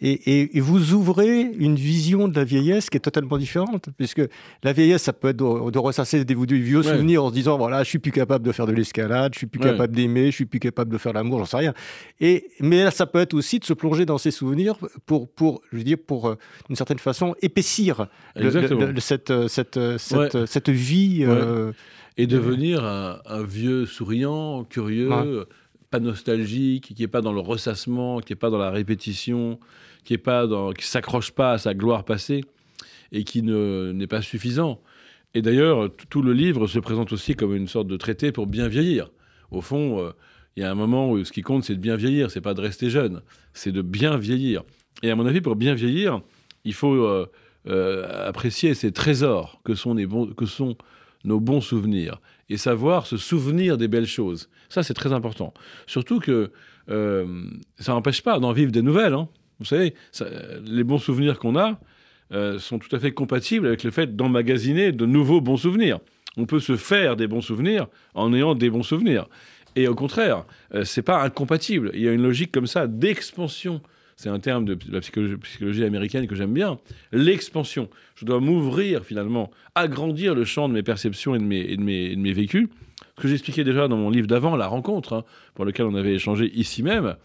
Et, 0.00 0.56
et, 0.56 0.60
vous 0.60 0.94
ouvrez 0.94 1.40
une 1.40 1.74
vision 1.74 2.28
de 2.28 2.36
la 2.36 2.44
vieillesse 2.44 2.88
qui 2.88 2.96
est 2.96 3.00
totalement 3.00 3.36
différente, 3.38 3.88
puisque 3.98 4.22
la 4.62 4.72
vieillesse, 4.72 5.02
ça 5.02 5.12
peut 5.12 5.28
être 5.28 5.36
de, 5.36 5.78
ressasser 5.78 6.24
des, 6.24 6.34
vieux 6.34 6.82
souvenirs 6.82 7.24
en 7.24 7.28
se 7.30 7.34
disant, 7.34 7.58
voilà, 7.58 7.82
je 7.82 7.88
suis 7.88 7.98
plus 7.98 8.12
capable 8.12 8.46
de 8.46 8.52
faire 8.52 8.66
de 8.66 8.72
l'escalade, 8.72 9.34
je 9.34 9.38
suis 9.38 9.46
plus 9.46 9.60
capable 9.60 9.94
d'aimer, 9.94 10.26
je 10.26 10.36
suis 10.36 10.46
plus 10.46 10.60
capable 10.60 10.92
de 10.92 10.98
faire 10.98 11.12
l'amour, 11.12 11.40
j'en 11.40 11.44
sais 11.44 11.56
rien. 11.56 11.74
Et, 12.20 12.46
mais 12.60 12.84
là, 12.84 12.90
ça 12.92 13.06
peut 13.06 13.18
être 13.18 13.34
aussi 13.34 13.58
de 13.58 13.64
se 13.64 13.72
plonger 13.72 14.06
dans 14.06 14.18
ces 14.18 14.30
souvenirs 14.30 14.76
pour, 15.06 15.28
pour 15.28 15.62
je 15.72 15.78
veux 15.78 15.84
dire, 15.84 15.98
pour, 15.98 16.28
euh, 16.28 16.36
d'une 16.68 16.76
certaine 16.76 17.00
façon, 17.00 17.34
épaissir 17.42 18.06
cette, 19.00 19.48
cette, 19.48 19.98
cette, 19.98 20.46
cette, 20.46 20.70
vie. 20.70 21.24
Euh, 21.26 21.72
et 22.16 22.26
devenir 22.26 22.84
un, 22.84 23.20
un, 23.26 23.42
vieux 23.42 23.86
souriant, 23.86 24.64
curieux 24.64 25.46
pas 25.90 26.00
nostalgique, 26.00 26.94
qui 26.94 27.02
n'est 27.02 27.08
pas 27.08 27.20
dans 27.20 27.32
le 27.32 27.40
ressassement, 27.40 28.20
qui 28.20 28.32
n'est 28.32 28.38
pas 28.38 28.50
dans 28.50 28.58
la 28.58 28.70
répétition, 28.70 29.58
qui 30.04 30.14
ne 30.14 30.72
s'accroche 30.78 31.32
pas 31.32 31.52
à 31.52 31.58
sa 31.58 31.74
gloire 31.74 32.04
passée 32.04 32.44
et 33.12 33.24
qui 33.24 33.42
n'est 33.42 34.06
pas 34.06 34.22
suffisant. 34.22 34.80
Et 35.34 35.42
d'ailleurs, 35.42 35.90
tout 36.08 36.22
le 36.22 36.32
livre 36.32 36.66
se 36.66 36.78
présente 36.78 37.12
aussi 37.12 37.34
comme 37.34 37.54
une 37.54 37.68
sorte 37.68 37.86
de 37.86 37.96
traité 37.96 38.32
pour 38.32 38.46
bien 38.46 38.68
vieillir. 38.68 39.10
Au 39.50 39.60
fond, 39.60 40.00
euh, 40.00 40.10
il 40.56 40.62
y 40.62 40.66
a 40.66 40.70
un 40.70 40.74
moment 40.74 41.10
où 41.10 41.24
ce 41.24 41.32
qui 41.32 41.42
compte, 41.42 41.64
c'est 41.64 41.74
de 41.74 41.80
bien 41.80 41.96
vieillir, 41.96 42.30
c'est 42.30 42.40
pas 42.40 42.54
de 42.54 42.60
rester 42.60 42.90
jeune, 42.90 43.22
c'est 43.52 43.72
de 43.72 43.82
bien 43.82 44.16
vieillir. 44.16 44.62
Et 45.02 45.10
à 45.10 45.16
mon 45.16 45.26
avis, 45.26 45.40
pour 45.40 45.56
bien 45.56 45.74
vieillir, 45.74 46.20
il 46.64 46.74
faut 46.74 46.94
euh, 46.94 47.30
euh, 47.68 48.28
apprécier 48.28 48.74
ces 48.74 48.92
trésors 48.92 49.60
que 49.64 49.74
sont, 49.74 49.94
les 49.94 50.06
que 50.36 50.46
sont 50.46 50.76
nos 51.24 51.40
bons 51.40 51.60
souvenirs 51.60 52.20
et 52.48 52.56
savoir 52.56 53.06
se 53.06 53.16
souvenir 53.16 53.76
des 53.76 53.88
belles 53.88 54.06
choses. 54.06 54.48
Ça, 54.68 54.82
c'est 54.82 54.94
très 54.94 55.12
important. 55.12 55.54
Surtout 55.86 56.20
que 56.20 56.50
euh, 56.90 57.44
ça 57.78 57.92
n'empêche 57.92 58.22
pas 58.22 58.38
d'en 58.38 58.52
vivre 58.52 58.72
des 58.72 58.82
nouvelles. 58.82 59.14
Hein. 59.14 59.28
Vous 59.58 59.66
savez, 59.66 59.94
les 60.64 60.84
bons 60.84 60.98
souvenirs 60.98 61.38
qu'on 61.38 61.56
a 61.56 61.78
euh, 62.32 62.58
sont 62.58 62.78
tout 62.78 62.94
à 62.94 62.98
fait 62.98 63.12
compatibles 63.12 63.66
avec 63.66 63.84
le 63.84 63.90
fait 63.90 64.16
d'emmagasiner 64.16 64.92
de 64.92 65.06
nouveaux 65.06 65.40
bons 65.40 65.58
souvenirs. 65.58 65.98
On 66.36 66.46
peut 66.46 66.60
se 66.60 66.76
faire 66.76 67.16
des 67.16 67.26
bons 67.26 67.40
souvenirs 67.40 67.88
en 68.14 68.32
ayant 68.32 68.54
des 68.54 68.70
bons 68.70 68.82
souvenirs. 68.82 69.26
Et 69.76 69.88
au 69.88 69.94
contraire, 69.94 70.44
euh, 70.74 70.84
c'est 70.84 71.02
pas 71.02 71.22
incompatible. 71.22 71.90
Il 71.94 72.00
y 72.00 72.08
a 72.08 72.12
une 72.12 72.22
logique 72.22 72.52
comme 72.52 72.66
ça 72.66 72.86
d'expansion 72.86 73.80
c'est 74.20 74.28
un 74.28 74.38
terme 74.38 74.66
de 74.66 74.78
la 74.90 75.00
psychologie, 75.00 75.82
américaine 75.82 76.26
que 76.26 76.34
j'aime 76.34 76.52
bien, 76.52 76.78
l'expansion. 77.10 77.88
Je 78.16 78.26
dois 78.26 78.38
m'ouvrir 78.38 79.02
finalement, 79.02 79.50
agrandir 79.74 80.34
le 80.34 80.44
champ 80.44 80.68
de 80.68 80.74
mes 80.74 80.82
perceptions 80.82 81.34
et 81.34 81.38
de 81.38 81.44
mes, 81.44 81.74
de 81.74 81.80
mes, 81.82 82.32
vécus. 82.34 82.68
Ce 83.16 83.22
que 83.22 83.28
j'expliquais 83.28 83.64
déjà 83.64 83.88
dans 83.88 83.96
mon 83.96 84.10
livre 84.10 84.26
d'avant, 84.26 84.56
La 84.56 84.66
rencontre, 84.66 85.14
hein, 85.14 85.24
pour 85.54 85.64
lequel 85.64 85.86
on 85.86 85.94
avait 85.94 86.12
échangé 86.12 86.52
ici 86.54 86.82
même, 86.82 87.16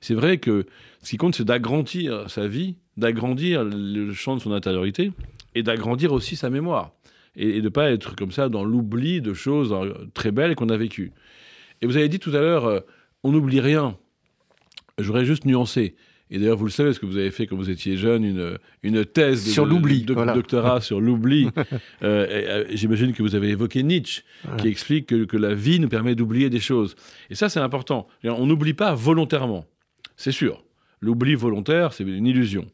c'est 0.00 0.14
vrai 0.14 0.38
que 0.38 0.66
ce 1.04 1.10
qui 1.10 1.18
compte, 1.18 1.36
c'est 1.36 1.44
d'agrandir 1.44 2.28
sa 2.28 2.48
vie, 2.48 2.74
d'agrandir 2.96 3.62
le 3.62 4.12
champ 4.12 4.34
de 4.34 4.40
son 4.40 4.50
intériorité 4.50 5.12
et 5.54 5.62
d'agrandir 5.62 6.12
aussi 6.12 6.34
sa 6.34 6.50
mémoire. 6.50 6.90
Et, 7.36 7.58
de 7.58 7.60
ne 7.60 7.68
pas 7.68 7.92
être 7.92 8.16
comme 8.16 8.32
ça 8.32 8.48
dans 8.48 8.64
l'oubli 8.64 9.20
de 9.20 9.34
choses 9.34 9.72
euh, 9.72 9.94
très 10.14 10.32
belles 10.32 10.56
qu'on 10.56 10.68
a 10.68 10.76
vécues. 10.76 11.12
Et 11.80 11.86
vous 11.86 11.96
avez 11.96 12.08
dit 12.08 12.18
tout 12.18 12.30
à 12.30 12.40
l'heure, 12.40 12.64
euh, 12.64 12.80
on 13.22 13.30
n'oublie 13.30 13.60
rien. 13.60 13.96
J'aurais 14.98 15.24
juste 15.24 15.44
nuancé. 15.44 15.94
Et 16.30 16.38
d'ailleurs, 16.38 16.56
vous 16.56 16.66
le 16.66 16.70
savez, 16.70 16.90
parce 16.90 17.00
que 17.00 17.06
vous 17.06 17.16
avez 17.16 17.30
fait 17.30 17.46
quand 17.46 17.56
vous 17.56 17.70
étiez 17.70 17.96
jeune 17.96 18.24
une, 18.24 18.58
une 18.82 19.04
thèse 19.04 19.44
de, 19.44 19.50
sur 19.50 19.66
l'oubli, 19.66 20.02
doctorat 20.02 20.80
sur 20.80 21.00
l'oubli. 21.00 21.48
Euh, 22.02 22.26
euh, 22.30 22.64
j'imagine 22.70 23.12
que 23.12 23.22
vous 23.22 23.34
avez 23.34 23.50
évoqué 23.50 23.82
Nietzsche, 23.82 24.22
qui 24.58 24.68
explique 24.68 25.06
que, 25.06 25.24
que, 25.24 25.36
la 25.36 25.54
vie 25.54 25.78
nous 25.80 25.88
permet 25.88 26.14
d'oublier 26.14 26.48
des 26.48 26.60
choses. 26.60 26.94
Et 27.28 27.34
ça, 27.34 27.48
c'est 27.48 27.60
important. 27.60 28.06
On 28.24 28.46
n'oublie 28.46 28.72
pas 28.72 28.94
volontairement, 28.94 29.66
c'est 30.16 30.32
sûr. 30.32 30.64
L'oubli 31.00 31.34
volontaire, 31.34 31.92
c'est 31.92 32.04
une 32.04 32.26
illusion. 32.26 32.66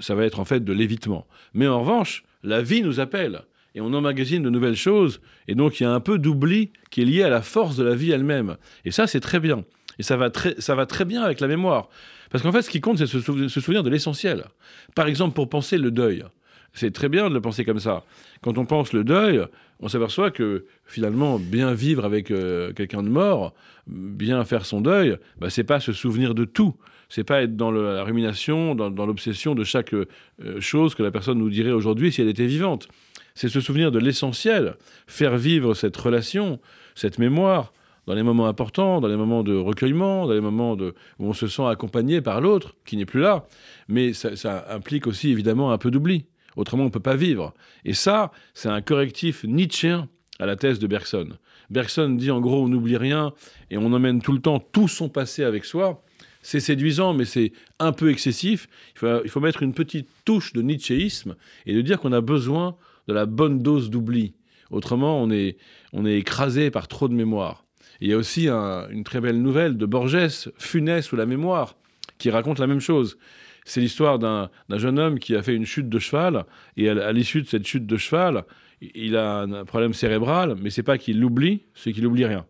Ça 0.00 0.14
va 0.14 0.24
être 0.24 0.40
en 0.40 0.44
fait 0.44 0.64
de 0.64 0.72
l'évitement. 0.72 1.26
Mais 1.52 1.66
en 1.66 1.80
revanche, 1.80 2.24
la 2.42 2.62
vie 2.62 2.82
nous 2.82 3.00
appelle 3.00 3.42
et 3.74 3.80
on 3.80 3.92
emmagasine 3.92 4.42
de 4.42 4.50
nouvelles 4.50 4.76
choses. 4.76 5.20
Et 5.48 5.54
donc, 5.54 5.80
il 5.80 5.84
y 5.84 5.86
a 5.86 5.92
un 5.92 6.00
peu 6.00 6.18
d'oubli 6.18 6.70
qui 6.90 7.02
est 7.02 7.04
lié 7.04 7.22
à 7.22 7.28
la 7.28 7.42
force 7.42 7.76
de 7.76 7.84
la 7.84 7.94
vie 7.94 8.10
elle-même. 8.10 8.56
Et 8.84 8.90
ça, 8.90 9.06
c'est 9.06 9.20
très 9.20 9.40
bien. 9.40 9.64
Et 10.00 10.02
ça 10.02 10.16
va 10.16 10.30
très, 10.30 10.58
ça 10.58 10.74
va 10.74 10.86
très 10.86 11.04
bien 11.04 11.20
avec 11.20 11.40
la 11.40 11.46
mémoire. 11.46 11.90
Parce 12.30 12.42
qu'en 12.42 12.52
fait, 12.52 12.62
ce 12.62 12.70
qui 12.70 12.80
compte, 12.80 12.96
c'est 12.96 13.06
se, 13.06 13.20
souvenir 13.20 13.82
de 13.82 13.90
l'essentiel. 13.90 14.46
Par 14.94 15.06
exemple, 15.06 15.34
pour 15.34 15.50
penser 15.50 15.76
le 15.76 15.90
deuil. 15.90 16.24
C'est 16.72 16.90
très 16.90 17.10
bien 17.10 17.28
de 17.28 17.34
le 17.34 17.42
penser 17.42 17.66
comme 17.66 17.80
ça. 17.80 18.04
Quand 18.40 18.56
on 18.56 18.64
pense 18.64 18.94
le 18.94 19.04
deuil, 19.04 19.44
on 19.78 19.88
s'aperçoit 19.88 20.30
que 20.30 20.64
finalement, 20.86 21.38
bien 21.38 21.74
vivre 21.74 22.06
avec 22.06 22.30
euh, 22.30 22.72
quelqu'un 22.72 23.02
de 23.02 23.10
mort, 23.10 23.52
bien 23.86 24.42
faire 24.46 24.64
son 24.64 24.80
deuil, 24.80 25.18
bah, 25.38 25.50
c'est 25.50 25.64
pas 25.64 25.80
se 25.80 25.92
souvenir 25.92 26.34
de 26.34 26.46
tout. 26.46 26.76
C'est 27.10 27.24
pas 27.24 27.42
être 27.42 27.54
dans 27.54 27.70
la 27.70 28.02
rumination, 28.02 28.74
dans, 28.74 29.04
l'obsession 29.04 29.54
de 29.54 29.64
chaque 29.64 29.92
euh, 29.92 30.06
chose 30.60 30.94
que 30.94 31.02
la 31.02 31.10
personne 31.10 31.36
nous 31.36 31.50
dirait 31.50 31.72
aujourd'hui 31.72 32.10
si 32.10 32.22
elle 32.22 32.28
était 32.28 32.46
vivante. 32.46 32.88
C'est 33.34 33.50
se 33.50 33.60
souvenir 33.60 33.92
de 33.92 33.98
l'essentiel, 33.98 34.76
faire 35.06 35.36
vivre 35.36 35.74
cette 35.74 35.96
relation, 35.98 36.58
cette 36.94 37.18
mémoire, 37.18 37.74
dans 38.10 38.16
les 38.16 38.24
moments 38.24 38.48
importants, 38.48 39.00
dans 39.00 39.06
les 39.06 39.16
moments 39.16 39.44
de 39.44 39.54
recueillement, 39.54 40.26
dans 40.26 40.32
les 40.32 40.40
moments 40.40 40.72
où 40.72 40.92
on 41.20 41.32
se 41.32 41.46
sent 41.46 41.62
accompagné 41.64 42.20
par 42.20 42.40
l'autre, 42.40 42.74
qui 42.84 42.96
n'est 42.96 43.04
plus 43.04 43.20
là. 43.20 43.46
Mais 43.86 44.14
ça, 44.14 44.66
implique 44.68 45.06
aussi 45.06 45.30
évidemment 45.30 45.70
un 45.70 45.78
peu 45.78 45.92
d'oubli. 45.92 46.24
Autrement, 46.56 46.82
on 46.82 46.86
ne 46.86 46.90
peut 46.90 46.98
pas 46.98 47.14
vivre. 47.14 47.54
Et 47.84 47.94
ça, 47.94 48.32
c'est 48.52 48.68
un 48.68 48.80
correctif 48.80 49.44
nietzschéen 49.44 50.08
à 50.40 50.46
la 50.46 50.56
thèse 50.56 50.80
de 50.80 50.88
Bergson. 50.88 51.28
Bergson 51.70 52.08
dit 52.08 52.32
en 52.32 52.40
gros, 52.40 52.64
on 52.64 52.68
n'oublie 52.68 52.96
rien 52.96 53.32
et 53.70 53.78
on 53.78 53.92
emmène 53.92 54.20
tout 54.20 54.32
le 54.32 54.40
temps 54.40 54.58
tout 54.58 54.88
son 54.88 55.08
passé 55.08 55.44
avec 55.44 55.64
soi. 55.64 56.02
C'est 56.42 56.58
séduisant, 56.58 57.14
mais 57.14 57.24
c'est 57.24 57.52
un 57.78 57.92
peu 57.92 58.10
excessif. 58.10 58.66
Il 59.24 59.30
faut, 59.30 59.38
mettre 59.38 59.62
une 59.62 59.72
petite 59.72 60.08
touche 60.24 60.52
de 60.52 60.62
nietzschéisme 60.62 61.36
et 61.64 61.74
de 61.74 61.80
dire 61.80 62.00
qu'on 62.00 62.12
a 62.12 62.20
besoin 62.20 62.74
de 63.06 63.12
la 63.12 63.26
bonne 63.26 63.60
dose 63.60 63.88
d'oubli. 63.88 64.34
Autrement, 64.72 65.22
on 65.22 65.30
est 65.30 65.56
écrasé 66.18 66.72
par 66.72 66.88
trop 66.88 67.06
de 67.06 67.14
mémoire. 67.14 67.64
Il 68.00 68.08
y 68.08 68.12
a 68.12 68.16
aussi 68.16 68.48
une 68.48 69.04
très 69.04 69.20
belle 69.20 69.40
nouvelle 69.40 69.76
de 69.76 69.86
Borges, 69.86 70.50
Funès 70.58 71.12
ou 71.12 71.16
la 71.16 71.26
mémoire, 71.26 71.76
qui 72.18 72.30
raconte 72.30 72.58
la 72.58 72.66
même 72.66 72.80
chose. 72.80 73.18
C'est 73.64 73.80
l'histoire 73.80 74.18
d'un 74.18 74.50
jeune 74.70 74.98
homme 74.98 75.18
qui 75.18 75.36
a 75.36 75.42
fait 75.42 75.54
une 75.54 75.66
chute 75.66 75.88
de 75.88 75.98
cheval, 75.98 76.44
et 76.76 76.88
à, 76.88 77.12
l'issue 77.12 77.42
de 77.42 77.46
cette 77.46 77.66
chute 77.66 77.86
de 77.86 77.96
cheval, 77.96 78.44
il 78.80 79.16
a 79.16 79.40
un 79.40 79.64
problème 79.64 79.92
cérébral, 79.92 80.56
mais 80.60 80.70
c'est 80.70 80.82
pas 80.82 80.96
qu'il 80.96 81.20
l'oublie, 81.20 81.62
c'est 81.74 81.92
qu'il 81.92 82.04
n'oublie 82.04 82.24
rien. 82.24 82.46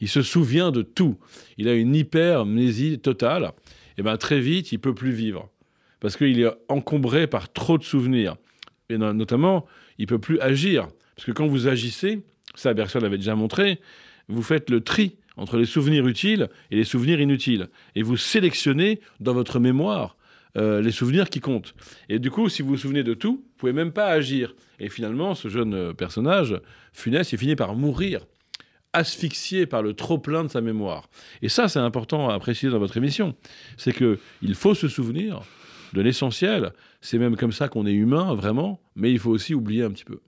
Il 0.00 0.08
se 0.08 0.22
souvient 0.22 0.70
de 0.70 0.82
tout. 0.82 1.18
Il 1.58 1.68
a 1.68 1.74
une 1.74 1.94
hypermnésie 1.94 2.98
totale. 2.98 3.52
Et 3.96 4.02
bien 4.02 4.16
très 4.16 4.40
vite, 4.40 4.72
il 4.72 4.78
peut 4.78 4.94
plus 4.94 5.12
vivre 5.12 5.50
parce 6.00 6.18
qu'il 6.18 6.38
est 6.38 6.50
encombré 6.68 7.26
par 7.26 7.50
trop 7.50 7.78
de 7.78 7.82
souvenirs. 7.82 8.36
Et 8.90 8.98
notamment, 8.98 9.64
il 9.96 10.06
peut 10.06 10.18
plus 10.18 10.38
agir 10.40 10.88
parce 11.16 11.24
que 11.24 11.32
quand 11.32 11.46
vous 11.46 11.68
agissez, 11.68 12.22
ça 12.54 12.74
Bergson 12.74 12.98
l'avait 13.00 13.16
déjà 13.16 13.34
montré, 13.34 13.80
vous 14.28 14.42
faites 14.42 14.70
le 14.70 14.80
tri 14.80 15.16
entre 15.36 15.56
les 15.56 15.66
souvenirs 15.66 16.06
utiles 16.06 16.48
et 16.70 16.76
les 16.76 16.84
souvenirs 16.84 17.20
inutiles. 17.20 17.68
Et 17.94 18.02
vous 18.02 18.16
sélectionnez 18.16 19.00
dans 19.20 19.34
votre 19.34 19.58
mémoire 19.58 20.16
euh, 20.56 20.80
les 20.80 20.92
souvenirs 20.92 21.30
qui 21.30 21.40
comptent. 21.40 21.74
Et 22.08 22.18
du 22.18 22.30
coup, 22.30 22.48
si 22.48 22.62
vous 22.62 22.68
vous 22.68 22.76
souvenez 22.76 23.02
de 23.02 23.14
tout, 23.14 23.44
vous 23.44 23.56
pouvez 23.56 23.72
même 23.72 23.92
pas 23.92 24.06
agir. 24.06 24.54
Et 24.78 24.88
finalement, 24.88 25.34
ce 25.34 25.48
jeune 25.48 25.74
euh, 25.74 25.92
personnage, 25.92 26.60
funeste, 26.92 27.32
il 27.32 27.38
finit 27.38 27.56
par 27.56 27.74
mourir, 27.74 28.26
asphyxié 28.92 29.66
par 29.66 29.82
le 29.82 29.94
trop-plein 29.94 30.44
de 30.44 30.48
sa 30.48 30.60
mémoire. 30.60 31.08
Et 31.42 31.48
ça, 31.48 31.68
c'est 31.68 31.80
important 31.80 32.28
à 32.28 32.38
préciser 32.38 32.70
dans 32.70 32.78
votre 32.78 32.96
émission. 32.96 33.34
C'est 33.76 33.92
qu'il 33.92 34.54
faut 34.54 34.74
se 34.74 34.86
souvenir 34.86 35.42
de 35.92 36.00
l'essentiel. 36.00 36.72
C'est 37.00 37.18
même 37.18 37.36
comme 37.36 37.52
ça 37.52 37.68
qu'on 37.68 37.86
est 37.86 37.92
humain, 37.92 38.34
vraiment, 38.34 38.80
mais 38.94 39.10
il 39.10 39.18
faut 39.18 39.30
aussi 39.30 39.54
oublier 39.54 39.82
un 39.82 39.90
petit 39.90 40.04
peu. 40.04 40.20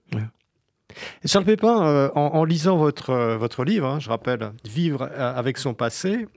Charles 1.25 1.45
Pépin, 1.45 1.85
euh, 1.85 2.09
en, 2.15 2.43
lisant 2.43 2.77
votre, 2.77 3.09
euh, 3.09 3.37
votre 3.37 3.63
livre, 3.63 3.87
hein, 3.87 3.99
je 3.99 4.09
rappelle, 4.09 4.51
Vivre 4.65 5.09
euh, 5.11 5.35
avec 5.35 5.57
son 5.57 5.73
passé, 5.73 6.27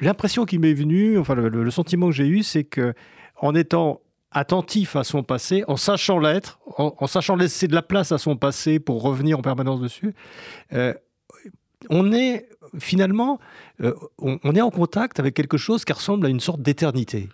l'impression 0.00 0.44
qui 0.44 0.58
m'est 0.58 0.74
venue, 0.74 1.18
enfin 1.18 1.34
le, 1.34 1.70
sentiment 1.70 2.06
que 2.06 2.14
j'ai 2.14 2.26
eu, 2.26 2.42
c'est 2.42 2.64
que 2.64 2.94
en 3.36 3.54
étant 3.54 4.00
attentif 4.30 4.96
à 4.96 5.04
son 5.04 5.22
passé, 5.22 5.64
en 5.66 5.76
sachant 5.76 6.18
l'être, 6.18 6.60
en, 6.76 7.06
sachant 7.06 7.34
laisser 7.34 7.66
de 7.66 7.74
la 7.74 7.82
place 7.82 8.12
à 8.12 8.18
son 8.18 8.36
passé 8.36 8.78
pour 8.78 9.02
revenir 9.02 9.38
en 9.38 9.42
permanence 9.42 9.80
dessus, 9.80 10.14
on 11.88 12.12
est 12.12 12.48
finalement, 12.78 13.40
on, 14.18 14.54
est 14.54 14.60
en 14.60 14.70
contact 14.70 15.18
avec 15.18 15.34
quelque 15.34 15.56
chose 15.56 15.84
qui 15.84 15.92
ressemble 15.92 16.26
à 16.26 16.28
une 16.28 16.40
sorte 16.40 16.62
d'éternité. 16.62 17.28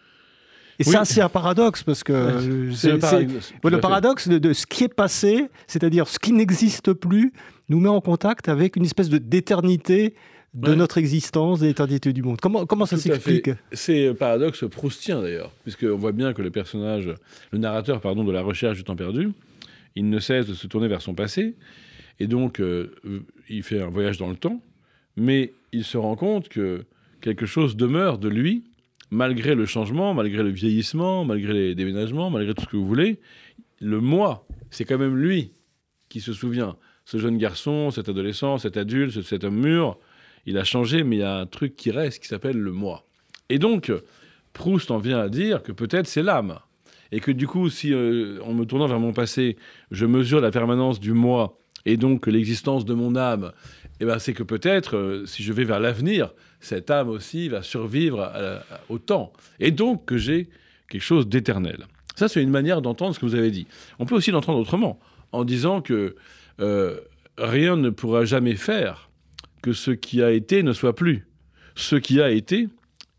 Et 0.78 0.84
ça, 0.84 1.04
c'est 1.04 1.20
un 1.20 1.28
paradoxe 1.28 1.82
parce 1.82 2.04
que 2.04 2.70
c'est 2.74 2.92
le 2.92 3.80
paradoxe. 3.80 4.28
de, 4.28 4.52
ce 4.52 4.66
qui 4.66 4.84
est 4.84 4.94
passé, 4.94 5.48
c'est-à-dire 5.66 6.08
ce 6.08 6.18
qui 6.18 6.32
n'existe 6.32 6.92
plus, 6.92 7.32
nous 7.68 7.80
met 7.80 7.88
en 7.88 8.00
contact 8.00 8.48
avec 8.48 8.76
une 8.76 8.84
espèce 8.84 9.08
de 9.08 9.18
d'éternité 9.18 10.14
de 10.54 10.74
notre 10.74 10.98
existence, 10.98 11.60
de 11.60 11.66
l'éternité 11.66 12.12
du 12.12 12.22
monde. 12.22 12.40
Comment, 12.40 12.64
comment 12.64 12.86
ça 12.86 12.96
s'explique? 12.96 13.50
C'est 13.72 14.08
un 14.08 14.14
paradoxe 14.14 14.64
proustien 14.70 15.20
d'ailleurs, 15.20 15.52
puisqu'on 15.62 15.96
voit 15.96 16.12
bien 16.12 16.32
que 16.32 16.40
le 16.40 16.50
personnage, 16.50 17.12
le 17.50 17.58
narrateur 17.58 18.00
pardon, 18.00 18.24
de 18.24 18.32
la 18.32 18.42
recherche 18.42 18.78
du 18.78 18.84
temps 18.84 18.96
perdu, 18.96 19.32
il 19.96 20.08
ne 20.08 20.18
cesse 20.18 20.46
de 20.46 20.54
se 20.54 20.66
tourner 20.66 20.88
vers 20.88 21.02
son 21.02 21.14
passé, 21.14 21.56
et 22.20 22.26
donc 22.26 22.60
euh, 22.60 22.94
il 23.48 23.62
fait 23.62 23.82
un 23.82 23.88
voyage 23.88 24.16
dans 24.16 24.28
le 24.28 24.36
temps, 24.36 24.62
mais 25.16 25.52
il 25.72 25.84
se 25.84 25.98
rend 25.98 26.16
compte 26.16 26.48
que 26.48 26.84
quelque 27.20 27.46
chose 27.46 27.76
demeure 27.76 28.18
de 28.18 28.28
lui 28.28 28.64
malgré 29.10 29.54
le 29.54 29.66
changement, 29.66 30.14
malgré 30.14 30.42
le 30.42 30.50
vieillissement, 30.50 31.24
malgré 31.24 31.52
les 31.52 31.74
déménagements, 31.74 32.30
malgré 32.30 32.54
tout 32.54 32.62
ce 32.62 32.68
que 32.68 32.76
vous 32.76 32.86
voulez, 32.86 33.20
le 33.80 34.00
moi, 34.00 34.46
c'est 34.70 34.84
quand 34.84 34.98
même 34.98 35.16
lui 35.16 35.52
qui 36.08 36.20
se 36.20 36.32
souvient. 36.32 36.76
Ce 37.04 37.18
jeune 37.18 37.38
garçon, 37.38 37.90
cet 37.90 38.08
adolescent, 38.08 38.58
cet 38.58 38.76
adulte, 38.76 39.22
cet 39.22 39.44
homme 39.44 39.60
mûr, 39.60 39.98
il 40.46 40.58
a 40.58 40.64
changé, 40.64 41.02
mais 41.02 41.16
il 41.16 41.18
y 41.20 41.22
a 41.22 41.36
un 41.38 41.46
truc 41.46 41.76
qui 41.76 41.90
reste 41.90 42.22
qui 42.22 42.28
s'appelle 42.28 42.58
le 42.58 42.72
moi. 42.72 43.06
Et 43.48 43.58
donc, 43.58 43.92
Proust 44.52 44.90
en 44.90 44.98
vient 44.98 45.18
à 45.18 45.28
dire 45.28 45.62
que 45.62 45.72
peut-être 45.72 46.06
c'est 46.06 46.22
l'âme. 46.22 46.58
Et 47.12 47.20
que 47.20 47.30
du 47.30 47.46
coup, 47.46 47.68
si 47.68 47.92
euh, 47.92 48.40
en 48.42 48.52
me 48.52 48.64
tournant 48.64 48.86
vers 48.86 48.98
mon 48.98 49.12
passé, 49.12 49.56
je 49.90 50.06
mesure 50.06 50.40
la 50.40 50.50
permanence 50.50 50.98
du 50.98 51.12
moi 51.12 51.58
et 51.84 51.96
donc 51.96 52.26
l'existence 52.26 52.84
de 52.84 52.94
mon 52.94 53.14
âme, 53.14 53.52
eh 54.00 54.04
ben, 54.04 54.18
c'est 54.18 54.34
que 54.34 54.42
peut-être, 54.42 54.96
euh, 54.96 55.26
si 55.26 55.42
je 55.42 55.52
vais 55.52 55.64
vers 55.64 55.80
l'avenir, 55.80 56.32
cette 56.60 56.90
âme 56.90 57.08
aussi 57.08 57.48
va 57.48 57.62
survivre 57.62 58.32
au 58.88 58.98
temps. 58.98 59.32
Et 59.60 59.70
donc 59.70 60.04
que 60.06 60.16
j'ai 60.16 60.48
quelque 60.88 61.02
chose 61.02 61.28
d'éternel. 61.28 61.86
Ça, 62.16 62.28
c'est 62.28 62.42
une 62.42 62.50
manière 62.50 62.80
d'entendre 62.80 63.14
ce 63.14 63.20
que 63.20 63.26
vous 63.26 63.34
avez 63.34 63.50
dit. 63.50 63.66
On 63.98 64.06
peut 64.06 64.14
aussi 64.14 64.30
l'entendre 64.30 64.58
autrement, 64.58 64.98
en 65.32 65.44
disant 65.44 65.82
que 65.82 66.16
euh, 66.60 67.00
rien 67.36 67.76
ne 67.76 67.90
pourra 67.90 68.24
jamais 68.24 68.56
faire 68.56 69.10
que 69.62 69.72
ce 69.72 69.90
qui 69.90 70.22
a 70.22 70.30
été 70.30 70.62
ne 70.62 70.72
soit 70.72 70.94
plus. 70.94 71.28
Ce 71.74 71.96
qui 71.96 72.20
a 72.22 72.30
été 72.30 72.68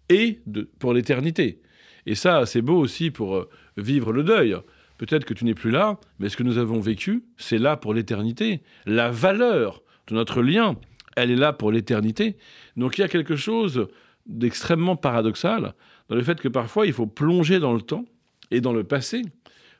est 0.09 0.41
pour 0.79 0.93
l'éternité. 0.93 1.61
Et 2.07 2.15
ça, 2.15 2.45
c'est 2.45 2.61
beau 2.61 2.77
aussi 2.77 3.11
pour 3.11 3.35
euh, 3.35 3.49
vivre 3.77 4.11
le 4.11 4.23
deuil. 4.23 4.55
Peut-être 4.97 5.25
que 5.25 5.35
tu 5.35 5.45
n'es 5.45 5.53
plus 5.53 5.69
là, 5.69 5.99
mais 6.17 6.29
ce 6.29 6.37
que 6.37 6.43
nous 6.43 6.57
avons 6.57 6.79
vécu, 6.79 7.23
c'est 7.37 7.59
là 7.59 7.77
pour 7.77 7.93
l'éternité. 7.93 8.63
La 8.87 9.11
valeur 9.11 9.83
de 10.07 10.15
notre 10.15 10.41
lien, 10.41 10.75
elle 11.15 11.31
est 11.31 11.35
là 11.35 11.53
pour 11.53 11.71
l'éternité. 11.71 12.37
Donc 12.75 12.97
il 12.97 13.01
y 13.01 13.03
a 13.03 13.07
quelque 13.07 13.35
chose 13.35 13.87
d'extrêmement 14.25 14.95
paradoxal 14.95 15.73
dans 16.09 16.15
le 16.15 16.23
fait 16.23 16.39
que 16.39 16.47
parfois 16.47 16.85
il 16.85 16.93
faut 16.93 17.07
plonger 17.07 17.59
dans 17.59 17.73
le 17.73 17.81
temps 17.81 18.05
et 18.51 18.61
dans 18.61 18.73
le 18.73 18.83
passé 18.83 19.23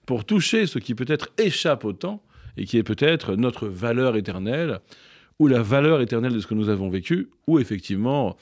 pour 0.05 0.25
toucher 0.25 0.65
ce 0.65 0.79
qui 0.79 0.95
peut-être 0.95 1.29
échappe 1.37 1.85
au 1.85 1.93
temps 1.93 2.23
et 2.55 2.65
qui 2.65 2.77
est 2.77 2.83
peut-être 2.83 3.35
notre 3.35 3.67
valeur 3.67 4.15
éternelle 4.15 4.79
ou 5.39 5.47
la 5.47 5.61
valeur 5.61 6.01
éternelle 6.01 6.33
de 6.33 6.39
ce 6.39 6.47
que 6.47 6.55
nous 6.55 6.69
avons 6.69 6.89
vécu 6.89 7.29
ou 7.45 7.59
effectivement 7.59 8.35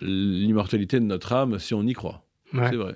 l'immortalité 0.00 0.98
de 0.98 1.04
notre 1.04 1.32
âme 1.32 1.58
si 1.58 1.74
on 1.74 1.82
y 1.82 1.92
croit. 1.92 2.24
C'est 2.52 2.76
vrai. 2.76 2.94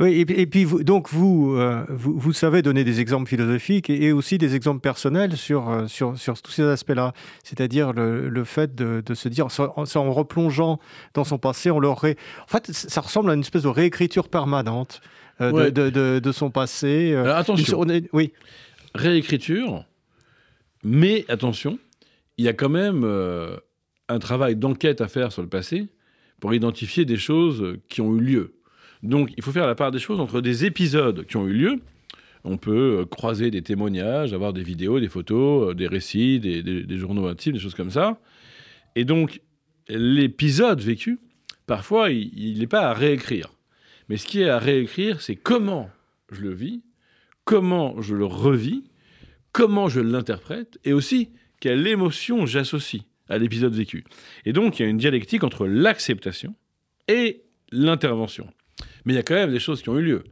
Oui, 0.00 0.24
et, 0.28 0.46
puis 0.46 0.66
donc 0.82 1.10
euh, 1.14 1.84
vous, 1.88 2.18
vous, 2.18 2.32
savez 2.32 2.62
donner 2.62 2.82
des 2.82 3.00
exemples 3.00 3.28
philosophiques 3.28 3.88
et, 3.88 4.10
aussi 4.10 4.38
des 4.38 4.56
exemples 4.56 4.80
personnels 4.80 5.36
sur, 5.36 5.68
euh, 5.68 5.86
sur, 5.86 6.18
sur 6.18 6.42
tous 6.42 6.50
ces 6.50 6.64
aspects-là. 6.64 7.12
C'est-à-dire 7.44 7.92
le, 7.92 8.44
fait 8.44 8.74
de, 8.74 9.14
se 9.14 9.28
dire, 9.28 9.46
en, 9.56 10.12
replongeant 10.12 10.80
dans 11.14 11.22
son 11.22 11.38
passé, 11.38 11.70
on 11.70 11.78
l'aurait. 11.78 12.16
En 12.42 12.48
fait, 12.48 12.72
ça 12.72 13.00
ressemble 13.00 13.30
à 13.30 13.34
une 13.34 13.40
espèce 13.40 13.62
de 13.62 13.68
réécriture 13.68 14.28
permanente 14.28 15.00
euh, 15.40 15.70
de, 15.70 16.18
de, 16.18 16.32
son 16.32 16.50
passé. 16.50 17.14
attention. 17.14 17.86
oui. 18.12 18.32
Réécriture, 18.96 19.84
mais 20.82 21.24
attention, 21.28 21.78
il 22.36 22.44
y 22.44 22.48
a 22.48 22.52
quand 22.52 22.68
même 22.68 23.04
un 24.08 24.18
travail 24.18 24.56
d'enquête 24.56 25.00
à 25.00 25.06
faire 25.06 25.30
sur 25.30 25.42
le 25.42 25.48
passé 25.48 25.86
pour 26.40 26.52
identifier 26.52 27.04
des 27.04 27.16
choses 27.16 27.78
qui 27.88 28.00
ont 28.00 28.16
eu 28.16 28.20
lieu. 28.20 28.54
Donc 29.04 29.32
il 29.36 29.42
faut 29.42 29.52
faire 29.52 29.66
la 29.66 29.74
part 29.74 29.90
des 29.90 29.98
choses 29.98 30.18
entre 30.18 30.40
des 30.40 30.64
épisodes 30.64 31.26
qui 31.26 31.36
ont 31.36 31.46
eu 31.46 31.52
lieu. 31.52 31.80
On 32.42 32.56
peut 32.56 33.00
euh, 33.00 33.04
croiser 33.04 33.50
des 33.50 33.62
témoignages, 33.62 34.32
avoir 34.32 34.52
des 34.52 34.62
vidéos, 34.62 34.98
des 34.98 35.08
photos, 35.08 35.70
euh, 35.70 35.74
des 35.74 35.86
récits, 35.86 36.40
des, 36.40 36.98
journaux 36.98 37.26
intimes, 37.26 37.52
des 37.52 37.58
choses 37.58 37.74
comme 37.74 37.90
ça. 37.90 38.18
Et 38.96 39.04
donc 39.04 39.40
l'épisode 39.88 40.80
vécu, 40.80 41.20
parfois, 41.66 42.10
il 42.10 42.58
n'est 42.58 42.66
pas 42.66 42.88
à 42.88 42.94
réécrire. 42.94 43.52
Mais 44.08 44.16
ce 44.16 44.26
qui 44.26 44.40
est 44.40 44.48
à 44.48 44.58
réécrire, 44.58 45.20
c'est 45.20 45.36
comment 45.36 45.90
je 46.32 46.40
le 46.40 46.54
vis, 46.54 46.82
comment 47.44 48.00
je 48.00 48.14
le 48.14 48.24
revis, 48.24 48.84
comment 49.52 49.88
je 49.88 50.00
l'interprète, 50.00 50.78
et 50.84 50.92
aussi 50.92 51.30
quelle 51.60 51.86
émotion 51.86 52.46
j'associe 52.46 53.02
à 53.28 53.38
l'épisode 53.38 53.74
vécu. 53.74 54.04
Et 54.44 54.52
donc, 54.52 54.78
il 54.78 54.82
y 54.82 54.86
a 54.86 54.88
une 54.88 54.98
dialectique 54.98 55.44
entre 55.44 55.66
l'acceptation 55.66 56.54
et 57.08 57.42
l'intervention. 57.70 58.48
Mais 59.04 59.12
il 59.12 59.16
y 59.16 59.18
a 59.18 59.22
quand 59.22 59.34
même 59.34 59.52
des 59.52 59.60
choses 59.60 59.82
qui 59.82 59.88
ont 59.88 59.98
eu 59.98 60.02
lieu. 60.02 60.24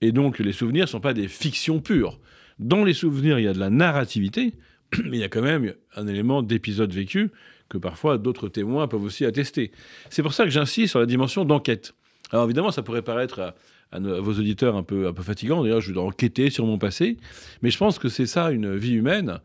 Et 0.00 0.12
donc, 0.12 0.38
les 0.38 0.52
souvenirs 0.52 0.84
ne 0.84 0.88
sont 0.88 1.00
pas 1.00 1.14
des 1.14 1.28
fictions 1.28 1.80
pures. 1.80 2.18
Dans 2.58 2.84
les 2.84 2.94
souvenirs, 2.94 3.38
il 3.38 3.44
y 3.44 3.48
a 3.48 3.52
de 3.52 3.58
la 3.58 3.70
narrativité, 3.70 4.54
mais 5.04 5.16
il 5.16 5.20
y 5.20 5.24
a 5.24 5.28
quand 5.28 5.42
même 5.42 5.74
un 5.96 6.06
élément 6.06 6.42
d'épisode 6.42 6.92
vécu 6.92 7.30
que 7.68 7.78
parfois 7.78 8.18
d'autres 8.18 8.48
témoins 8.48 8.88
peuvent 8.88 9.02
aussi 9.02 9.24
attester. 9.24 9.72
C'est 10.10 10.22
pour 10.22 10.32
ça 10.32 10.44
que 10.44 10.50
j'insiste 10.50 10.90
sur 10.90 11.00
la 11.00 11.06
dimension 11.06 11.44
d'enquête. 11.44 11.94
Alors 12.30 12.44
évidemment, 12.44 12.70
ça 12.70 12.82
pourrait 12.82 13.02
paraître 13.02 13.54
à, 13.92 13.98
vos 14.00 14.32
auditeurs 14.32 14.76
un 14.76 14.82
peu, 14.82 15.06
un 15.06 15.12
peu 15.12 15.22
fatigant. 15.22 15.62
D'ailleurs, 15.62 15.80
je 15.80 15.92
dois 15.92 16.04
enquêter 16.04 16.50
sur 16.50 16.66
mon 16.66 16.78
passé. 16.78 17.16
Mais 17.62 17.70
je 17.70 17.78
pense 17.78 17.98
que 17.98 18.08
c'est 18.08 18.26
ça 18.26 18.50
une 18.50 18.76
vie 18.76 18.94
humaine. 18.94 19.40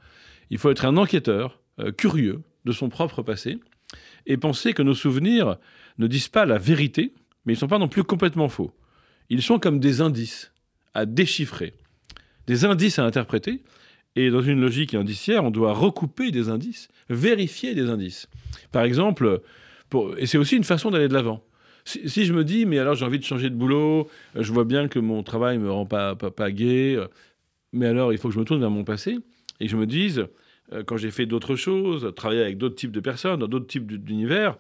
Il 0.50 0.58
faut 0.58 0.70
être 0.70 0.86
un 0.86 0.98
enquêteur 0.98 1.60
euh, 1.80 1.92
curieux 1.92 2.42
de 2.66 2.72
son 2.72 2.90
propre 2.90 3.22
passé 3.22 3.60
et 4.26 4.38
penser 4.38 4.74
que 4.74 4.82
nos 4.82 4.94
souvenirs 4.94 5.58
ne 5.98 6.08
disent 6.08 6.30
pas 6.30 6.46
la 6.46 6.58
vérité, 6.58 7.14
mais 7.46 7.54
ils 7.54 7.58
ne 7.58 7.60
sont 7.60 7.68
pas 7.68 7.80
non 7.80 7.88
plus 7.88 8.04
complètement 8.04 8.50
faux. 8.50 8.72
Ils 9.30 9.42
sont 9.42 9.60
comme 9.60 9.80
des 9.80 10.02
indices 10.02 10.52
à 10.94 11.06
déchiffrer, 11.06 11.74
des 12.48 12.66
indices 12.66 13.00
à 13.00 13.06
interpréter. 13.06 13.64
Et 14.16 14.30
dans 14.30 14.42
une 14.42 14.62
logique 14.62 14.94
indiciaire, 14.94 15.44
on 15.44 15.50
doit 15.50 15.74
recouper 15.74 16.30
des 16.30 16.50
indices, 16.50 16.88
vérifier 17.10 17.74
des 17.74 17.90
indices. 17.90 18.28
Par 18.72 18.84
exemple, 18.84 19.42
et 20.18 20.28
c'est 20.28 20.38
aussi 20.38 20.56
une 20.56 20.64
façon 20.64 20.92
d'aller 20.92 21.08
de 21.08 21.14
l'avant. 21.14 21.44
Si, 21.86 22.26
je 22.26 22.34
me 22.34 22.44
dis, 22.44 22.66
mais 22.66 22.80
alors 22.80 22.96
j'ai 22.96 23.06
envie 23.06 23.20
de 23.20 23.26
changer 23.26 23.50
de 23.50 23.56
boulot, 23.56 24.08
je 24.36 24.54
vois 24.54 24.64
bien 24.64 24.88
que 24.88 25.00
mon 25.00 25.22
travail 25.22 25.58
ne 25.58 25.64
me 25.64 25.72
rend 25.72 25.86
pas, 25.86 26.16
pas, 26.16 26.32
pas 26.32 26.52
gai, 26.52 26.98
mais 27.74 27.88
alors 27.88 28.14
il 28.14 28.20
faut 28.20 28.30
que 28.30 28.34
je 28.34 28.40
me 28.40 28.46
tourne 28.46 28.62
vers 28.62 28.70
mon 28.70 28.86
passé 28.86 29.18
et 29.60 29.66
que 29.66 29.72
je 29.72 29.76
me 29.76 29.86
dise, 29.86 30.28
euh, 30.72 30.84
quand 30.84 30.96
j'ai 30.96 31.12
fait 31.12 31.26
d'autres 31.26 31.56
choses, 31.56 32.14
travaillé 32.16 32.42
avec 32.42 32.58
d'autres 32.58 32.76
types 32.76 32.92
de 32.92 33.02
personnes, 33.02 33.40
dans 33.40 33.48
d'autres 33.48 33.68
types 33.68 33.92
d'univers, 33.92 34.58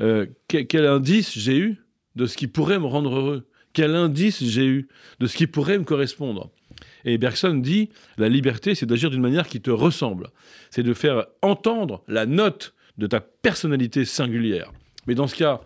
euh, 0.00 0.26
quel, 0.48 0.86
indice 0.86 1.36
j'ai 1.36 1.58
eu 1.58 1.78
de 2.16 2.26
ce 2.26 2.36
qui 2.36 2.46
pourrait 2.46 2.78
me 2.78 2.86
rendre 2.86 3.14
heureux 3.14 3.46
Quel 3.72 3.94
indice 3.94 4.42
j'ai 4.44 4.66
eu 4.66 4.88
de 5.20 5.26
ce 5.26 5.36
qui 5.36 5.46
pourrait 5.46 5.78
me 5.78 5.84
correspondre 5.84 6.50
Et 7.04 7.18
Bergson 7.18 7.54
dit, 7.54 7.90
la 8.16 8.28
liberté, 8.28 8.74
c'est 8.74 8.86
d'agir 8.86 9.10
d'une 9.10 9.20
manière 9.20 9.48
qui 9.48 9.60
te 9.60 9.70
ressemble. 9.70 10.28
C'est 10.70 10.82
de 10.82 10.94
faire 10.94 11.26
entendre 11.42 12.02
la 12.08 12.26
note 12.26 12.74
de 12.98 13.06
ta 13.06 13.20
personnalité 13.20 14.04
singulière. 14.04 14.72
Mais 15.06 15.14
dans 15.14 15.26
ce 15.26 15.34
cas, 15.34 15.60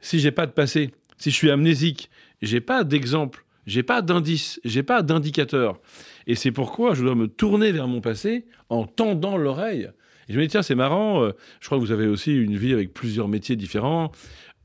si 0.00 0.20
j'ai 0.20 0.30
pas 0.30 0.46
de 0.46 0.52
passé, 0.52 0.92
si 1.16 1.30
je 1.30 1.34
suis 1.34 1.50
amnésique, 1.50 2.10
j'ai 2.40 2.60
pas 2.60 2.84
d'exemple, 2.84 3.44
j'ai 3.66 3.82
pas 3.82 4.00
d'indice, 4.02 4.60
j'ai 4.64 4.82
pas 4.82 5.02
d'indicateur. 5.02 5.80
Et 6.26 6.34
c'est 6.34 6.52
pourquoi 6.52 6.94
je 6.94 7.02
dois 7.02 7.14
me 7.14 7.26
tourner 7.28 7.72
vers 7.72 7.88
mon 7.88 8.00
passé 8.00 8.46
en 8.68 8.86
tendant 8.86 9.36
l'oreille. 9.36 9.90
Et 10.28 10.32
je 10.32 10.38
me 10.38 10.44
dis, 10.44 10.48
tiens, 10.48 10.62
c'est 10.62 10.74
marrant, 10.74 11.22
euh, 11.22 11.32
je 11.60 11.66
crois 11.66 11.78
que 11.78 11.82
vous 11.82 11.92
avez 11.92 12.06
aussi 12.06 12.34
une 12.34 12.56
vie 12.56 12.72
avec 12.72 12.92
plusieurs 12.92 13.28
métiers 13.28 13.56
différents, 13.56 14.12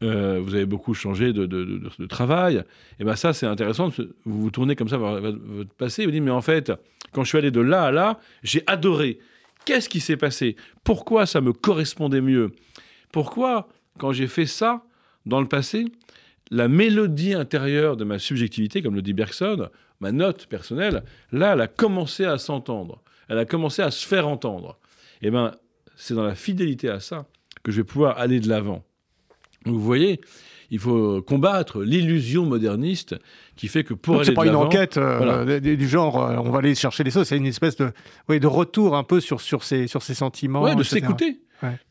euh, 0.04 0.41
vous 0.43 0.54
avez 0.54 0.66
beaucoup 0.66 0.93
changé 0.93 1.34
de, 1.34 2.06
travail. 2.08 2.64
Et 2.99 3.04
bien 3.04 3.16
ça, 3.16 3.34
c'est 3.34 3.45
intéressant, 3.45 3.89
vous 4.26 4.41
vous 4.41 4.51
tournez 4.51 4.76
comme 4.76 4.89
ça 4.89 4.97
vers 4.97 5.20
votre 5.22 5.74
passé, 5.76 6.06
vous 6.06 6.12
dites, 6.12 6.22
mais 6.22 6.32
en 6.32 6.41
fait, 6.41 6.72
quand 7.14 7.24
je 7.24 7.30
suis 7.30 7.38
allé 7.38 7.51
de 7.51 7.62
là 7.62 7.86
à 7.86 7.91
là, 7.91 8.20
j'ai 8.43 8.64
adoré. 8.68 9.20
Qu'est-ce 9.66 9.88
qui 9.88 10.01
s'est 10.01 10.18
passé? 10.18 10.58
Pourquoi 10.84 11.26
ça 11.26 11.39
me 11.39 11.54
correspondait 11.54 12.22
mieux? 12.22 12.51
Pourquoi, 13.12 13.70
quand 13.97 14.12
j'ai 14.12 14.28
fait 14.28 14.45
ça 14.45 14.84
dans 15.26 15.39
le 15.39 15.47
passé, 15.47 15.86
la 16.51 16.68
mélodie 16.68 17.34
intérieure 17.34 17.95
de 17.95 18.04
ma 18.04 18.20
subjectivité, 18.20 18.82
comme 18.82 18.95
le 18.95 19.01
dit 19.01 19.14
Bergson, 19.14 19.70
ma 20.01 20.12
note 20.12 20.47
personnelle, 20.47 21.04
là, 21.32 21.54
elle 21.54 21.62
a 21.62 21.68
commencé 21.68 22.26
à 22.26 22.38
s'entendre. 22.38 23.01
Elle 23.30 23.38
a 23.38 23.45
commencé 23.45 23.82
à 23.82 23.89
se 23.89 24.06
faire 24.06 24.28
entendre. 24.28 24.78
Et 25.22 25.28
eh 25.28 25.32
bien, 25.32 25.54
c'est 25.95 26.14
dans 26.14 26.26
la 26.26 26.36
fidélité 26.36 26.89
à 26.89 26.99
ça 26.99 27.26
que 27.64 27.72
je 27.72 27.78
vais 27.78 27.86
pouvoir 27.86 28.18
aller 28.18 28.41
de 28.41 28.49
l'avant. 28.49 28.84
Vous 29.66 29.80
voyez, 29.80 30.22
il 30.70 30.80
faut 30.80 31.22
combattre 31.22 31.84
l'illusion 31.84 32.45
moderniste 32.45 33.16
qui 33.55 33.68
fait 33.68 33.84
que 33.84 33.93
pour 33.93 34.16
aller 34.16 34.26
c'est 34.26 34.34
pas 34.34 34.45
une 34.45 34.55
enquête 34.55 34.97
euh, 34.97 35.59
du 35.59 35.88
genre 35.88 36.24
euh, 36.24 36.38
on 36.38 36.49
va 36.49 36.59
aller 36.59 36.74
chercher 36.76 37.03
les 37.03 37.11
choses 37.11 37.28
c'est 37.28 37.38
une 37.38 37.45
espèce 37.45 37.76
de 37.76 37.91
oui, 38.28 38.39
de 38.39 38.47
retour 38.47 38.95
un 38.95 39.03
peu 39.03 39.20
sur 39.20 39.39
sur 39.39 39.64
ces 39.64 39.88
sur 39.88 40.01
ces 40.01 40.16
sentiments 40.16 40.64
ouais, 40.64 40.76
de 40.76 40.84
s'écouter. 40.84 41.39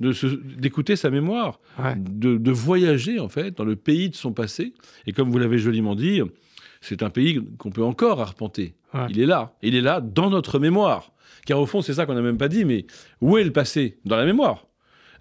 D'écouter 0.01 0.97
sa 0.97 1.09
mémoire. 1.09 1.59
De, 1.97 2.37
de, 2.37 2.51
voyager 2.51 3.19
en 3.21 3.31
fait 3.31 3.57
dans 3.57 3.65
le 3.65 3.75
pays 3.75 4.11
de 4.11 4.15
son 4.15 4.33
passé. 4.33 4.75
Et 5.07 5.13
comme 5.13 5.31
vous 5.31 5.39
l'avez 5.39 5.57
joliment 5.57 5.95
dit 5.95 6.21
c'est 6.83 7.03
un 7.03 7.09
pays 7.09 7.41
qu'on 7.57 7.71
peut 7.71 7.83
encore 7.83 8.21
arpenter. 8.21 8.75
Il 9.09 9.19
est 9.21 9.27
là. 9.27 9.55
Il 9.63 9.75
est 9.75 9.81
là 9.81 10.01
dans 10.03 10.29
notre 10.29 10.59
mémoire. 10.59 11.13
Car 11.47 11.59
au 11.59 11.67
fond, 11.67 11.81
c'est 11.81 11.95
ça 11.95 12.07
qu'on 12.07 12.15
n'a 12.15 12.23
même 12.23 12.37
pas 12.37 12.49
dit, 12.49 12.65
mais 12.65 12.87
où 13.21 13.39
est 13.39 13.45
le 13.45 13.53
passé? 13.53 13.99
Dans 14.05 14.17
la 14.17 14.25
mémoire. 14.25 14.67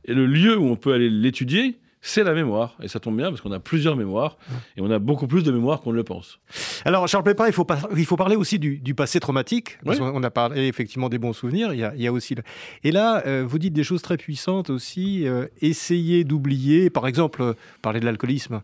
Et 0.06 0.14
le 0.14 0.26
lieu 0.26 0.58
où 0.58 0.66
on 0.66 0.76
peut 0.76 0.94
aller 0.94 1.10
l'étudier, 1.10 1.80
c'est 2.02 2.24
la 2.24 2.34
mémoire. 2.34 2.76
Et 2.82 2.88
ça 2.88 3.00
tombe 3.00 3.18
bien 3.18 3.30
parce 3.30 3.42
qu'on 3.42 3.52
a 3.52 3.60
plusieurs 3.60 3.96
mémoires 3.96 4.38
et 4.76 4.82
on 4.82 4.90
a 4.92 5.00
beaucoup 5.00 5.28
plus 5.28 5.44
de 5.44 5.52
mémoire 5.52 5.82
qu'on 5.82 5.92
ne 5.92 5.98
le 5.98 6.04
pense. 6.04 6.40
Alors, 6.86 7.08
Charles 7.08 7.24
Pépin, 7.24 7.48
il 7.48 7.54
faut, 7.54 7.66
il 7.96 8.06
faut 8.06 8.18
parler 8.18 8.36
aussi 8.36 8.60
du, 8.60 8.96
passé 8.96 9.20
traumatique. 9.20 9.78
Parce 9.86 10.00
On 10.00 10.24
a 10.24 10.32
parlé 10.32 10.68
effectivement 10.68 11.10
des 11.10 11.20
bons 11.20 11.34
souvenirs. 11.34 11.74
Il 11.74 12.02
y 12.02 12.08
a, 12.08 12.12
aussi. 12.12 12.36
Et 12.84 12.92
là, 12.92 13.24
euh, 13.26 13.44
vous 13.48 13.60
dites 13.60 13.74
des 13.74 13.84
choses 13.84 14.02
très 14.02 14.18
puissantes 14.18 14.70
aussi. 14.70 15.28
Euh, 15.28 15.48
essayer 15.62 16.24
d'oublier, 16.24 16.90
par 16.90 17.08
exemple, 17.08 17.42
euh, 17.42 17.54
parler 17.82 18.00
de 18.00 18.06
l'alcoolisme, 18.06 18.62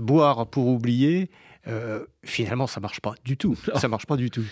boire 0.00 0.46
pour 0.46 0.68
oublier. 0.68 1.30
Euh, 1.68 2.04
finalement, 2.24 2.66
ça 2.66 2.80
marche 2.80 3.00
pas 3.00 3.14
du 3.24 3.36
tout. 3.36 3.56
Ça 3.74 3.88
marche 3.88 4.06
pas 4.06 4.16
du 4.16 4.30
tout. 4.30 4.44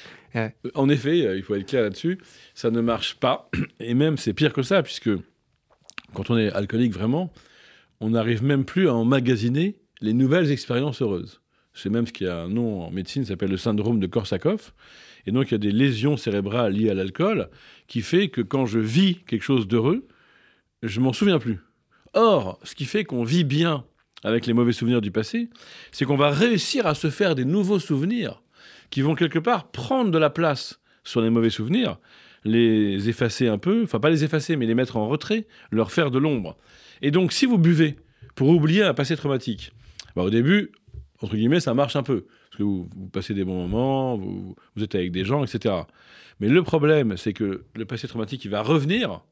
En 0.74 0.88
effet, 0.88 1.26
euh, 1.26 1.36
il 1.36 1.42
faut 1.42 1.55
être 1.55 1.66
clair 1.66 1.82
là-dessus, 1.82 2.18
ça 2.55 2.70
ne 2.70 2.80
marche 2.80 3.16
pas. 3.16 3.49
Et 3.80 3.95
même, 3.95 4.16
c'est 4.16 4.32
pire 4.32 4.53
que 4.53 4.62
ça, 4.62 4.82
puisque 4.82 5.11
quand 6.12 6.30
on 6.30 6.36
est 6.36 6.51
alcoolique 6.53 6.92
vraiment, 6.92 7.32
on 8.01 8.11
n'arrive 8.11 8.45
même 8.45 8.64
plus 8.64 8.88
à 8.88 8.95
emmagasiner 8.95 9.76
les 10.01 10.12
nouvelles 10.12 10.51
expériences 10.51 11.03
heureuses. 11.03 11.40
C'est 11.72 11.90
même 11.90 12.07
ce 12.07 12.12
qui 12.12 12.26
a 12.26 12.42
un 12.42 12.49
nom 12.49 12.82
en 12.82 12.90
médecine, 12.90 13.24
s'appelle 13.24 13.51
le 13.51 13.57
syndrome 13.57 13.99
de 13.99 14.07
Korsakoff. 14.07 14.74
Et 15.26 15.32
donc, 15.32 15.49
il 15.49 15.53
y 15.53 15.55
a 15.55 15.59
des 15.59 15.72
lésions 15.72 16.16
cérébrales 16.16 16.72
liées 16.72 16.90
à 16.90 16.95
l'alcool 16.95 17.49
qui 17.88 18.03
fait 18.03 18.28
que 18.28 18.40
quand 18.40 18.66
je 18.66 18.78
vis 18.78 19.16
quelque 19.26 19.42
chose 19.42 19.66
d'heureux, 19.66 20.07
je 20.82 21.01
m'en 21.01 21.12
souviens 21.12 21.38
plus. 21.38 21.59
Or, 22.12 22.61
ce 22.62 22.74
qui 22.74 22.84
fait 22.84 23.05
qu'on 23.05 23.24
vit 23.24 23.45
bien 23.45 23.84
avec 24.22 24.47
les 24.47 24.53
mauvais 24.53 24.72
souvenirs 24.72 25.01
du 25.01 25.11
passé, 25.11 25.51
c'est 25.90 26.05
qu'on 26.05 26.16
va 26.16 26.30
réussir 26.30 26.86
à 26.86 26.95
se 26.95 27.11
faire 27.11 27.34
des 27.34 27.45
nouveaux 27.45 27.80
souvenirs 27.80 28.42
qui 28.90 29.03
vont 29.03 29.14
quelque 29.14 29.38
part 29.38 29.70
prendre 29.70 30.11
de 30.11 30.18
la 30.18 30.30
place 30.30 30.80
sur 31.03 31.20
les 31.20 31.30
mauvais 31.30 31.51
souvenirs, 31.51 31.99
les 32.45 33.09
effacer 33.09 33.49
un 33.49 33.59
peu, 33.59 33.82
enfin 33.84 34.01
pas 34.01 34.11
les 34.11 34.24
effacer, 34.24 34.57
mais 34.57 34.66
les 34.66 34.74
mettre 34.74 34.97
en 34.97 35.09
retrait, 35.09 35.47
leur 35.70 35.92
faire 35.92 36.11
de 36.11 36.18
l'ombre. 36.18 36.57
Et 37.03 37.11
donc 37.11 37.32
si 37.32 37.47
vous 37.47 37.59
buvez 37.59 37.97
pour 38.34 38.49
oublier 38.49 38.82
un 38.82 38.95
passé 38.95 39.16
traumatique, 39.16 39.72
bah, 40.16 40.22
au 40.22 40.30
début, 40.30 40.72
entre 41.22 41.36
guillemets, 41.36 41.61
ça 41.61 41.74
marche 41.74 41.97
un 41.97 42.03
peu, 42.03 42.26
parce 42.51 42.59
que 42.59 42.62
vous, 42.62 42.88
passez 43.12 43.34
des 43.34 43.45
bons 43.45 43.66
moments, 43.66 44.16
vous, 44.16 44.55
vous 44.76 44.82
êtes 44.84 44.95
avec 44.95 45.12
des 45.12 45.24
gens, 45.24 45.45
etc. 45.45 45.74
Mais 46.40 46.49
le 46.49 46.62
problème, 46.62 47.16
c'est 47.16 47.32
que 47.32 47.64
le 47.74 47.84
passé 47.84 48.09
traumatique, 48.09 48.45
il 48.45 48.51
va 48.51 48.62
revenir, 48.62 49.22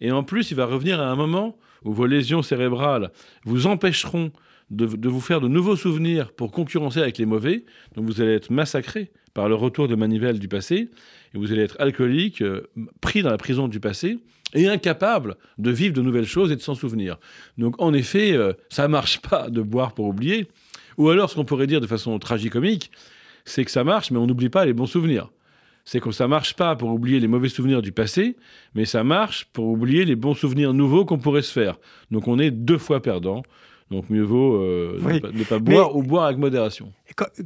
et 0.00 0.12
en 0.12 0.22
plus, 0.22 0.50
il 0.50 0.56
va 0.56 0.66
revenir 0.66 1.00
à 1.00 1.10
un 1.10 1.16
moment 1.16 1.56
où 1.84 1.92
vos 1.92 2.06
lésions 2.06 2.42
cérébrales 2.42 3.10
vous 3.44 3.66
empêcheront 3.66 4.32
de, 4.70 5.08
vous 5.08 5.20
faire 5.20 5.40
de 5.40 5.48
nouveaux 5.48 5.76
souvenirs 5.76 6.32
pour 6.32 6.52
concurrencer 6.52 7.00
avec 7.00 7.18
les 7.18 7.26
mauvais. 7.26 7.64
Donc 7.94 8.06
vous 8.06 8.20
allez 8.20 8.34
être 8.34 8.50
massacré 8.50 9.10
par 9.34 9.48
le 9.48 9.54
retour 9.54 9.88
de 9.88 9.94
manivelle 9.94 10.38
du 10.38 10.48
passé, 10.48 10.90
et 11.34 11.38
vous 11.38 11.52
allez 11.52 11.62
être 11.62 11.76
alcoolique, 11.80 12.42
euh, 12.42 12.68
pris 13.00 13.22
dans 13.22 13.30
la 13.30 13.38
prison 13.38 13.68
du 13.68 13.80
passé, 13.80 14.18
et 14.54 14.66
incapable 14.66 15.36
de 15.58 15.70
vivre 15.70 15.94
de 15.94 16.00
nouvelles 16.00 16.26
choses 16.26 16.50
et 16.50 16.56
de 16.56 16.62
s'en 16.62 16.74
souvenir. 16.74 17.18
Donc 17.58 17.74
en 17.80 17.92
effet, 17.92 18.32
euh, 18.32 18.52
ça 18.70 18.84
ne 18.84 18.88
marche 18.88 19.20
pas 19.28 19.50
de 19.50 19.62
boire 19.62 19.92
pour 19.94 20.06
oublier. 20.06 20.48
Ou 20.96 21.10
alors, 21.10 21.30
ce 21.30 21.36
qu'on 21.36 21.44
pourrait 21.44 21.66
dire 21.66 21.80
de 21.80 21.86
façon 21.86 22.18
tragicomique, 22.18 22.90
c'est 23.44 23.64
que 23.64 23.70
ça 23.70 23.84
marche, 23.84 24.10
mais 24.10 24.18
on 24.18 24.26
n'oublie 24.26 24.48
pas 24.48 24.64
les 24.64 24.72
bons 24.72 24.86
souvenirs 24.86 25.30
c'est 25.88 26.00
que 26.00 26.10
ça 26.10 26.28
marche 26.28 26.52
pas 26.52 26.76
pour 26.76 26.90
oublier 26.90 27.18
les 27.18 27.28
mauvais 27.28 27.48
souvenirs 27.48 27.80
du 27.80 27.92
passé, 27.92 28.36
mais 28.74 28.84
ça 28.84 29.04
marche 29.04 29.46
pour 29.54 29.68
oublier 29.68 30.04
les 30.04 30.16
bons 30.16 30.34
souvenirs 30.34 30.74
nouveaux 30.74 31.06
qu'on 31.06 31.16
pourrait 31.16 31.40
se 31.40 31.50
faire. 31.50 31.78
Donc 32.10 32.28
on 32.28 32.38
est 32.38 32.50
deux 32.50 32.76
fois 32.76 33.00
perdant. 33.00 33.42
Donc 33.90 34.10
mieux 34.10 34.22
vaut 34.22 34.56
euh, 34.56 34.98
ne, 35.00 35.44
pas, 35.44 35.58
boire 35.58 35.96
ou 35.96 36.02
boire 36.02 36.26
avec 36.26 36.38
modération. 36.38 36.92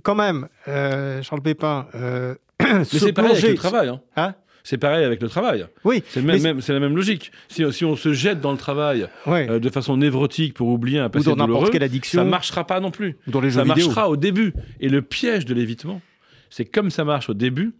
Quand 0.03 0.15
même, 0.15 0.49
euh, 0.69 1.23
Charles 1.23 1.43
Pépin. 1.43 1.87
Euh, 1.95 2.35
mais 2.61 2.85
c'est 2.85 3.13
pareil 3.13 3.33
avec 3.33 3.51
le 3.51 3.55
travail. 3.55 3.89
Hein. 3.89 4.01
hein 4.17 4.35
c'est 4.65 4.79
pareil 4.79 5.05
avec 5.05 5.21
le 5.21 5.29
travail. 5.29 5.67
Oui. 5.85 6.03
C'est 6.09 6.23
la 6.23 6.81
même 6.81 6.97
logique. 6.97 7.33
Si, 7.49 7.85
on 7.85 7.97
se 7.97 8.13
jette 8.13 8.41
dans 8.41 8.53
le 8.53 8.59
travail 8.59 9.09
de 9.27 9.71
façon 9.71 9.97
névrotique 9.97 10.55
pour 10.55 10.69
oublier 10.69 10.99
un 10.99 11.11
passé 11.11 11.35
douloureux, 11.35 11.71
ça 12.05 12.25
ne 12.25 12.31
marchera 12.31 12.65
pas 12.65 12.81
non 12.81 12.91
plus. 12.91 13.17
Dans 13.27 13.41
les 13.41 13.53
ça 13.53 13.65
marchera 13.65 14.09
au 14.09 14.17
début. 14.17 14.53
Et 14.81 14.89
le 14.89 15.03
piège 15.03 15.45
de 15.45 15.55
l'évitement, 15.55 16.01
c'est 16.51 16.65
comme 16.65 16.91
ça 16.91 17.05
marche 17.05 17.29
au 17.29 17.35
début, 17.35 17.75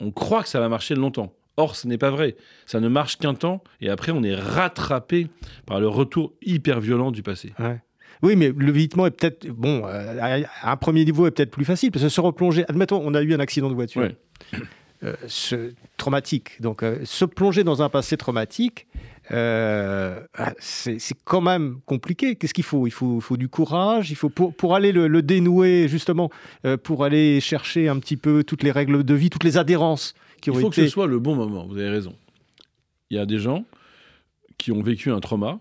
on 0.00 0.10
croit 0.10 0.42
que 0.42 0.48
ça 0.48 0.60
va 0.60 0.68
marcher 0.68 0.94
longtemps. 0.94 1.32
Or, 1.58 1.74
ce 1.74 1.86
n'est 1.86 1.98
pas 1.98 2.10
vrai. 2.10 2.36
Ça 2.66 2.80
ne 2.80 2.88
marche 2.88 3.16
qu'un 3.16 3.34
temps, 3.34 3.62
et 3.80 3.88
après, 3.88 4.12
on 4.12 4.22
est 4.22 4.34
rattrapé 4.34 5.28
par 5.64 5.80
le 5.80 5.88
retour 5.88 6.34
hyper 6.42 6.80
violent 6.80 7.10
du 7.10 7.22
passé. 7.22 7.52
Oui, 8.22 8.36
mais 8.36 8.52
le 8.56 8.72
vitement 8.72 9.06
est 9.06 9.10
peut-être, 9.10 9.46
bon, 9.48 9.82
euh, 9.84 10.42
à 10.62 10.72
un 10.72 10.76
premier 10.76 11.04
niveau 11.04 11.26
est 11.26 11.30
peut-être 11.30 11.50
plus 11.50 11.64
facile, 11.64 11.90
parce 11.90 12.04
que 12.04 12.08
se 12.08 12.20
replonger, 12.20 12.64
admettons, 12.68 13.00
on 13.04 13.14
a 13.14 13.22
eu 13.22 13.34
un 13.34 13.40
accident 13.40 13.68
de 13.68 13.74
voiture. 13.74 14.08
ce, 15.26 15.72
traumatique. 15.96 16.60
Donc, 16.60 16.82
se 17.04 17.24
plonger 17.24 17.64
dans 17.64 17.82
un 17.82 17.88
passé 17.88 18.16
traumatique, 18.16 18.86
euh, 19.32 20.20
ah, 20.34 20.52
c'est 20.58 20.98
quand 21.24 21.40
même 21.40 21.80
compliqué. 21.84 22.36
Qu'est-ce 22.36 22.54
qu'il 22.54 22.64
faut? 22.64 22.86
Il, 22.86 22.92
faut 22.92 23.20
faut 23.20 23.36
du 23.36 23.48
courage. 23.48 24.10
Il 24.10 24.14
faut 24.14 24.28
pour, 24.28 24.54
pour 24.54 24.74
aller 24.74 24.92
le, 24.92 25.22
dénouer 25.22 25.88
justement, 25.88 26.30
euh, 26.64 26.76
pour 26.76 27.04
aller 27.04 27.40
chercher 27.40 27.88
un 27.88 27.98
petit 27.98 28.16
peu 28.16 28.44
toutes 28.44 28.62
les 28.62 28.70
règles 28.70 29.02
de 29.04 29.14
vie, 29.14 29.30
toutes 29.30 29.44
les 29.44 29.58
adhérences 29.58 30.14
qui 30.40 30.50
ont 30.50 30.54
été. 30.54 30.60
Il 30.60 30.64
faut 30.64 30.70
que 30.70 30.76
ce 30.76 30.88
soit 30.88 31.06
le 31.06 31.18
bon 31.18 31.34
moment. 31.34 31.66
Vous 31.66 31.78
avez 31.78 31.90
raison. 31.90 32.14
Il 33.10 33.16
y 33.16 33.20
a 33.20 33.26
des 33.26 33.38
gens 33.38 33.64
qui 34.58 34.72
ont 34.72 34.82
vécu 34.82 35.10
un 35.10 35.20
trauma 35.20 35.58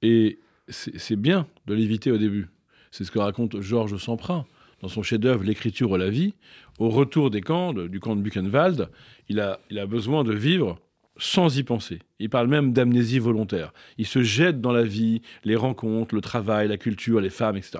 et 0.00 0.38
c'est 0.68 1.16
bien 1.16 1.46
de 1.66 1.74
l'éviter 1.74 2.10
au 2.10 2.18
début. 2.18 2.48
C'est 2.90 3.04
ce 3.04 3.10
que 3.10 3.18
raconte 3.18 3.60
Georges 3.60 3.96
Semprin 3.96 4.46
dans 4.80 4.88
son 4.88 5.02
chef-d'œuvre 5.02 5.44
L'écriture 5.44 5.90
ou 5.90 5.96
la 5.96 6.10
vie. 6.10 6.34
Au 6.78 6.88
retour 6.88 7.30
des 7.30 7.40
camps, 7.40 7.72
du 7.72 8.00
camp 8.00 8.16
de 8.16 8.20
Buchenwald, 8.20 8.88
il 9.28 9.40
a, 9.40 9.60
il 9.70 9.78
a 9.78 9.86
besoin 9.86 10.24
de 10.24 10.32
vivre 10.32 10.78
sans 11.16 11.56
y 11.56 11.62
penser. 11.62 12.00
Il 12.18 12.30
parle 12.30 12.48
même 12.48 12.72
d'amnésie 12.72 13.18
volontaire. 13.18 13.72
Il 13.98 14.06
se 14.06 14.22
jette 14.22 14.60
dans 14.60 14.72
la 14.72 14.82
vie, 14.82 15.22
les 15.44 15.56
rencontres, 15.56 16.14
le 16.14 16.20
travail, 16.20 16.68
la 16.68 16.78
culture, 16.78 17.20
les 17.20 17.30
femmes, 17.30 17.56
etc. 17.56 17.78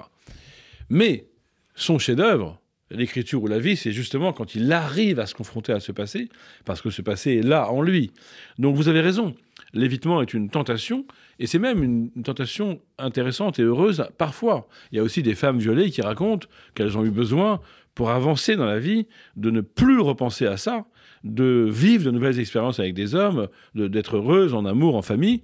Mais 0.91 1.27
son 1.75 1.99
chef-d'œuvre, 1.99 2.61
l'écriture 2.91 3.43
ou 3.43 3.47
la 3.47 3.59
vie, 3.59 3.77
c'est 3.77 3.93
justement 3.93 4.33
quand 4.33 4.55
il 4.55 4.71
arrive 4.73 5.19
à 5.19 5.27
se 5.27 5.35
confronter 5.35 5.73
à 5.73 5.81
ce 5.81 5.93
passé, 5.93 6.29
parce 6.65 6.83
que 6.83 6.91
ce 6.91 7.03
passé 7.03 7.37
est 7.37 7.43
là 7.43 7.71
en 7.71 7.83
lui. 7.83 8.13
Donc 8.59 8.77
vous 8.77 8.89
avez 8.89 9.01
raison, 9.01 9.35
l'évitement 9.73 10.23
est 10.23 10.35
une 10.35 10.51
tentation, 10.51 11.07
et 11.43 11.49
c'est 11.49 11.59
même 11.59 11.83
une, 11.83 12.11
tentation 12.23 12.81
intéressante 12.99 13.59
et 13.59 13.63
heureuse 13.63 14.07
parfois. 14.17 14.69
Il 14.93 14.97
y 14.97 15.01
a 15.01 15.03
aussi 15.03 15.25
des 15.25 15.35
femmes 15.35 15.59
violées 15.59 15.91
qui 15.91 16.01
racontent 16.01 16.47
qu'elles 16.77 16.97
ont 16.97 17.05
eu 17.05 17.11
besoin, 17.11 17.61
pour 17.97 18.11
avancer 18.11 18.55
dans 18.55 18.65
la 18.65 18.79
vie, 18.79 19.09
de 19.35 19.51
ne 19.51 19.61
plus 19.61 19.99
repenser 19.99 20.47
à 20.47 20.57
ça, 20.57 20.87
de 21.25 21.69
vivre 21.69 22.05
de 22.05 22.13
nouvelles 22.13 22.39
expériences 22.39 22.79
avec 22.79 22.95
des 22.95 23.17
hommes, 23.17 23.49
d'être 23.75 24.19
heureuse 24.19 24.55
en 24.55 24.65
amour, 24.65 24.95
en 24.95 25.03
famille. 25.03 25.43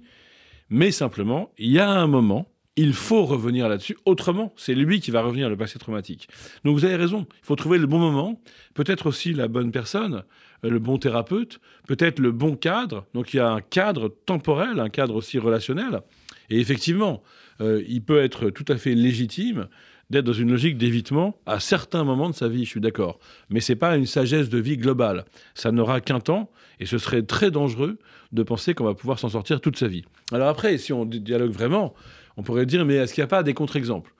Mais 0.69 0.91
simplement, 0.91 1.51
il 1.57 1.69
y 1.69 1.79
a 1.79 1.89
un 1.89 2.07
moment, 2.07 2.49
il 2.77 2.93
faut 2.93 3.25
revenir 3.25 3.67
là-dessus. 3.67 3.97
Autrement, 4.05 4.53
c'est 4.55 4.75
lui 4.75 5.01
qui 5.01 5.11
va 5.11 5.21
revenir 5.21 5.49
le 5.49 5.57
passé 5.57 5.79
traumatique. 5.79 6.29
Donc 6.63 6.75
vous 6.75 6.85
avez 6.85 6.95
raison, 6.95 7.27
il 7.41 7.45
faut 7.45 7.57
trouver 7.57 7.77
le 7.77 7.87
bon 7.87 7.99
moment, 7.99 8.41
peut-être 8.73 9.07
aussi 9.07 9.33
la 9.33 9.49
bonne 9.49 9.73
personne, 9.73 10.23
le 10.63 10.79
bon 10.79 10.97
thérapeute, 10.97 11.59
peut-être 11.87 12.19
le 12.19 12.31
bon 12.31 12.55
cadre. 12.55 13.05
Donc 13.13 13.33
il 13.33 13.37
y 13.37 13.39
a 13.39 13.49
un 13.49 13.61
cadre 13.61 14.13
temporel, 14.25 14.79
un 14.79 14.89
cadre 14.89 15.15
aussi 15.15 15.39
relationnel. 15.39 16.01
Et 16.49 16.59
effectivement, 16.59 17.21
euh, 17.61 17.83
il 17.87 18.03
peut 18.03 18.21
être 18.21 18.49
tout 18.49 18.65
à 18.67 18.77
fait 18.77 18.95
légitime 18.95 19.67
d'être 20.09 20.25
dans 20.25 20.33
une 20.33 20.49
logique 20.49 20.77
d'évitement 20.77 21.37
à 21.45 21.59
certains 21.59 22.03
moments 22.03 22.29
de 22.29 22.35
sa 22.35 22.47
vie, 22.47 22.65
je 22.65 22.69
suis 22.69 22.81
d'accord. 22.81 23.19
Mais 23.49 23.59
ce 23.59 23.71
n'est 23.71 23.75
pas 23.75 23.95
une 23.95 24.07
sagesse 24.07 24.49
de 24.49 24.57
vie 24.57 24.77
globale. 24.77 25.25
Ça 25.53 25.71
n'aura 25.71 26.01
qu'un 26.01 26.19
temps, 26.19 26.49
et 26.79 26.85
ce 26.85 26.97
serait 26.97 27.21
très 27.21 27.51
dangereux 27.51 27.99
de 28.31 28.43
penser 28.43 28.73
qu'on 28.73 28.85
va 28.85 28.95
pouvoir 28.95 29.19
s'en 29.19 29.29
sortir 29.29 29.61
toute 29.61 29.77
sa 29.77 29.87
vie. 29.87 30.05
Alors 30.31 30.47
après, 30.47 30.77
si 30.77 30.93
on 30.93 31.05
dialogue 31.05 31.51
vraiment, 31.51 31.93
on 32.37 32.43
pourrait 32.43 32.65
dire, 32.65 32.85
mais 32.85 32.95
est-ce 32.95 33.13
qu'il 33.13 33.21
n'y 33.21 33.25
a 33.25 33.27
pas 33.27 33.43
des 33.43 33.53
contre-exemples? 33.53 34.11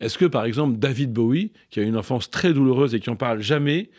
Est-ce 0.00 0.18
que, 0.18 0.24
par 0.24 0.44
exemple, 0.44 0.78
David 0.78 1.12
Bowie, 1.12 1.52
qui 1.70 1.80
a 1.80 1.82
une 1.82 1.96
enfance 1.96 2.30
très 2.30 2.52
douloureuse 2.52 2.94
et 2.94 3.00
qui 3.00 3.10
en 3.10 3.16
parle 3.16 3.40
jamais, 3.40 3.90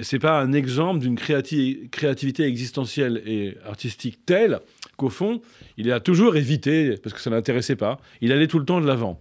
c'est 0.00 0.18
pas 0.18 0.40
un 0.40 0.52
exemple 0.52 1.00
d'une 1.00 1.16
créativité 1.16 2.44
existentielle 2.44 3.22
et 3.26 3.56
artistique 3.66 4.24
telle 4.24 4.60
qu'au 4.96 5.10
fond, 5.10 5.40
il 5.76 5.92
a 5.92 6.00
toujours 6.00 6.36
évité, 6.36 6.96
parce 7.02 7.14
que 7.14 7.20
ça 7.20 7.30
ne 7.30 7.34
l'intéressait 7.34 7.76
pas, 7.76 8.00
il 8.20 8.32
allait 8.32 8.46
tout 8.46 8.58
le 8.58 8.64
temps 8.64 8.80
de 8.80 8.86
l'avant. 8.86 9.20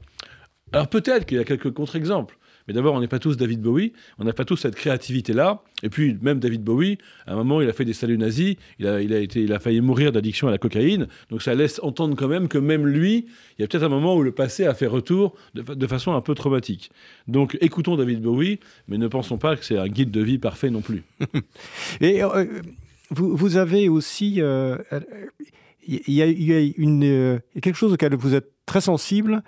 Alors 0.71 0.87
peut-être 0.87 1.25
qu'il 1.25 1.37
y 1.37 1.41
a 1.41 1.43
quelques 1.43 1.71
contre-exemples. 1.71 2.37
Mais 2.69 2.75
d'abord, 2.75 2.93
on 2.93 2.99
n'est 2.99 3.07
pas 3.07 3.17
tous 3.17 3.35
David 3.35 3.63
Bowie, 3.63 3.93
on 4.19 4.25
n'a 4.25 4.31
pas 4.31 4.45
tous 4.45 4.57
cette 4.57 4.75
créativité-là. 4.75 5.63
Et 5.81 5.89
puis, 5.89 6.15
même 6.21 6.39
David 6.39 6.63
Bowie, 6.63 6.99
à 7.25 7.33
un 7.33 7.35
moment, 7.35 7.61
il 7.61 7.67
a 7.67 7.73
fait 7.73 7.83
des 7.83 7.93
saluts 7.93 8.19
nazis, 8.19 8.57
il 8.77 8.85
a, 8.85 9.01
été, 9.01 9.41
il 9.41 9.51
a 9.53 9.59
failli 9.59 9.81
mourir 9.81 10.11
d'addiction 10.11 10.47
à 10.47 10.51
la 10.51 10.59
cocaïne. 10.59 11.07
Donc 11.31 11.41
ça 11.41 11.55
laisse 11.55 11.79
entendre 11.81 12.15
quand 12.15 12.27
même 12.27 12.47
que 12.47 12.59
même 12.59 12.85
lui, 12.85 13.25
il 13.57 13.61
y 13.63 13.65
a 13.65 13.67
peut-être 13.67 13.85
un 13.85 13.89
moment 13.89 14.15
où 14.15 14.21
le 14.21 14.31
passé 14.31 14.67
a 14.67 14.75
fait 14.75 14.85
retour 14.85 15.35
de, 15.55 15.87
façon 15.87 16.13
un 16.13 16.21
peu 16.21 16.35
traumatique. 16.35 16.91
Donc 17.27 17.57
écoutons 17.59 17.95
David 17.95 18.21
Bowie, 18.21 18.59
mais 18.87 18.99
ne 18.99 19.07
pensons 19.07 19.39
pas 19.39 19.55
que 19.55 19.65
c'est 19.65 19.79
un 19.79 19.87
guide 19.87 20.11
de 20.11 20.21
vie 20.21 20.37
parfait 20.37 20.69
non 20.69 20.81
plus. 20.81 21.01
Et 22.01 22.23
euh, 22.23 22.45
vous, 23.09 23.57
avez 23.57 23.89
aussi... 23.89 24.43
Euh, 24.43 24.77
il 25.87 26.13
y, 26.13 26.21
a, 26.53 26.59
une, 26.77 27.03
euh, 27.03 27.39
quelque 27.63 27.75
chose 27.75 27.93
auquel 27.93 28.13
vous 28.13 28.35
êtes 28.35 28.51
très 28.67 28.81
sensible, 28.81 29.41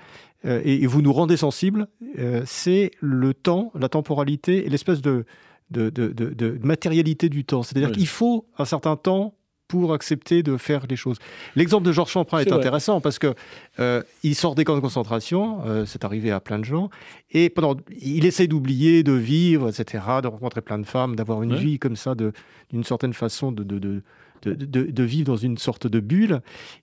euh, 0.46 0.62
et, 0.64 0.86
vous 0.88 1.02
nous 1.02 1.14
rendez 1.14 1.38
sensibles, 1.38 1.88
euh, 2.18 2.42
c'est 2.46 2.92
le 3.00 3.34
temps, 3.34 3.72
la 3.76 3.90
temporalité 3.90 4.66
et 4.66 4.70
l'espèce 4.70 5.02
de, 5.02 5.26
de, 5.70 5.90
de, 5.90 6.60
matérialité 6.64 7.30
du 7.30 7.46
temps. 7.46 7.64
C'est-à-dire 7.64 7.92
qu'il 7.92 8.08
faut 8.08 8.48
un 8.58 8.66
certain 8.66 8.96
temps 8.96 9.36
pour 9.68 9.94
accepter 9.94 10.44
de 10.44 10.58
faire 10.58 10.86
les 10.90 10.98
choses. 10.98 11.18
L'exemple 11.56 11.86
de 11.86 11.94
Georges 11.94 12.12
Champrin 12.12 12.40
est, 12.40 12.52
intéressant 12.52 13.00
parce 13.00 13.20
que 13.20 13.34
euh, 13.80 14.02
il 14.22 14.36
sort 14.36 14.54
des 14.54 14.66
camps 14.66 14.76
de 14.76 14.82
concentration, 14.82 15.86
c'est 15.86 16.04
arrivé 16.04 16.30
à 16.32 16.42
plein 16.42 16.60
de 16.60 16.66
gens, 16.66 16.90
et 17.30 17.50
pendant, 17.50 17.78
il 18.02 18.26
essaie 18.26 18.48
d'oublier, 18.48 19.04
de 19.04 19.14
vivre, 19.14 19.70
etc., 19.70 20.04
de 20.24 20.28
rencontrer 20.28 20.60
plein 20.60 20.78
de 20.78 20.86
femmes, 20.86 21.16
d'avoir 21.16 21.42
une 21.44 21.56
vie 21.56 21.80
comme 21.80 21.96
ça, 21.96 22.16
d'une 22.16 22.84
certaine 22.84 23.14
façon 23.14 23.54
de, 23.54 23.64
de, 23.64 23.80
de, 23.80 24.04
vivre 24.46 25.26
dans 25.26 25.38
une 25.38 25.58
sorte 25.58 25.88
de 25.88 26.00
bulle. 26.00 26.42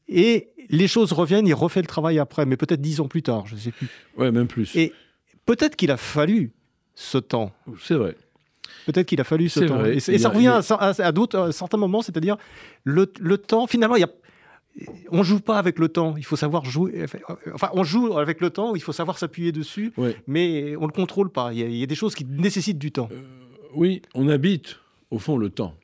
Et 0.08 0.48
les 0.68 0.88
choses 0.88 1.12
reviennent, 1.12 1.46
il 1.46 1.54
refait 1.54 1.80
le 1.80 1.86
travail 1.86 2.18
après, 2.18 2.46
mais 2.46 2.56
peut-être 2.56 2.80
dix 2.80 3.00
ans 3.00 3.08
plus 3.08 3.22
tard, 3.22 3.46
je 3.46 3.54
ne 3.54 3.60
sais 3.60 3.72
plus. 3.72 3.88
Ouais, 4.16 4.30
même 4.30 4.46
plus. 4.46 4.74
Et 4.76 4.92
peut-être 5.46 5.76
qu'il 5.76 5.90
a 5.90 5.96
fallu 5.96 6.52
ce 6.94 7.18
temps. 7.18 7.52
C'est 7.82 7.94
vrai. 7.94 8.16
Peut-être 8.86 9.06
qu'il 9.06 9.20
a 9.20 9.24
fallu 9.24 9.48
ce 9.48 9.60
temps. 9.60 9.84
Et, 9.84 10.00
ça 10.00 10.28
revient 10.30 10.60
à, 10.78 11.12
d'autres, 11.12 11.50
certains 11.50 11.76
moments, 11.76 12.02
c'est-à-dire 12.02 12.36
le, 12.84 13.06
temps, 13.36 13.66
finalement, 13.66 13.96
il 13.96 14.00
y 14.00 14.04
a 14.04 14.10
on 15.10 15.24
joue 15.24 15.40
pas 15.40 15.58
avec 15.58 15.78
le 15.80 15.88
temps. 15.88 16.14
Il 16.16 16.24
faut 16.24 16.36
savoir 16.36 16.64
jouer. 16.64 17.04
Enfin, 17.52 17.68
on 17.72 17.82
joue 17.82 18.16
avec 18.16 18.40
le 18.40 18.50
temps. 18.50 18.76
Il 18.76 18.82
faut 18.82 18.92
savoir 18.92 19.18
s'appuyer 19.18 19.50
dessus, 19.50 19.92
mais 20.26 20.76
on 20.76 20.86
le 20.86 20.92
contrôle 20.92 21.30
pas. 21.30 21.52
Il 21.52 21.74
y, 21.74 21.82
a, 21.82 21.86
des 21.86 21.94
choses 21.94 22.14
qui 22.14 22.24
nécessitent 22.24 22.78
du 22.78 22.92
temps. 22.92 23.08
Euh, 23.10 23.20
oui, 23.74 24.02
on 24.14 24.28
habite 24.28 24.76
au 25.10 25.18
fond 25.18 25.36
le 25.36 25.50
temps. 25.50 25.74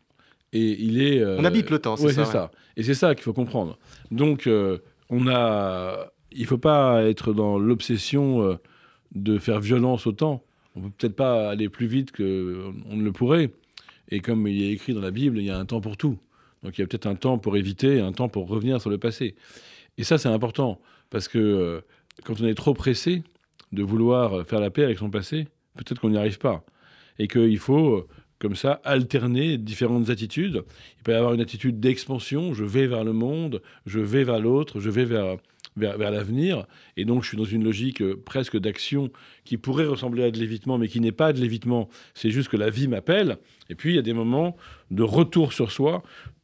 Et 0.54 0.80
il 0.80 1.02
est. 1.02 1.18
Euh, 1.18 1.36
on 1.38 1.44
habite 1.44 1.68
le 1.68 1.80
temps, 1.80 1.96
c'est 1.96 2.12
ça. 2.12 2.50
Et 2.76 2.84
c'est 2.84 2.94
ça 2.94 3.14
qu'il 3.14 3.24
faut 3.24 3.32
comprendre. 3.32 3.76
Donc, 4.10 4.46
euh, 4.46 4.78
on 5.10 5.28
a. 5.28 6.12
Il 6.32 6.46
faut 6.46 6.58
pas 6.58 7.02
être 7.02 7.32
dans 7.32 7.58
l'obsession 7.58 8.42
euh, 8.42 8.54
de 9.14 9.38
faire 9.38 9.60
violence 9.60 10.06
au 10.06 10.12
temps. 10.12 10.44
On 10.76 10.80
peut 10.80 10.90
peut-être 10.96 11.16
pas 11.16 11.50
aller 11.50 11.68
plus 11.68 11.86
vite 11.86 12.12
qu'on 12.12 12.22
ne 12.22 13.02
le 13.02 13.12
pourrait. 13.12 13.50
Et 14.10 14.20
comme 14.20 14.46
il 14.46 14.62
est 14.62 14.70
écrit 14.70 14.94
dans 14.94 15.00
la 15.00 15.10
Bible, 15.10 15.38
il 15.38 15.44
y 15.44 15.50
a 15.50 15.58
un 15.58 15.64
temps 15.64 15.80
pour 15.80 15.96
tout. 15.96 16.18
Donc 16.62 16.78
il 16.78 16.80
y 16.80 16.84
a 16.84 16.86
peut-être 16.86 17.06
un 17.06 17.14
temps 17.14 17.38
pour 17.38 17.56
éviter 17.56 18.00
un 18.00 18.12
temps 18.12 18.28
pour 18.28 18.48
revenir 18.48 18.80
sur 18.80 18.90
le 18.90 18.98
passé. 18.98 19.34
Et 19.98 20.04
ça, 20.04 20.18
c'est 20.18 20.28
important. 20.28 20.80
Parce 21.10 21.28
que 21.28 21.82
quand 22.24 22.40
on 22.40 22.46
est 22.46 22.54
trop 22.54 22.74
pressé 22.74 23.22
de 23.72 23.82
vouloir 23.82 24.44
faire 24.46 24.60
la 24.60 24.70
paix 24.70 24.84
avec 24.84 24.98
son 24.98 25.10
passé, 25.10 25.46
peut-être 25.76 26.00
qu'on 26.00 26.10
n'y 26.10 26.18
arrive 26.18 26.38
pas. 26.38 26.64
Et 27.20 27.28
qu'il 27.28 27.58
faut 27.58 28.08
comme 28.38 28.56
ça, 28.56 28.80
alterner 28.84 29.58
différentes 29.58 30.10
attitudes. 30.10 30.64
Il 30.98 31.02
peut 31.02 31.12
y 31.12 31.14
avoir 31.14 31.34
une 31.34 31.40
attitude 31.40 31.80
d'expansion, 31.80 32.52
je 32.54 32.64
vais 32.64 32.86
vers 32.86 33.04
le 33.04 33.12
monde, 33.12 33.62
je 33.86 34.00
vais 34.00 34.24
vers 34.24 34.40
l'autre, 34.40 34.80
je 34.80 34.90
vais 34.90 35.04
vers, 35.04 35.36
vers, 35.76 36.10
l'avenir, 36.10 36.66
et 36.96 37.04
donc 37.04 37.22
je 37.22 37.28
suis 37.28 37.36
dans 37.36 37.44
une 37.44 37.64
logique 37.64 38.02
euh, 38.02 38.20
presque 38.24 38.58
d'action 38.58 39.10
qui 39.44 39.56
pourrait 39.56 39.86
ressembler 39.86 40.24
à 40.24 40.30
de 40.30 40.38
l'évitement, 40.38 40.78
mais 40.78 40.88
qui 40.88 41.00
n'est 41.00 41.12
pas 41.12 41.32
de 41.32 41.40
l'évitement, 41.40 41.88
c'est 42.14 42.30
juste 42.30 42.48
que 42.48 42.56
la 42.56 42.70
vie 42.70 42.88
m'appelle, 42.88 43.38
et 43.70 43.74
puis 43.74 43.92
il 43.92 43.96
y 43.96 43.98
a 43.98 44.02
des 44.02 44.12
moments 44.12 44.56
de 44.90 45.02
retour 45.02 45.52
sur 45.52 45.72
soi 45.72 46.02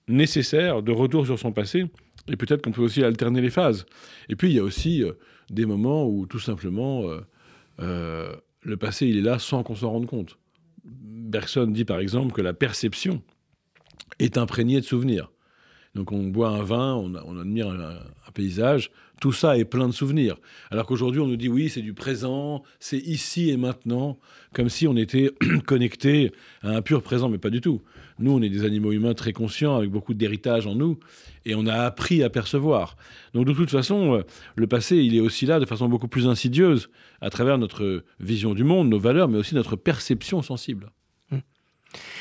nécessaires, 0.08 0.82
de 0.82 0.92
retour 0.92 1.26
sur 1.26 1.38
son 1.38 1.52
passé, 1.52 1.86
et 2.28 2.36
peut-être 2.36 2.62
qu'on 2.62 2.72
peut 2.72 2.82
aussi 2.82 3.02
alterner 3.02 3.40
les 3.40 3.50
phases. 3.50 3.86
Et 4.28 4.36
puis 4.36 4.50
il 4.50 4.56
y 4.56 4.58
a 4.58 4.64
aussi 4.64 5.02
euh, 5.02 5.12
des 5.50 5.66
moments 5.66 6.06
où 6.06 6.26
tout 6.26 6.38
simplement 6.38 7.04
euh, 7.80 8.34
le 8.62 8.76
passé 8.76 9.06
il 9.06 9.18
est 9.18 9.22
là 9.22 9.38
sans 9.38 9.62
qu'on 9.62 9.74
s'en 9.74 9.90
rende 9.90 10.06
compte. 10.06 10.36
Bergson 10.84 11.66
dit 11.66 11.84
par 11.84 11.98
exemple 11.98 12.32
que 12.32 12.42
la 12.42 12.52
perception 12.52 13.22
est 14.18 14.38
imprégnée 14.38 14.80
de 14.80 14.84
souvenirs. 14.84 15.30
Donc 15.94 16.12
on 16.12 16.24
boit 16.24 16.50
un 16.50 16.62
vin, 16.62 16.94
on, 16.94 17.14
admire 17.40 17.68
un, 17.68 17.98
paysage, 18.32 18.92
tout 19.20 19.32
ça 19.32 19.58
est 19.58 19.64
plein 19.64 19.88
de 19.88 19.92
souvenirs. 19.92 20.36
Alors 20.70 20.86
qu'aujourd'hui 20.86 21.20
on 21.20 21.26
nous 21.26 21.36
dit 21.36 21.48
oui 21.48 21.68
c'est 21.68 21.82
du 21.82 21.94
présent, 21.94 22.62
c'est 22.78 22.98
ici 22.98 23.50
et 23.50 23.56
maintenant, 23.56 24.18
comme 24.54 24.68
si 24.68 24.86
on 24.86 24.96
était 24.96 25.32
connecté 25.66 26.32
à 26.62 26.70
un 26.70 26.82
pur 26.82 27.02
présent, 27.02 27.28
mais 27.28 27.38
pas 27.38 27.50
du 27.50 27.60
tout. 27.60 27.82
Nous 28.20 28.32
on 28.32 28.42
est 28.42 28.48
des 28.48 28.64
animaux 28.64 28.92
humains 28.92 29.14
très 29.14 29.32
conscients, 29.32 29.76
avec 29.76 29.90
beaucoup 29.90 30.14
d'héritage 30.14 30.66
en 30.66 30.74
nous, 30.74 30.98
et 31.44 31.54
on 31.54 31.66
a 31.66 31.74
appris 31.74 32.22
à 32.22 32.30
percevoir. 32.30 32.96
Donc 33.34 33.46
de 33.46 33.52
toute 33.52 33.70
façon, 33.70 34.14
euh, 34.14 34.22
le 34.56 34.66
passé 34.66 34.96
il 34.96 35.16
est 35.16 35.20
aussi 35.20 35.46
là 35.46 35.58
de 35.58 35.66
façon 35.66 35.88
beaucoup 35.88 36.08
plus 36.08 36.26
insidieuse, 36.28 36.90
à 37.20 37.30
travers 37.30 37.58
notre 37.58 38.04
vision 38.20 38.54
du 38.54 38.64
monde, 38.64 38.88
nos 38.88 39.00
valeurs, 39.00 39.28
mais 39.28 39.38
aussi 39.38 39.54
notre 39.54 39.76
perception 39.76 40.42
sensible. 40.42 40.90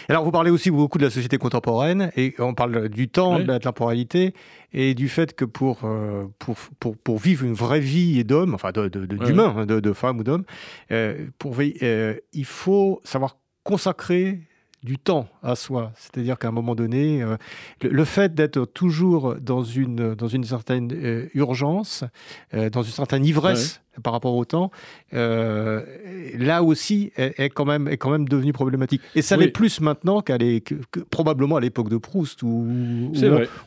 Alors, 0.07 0.23
vous 0.23 0.31
parlez 0.31 0.49
aussi 0.49 0.71
beaucoup 0.71 0.97
de 0.97 1.03
la 1.03 1.09
société 1.09 1.37
contemporaine, 1.37 2.11
et 2.15 2.33
on 2.39 2.53
parle 2.53 2.89
du 2.89 3.09
temps, 3.09 3.39
de 3.39 3.43
la 3.43 3.59
temporalité, 3.59 4.33
et 4.73 4.95
du 4.95 5.07
fait 5.07 5.35
que 5.35 5.45
pour, 5.45 5.81
euh, 5.83 6.25
pour, 6.39 6.55
pour, 6.79 6.97
pour 6.97 7.19
vivre 7.19 7.45
une 7.45 7.53
vraie 7.53 7.79
vie 7.79 8.23
d'homme, 8.23 8.53
enfin 8.55 8.71
d'humain, 8.71 9.65
de, 9.65 9.75
de, 9.75 9.79
de, 9.79 9.93
femme 9.93 10.19
ou 10.19 10.23
d'homme, 10.23 10.45
euh, 10.91 11.27
pour 11.37 11.55
euh, 11.59 12.15
il 12.33 12.45
faut 12.45 13.01
savoir 13.03 13.37
consacrer 13.63 14.41
du 14.84 14.97
temps 14.97 15.27
à 15.43 15.55
soi. 15.55 15.91
C'est-à-dire 15.97 16.38
qu'à 16.39 16.47
un 16.47 16.51
moment 16.51 16.75
donné, 16.75 17.21
euh, 17.21 17.36
le, 17.82 18.05
fait 18.05 18.34
d'être 18.34 18.65
toujours 18.65 19.36
dans 19.36 19.63
une, 19.63 20.15
dans 20.15 20.27
une 20.27 20.45
certaine 20.45 20.91
euh, 20.93 21.27
urgence, 21.34 22.05
euh, 22.53 22.69
dans 22.69 22.84
une 22.84 22.91
certaine 22.91 23.25
ivresse 23.25 23.82
par 24.01 24.13
rapport 24.13 24.36
au 24.36 24.45
temps, 24.45 24.71
là 25.11 26.63
aussi 26.63 27.11
est, 27.17 27.49
quand 27.49 27.65
même, 27.65 27.89
est 27.89 27.97
quand 27.97 28.11
même 28.11 28.30
devenu 28.30 28.53
problématique. 28.53 29.01
Et 29.13 29.21
ça 29.21 29.36
l'est 29.36 29.49
plus 29.49 29.82
maintenant 29.82 30.21
qu'à 30.21 30.38
que, 30.38 30.99
probablement 31.09 31.57
à 31.57 31.59
l'époque 31.59 31.89
de 31.89 31.97
Proust, 31.97 32.41
où, 32.43 32.65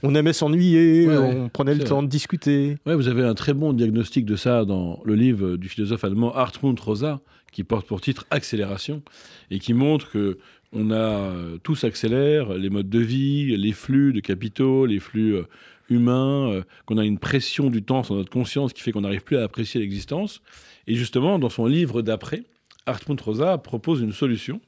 on, 0.02 0.14
aimait 0.14 0.32
s'ennuyer, 0.32 1.06
on 1.10 1.50
prenait 1.50 1.74
le 1.74 1.84
temps 1.84 2.02
de 2.02 2.08
discuter. 2.08 2.78
Ouais, 2.86 2.94
vous 2.94 3.08
avez 3.08 3.24
un 3.24 3.34
très 3.34 3.52
bon 3.52 3.74
diagnostic 3.74 4.24
de 4.24 4.36
ça 4.36 4.64
dans 4.64 5.00
le 5.04 5.14
livre 5.14 5.56
du 5.56 5.68
philosophe 5.68 6.04
allemand 6.04 6.34
Hartmut 6.34 6.80
Rosa, 6.80 7.20
qui 7.50 7.62
porte 7.64 7.86
pour 7.86 8.00
titre 8.00 8.26
Accélération, 8.30 9.02
et 9.50 9.58
qui 9.58 9.74
montre 9.74 10.10
que 10.10 10.38
on 10.72 10.90
a 10.90 10.94
euh, 10.94 11.58
tout 11.58 11.76
s'accélère, 11.76 12.54
les 12.54 12.70
modes 12.70 12.88
de 12.88 12.98
vie, 12.98 13.56
les 13.56 13.72
flux 13.72 14.12
de 14.12 14.20
capitaux, 14.20 14.86
les 14.86 14.98
flux 14.98 15.36
euh, 15.36 15.44
humains, 15.90 16.50
euh, 16.50 16.62
qu'on 16.86 16.98
a 16.98 17.04
une 17.04 17.18
pression 17.18 17.68
du 17.68 17.82
temps 17.82 18.02
sur 18.02 18.14
notre 18.14 18.30
conscience 18.30 18.72
qui 18.72 18.82
fait 18.82 18.92
qu'on 18.92 19.02
n'arrive 19.02 19.22
plus 19.22 19.36
à 19.36 19.44
apprécier 19.44 19.80
l'existence. 19.80 20.40
Et 20.86 20.94
justement, 20.94 21.38
dans 21.38 21.50
son 21.50 21.66
livre 21.66 22.00
d'après, 22.00 22.44
Hartmut 22.86 23.20
Rosa 23.20 23.58
propose 23.58 24.00
une 24.00 24.12
solution. 24.12 24.60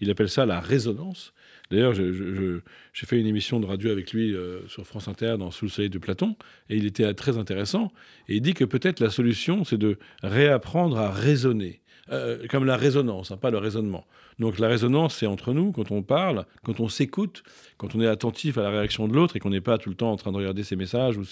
Il 0.00 0.10
appelle 0.10 0.28
ça 0.28 0.44
la 0.44 0.60
résonance. 0.60 1.32
D'ailleurs, 1.70 1.94
j'ai 1.94 3.06
fait 3.06 3.18
une 3.18 3.26
émission 3.26 3.58
de 3.58 3.66
radio 3.66 3.90
avec 3.90 4.12
lui 4.12 4.32
sur 4.68 4.86
France 4.86 5.08
Inter 5.08 5.34
dans 5.36 5.50
Sous 5.50 5.64
le 5.64 5.70
soleil 5.70 5.90
de 5.90 5.98
Platon, 5.98 6.36
et 6.70 6.76
il 6.76 6.86
était 6.86 7.12
très 7.14 7.38
intéressant. 7.38 7.90
Et 8.28 8.36
il 8.36 8.40
dit 8.40 8.54
que 8.54 8.64
peut-être 8.64 9.00
la 9.00 9.10
solution, 9.10 9.64
c'est 9.64 9.78
de 9.78 9.98
réapprendre 10.22 10.96
à 10.96 11.10
raisonner. 11.10 11.80
Euh, 12.12 12.46
comme 12.48 12.64
la 12.64 12.76
résonance, 12.76 13.32
hein, 13.32 13.36
pas 13.36 13.50
le 13.50 13.58
raisonnement. 13.58 14.06
Donc 14.38 14.60
la 14.60 14.68
résonance, 14.68 15.16
c'est 15.16 15.26
entre 15.26 15.52
nous, 15.52 15.72
quand 15.72 15.90
on 15.90 16.02
parle, 16.02 16.44
quand 16.62 16.78
on 16.78 16.88
s'écoute, 16.88 17.42
quand 17.78 17.96
on 17.96 18.00
est 18.00 18.06
attentif 18.06 18.58
à 18.58 18.62
la 18.62 18.70
réaction 18.70 19.08
de 19.08 19.14
l'autre 19.14 19.34
et 19.34 19.40
qu'on 19.40 19.50
n'est 19.50 19.60
pas 19.60 19.76
tout 19.76 19.88
le 19.88 19.96
temps 19.96 20.12
en 20.12 20.16
train 20.16 20.30
de 20.30 20.36
regarder 20.36 20.62
ses 20.62 20.76
messages 20.76 21.16
ou, 21.16 21.24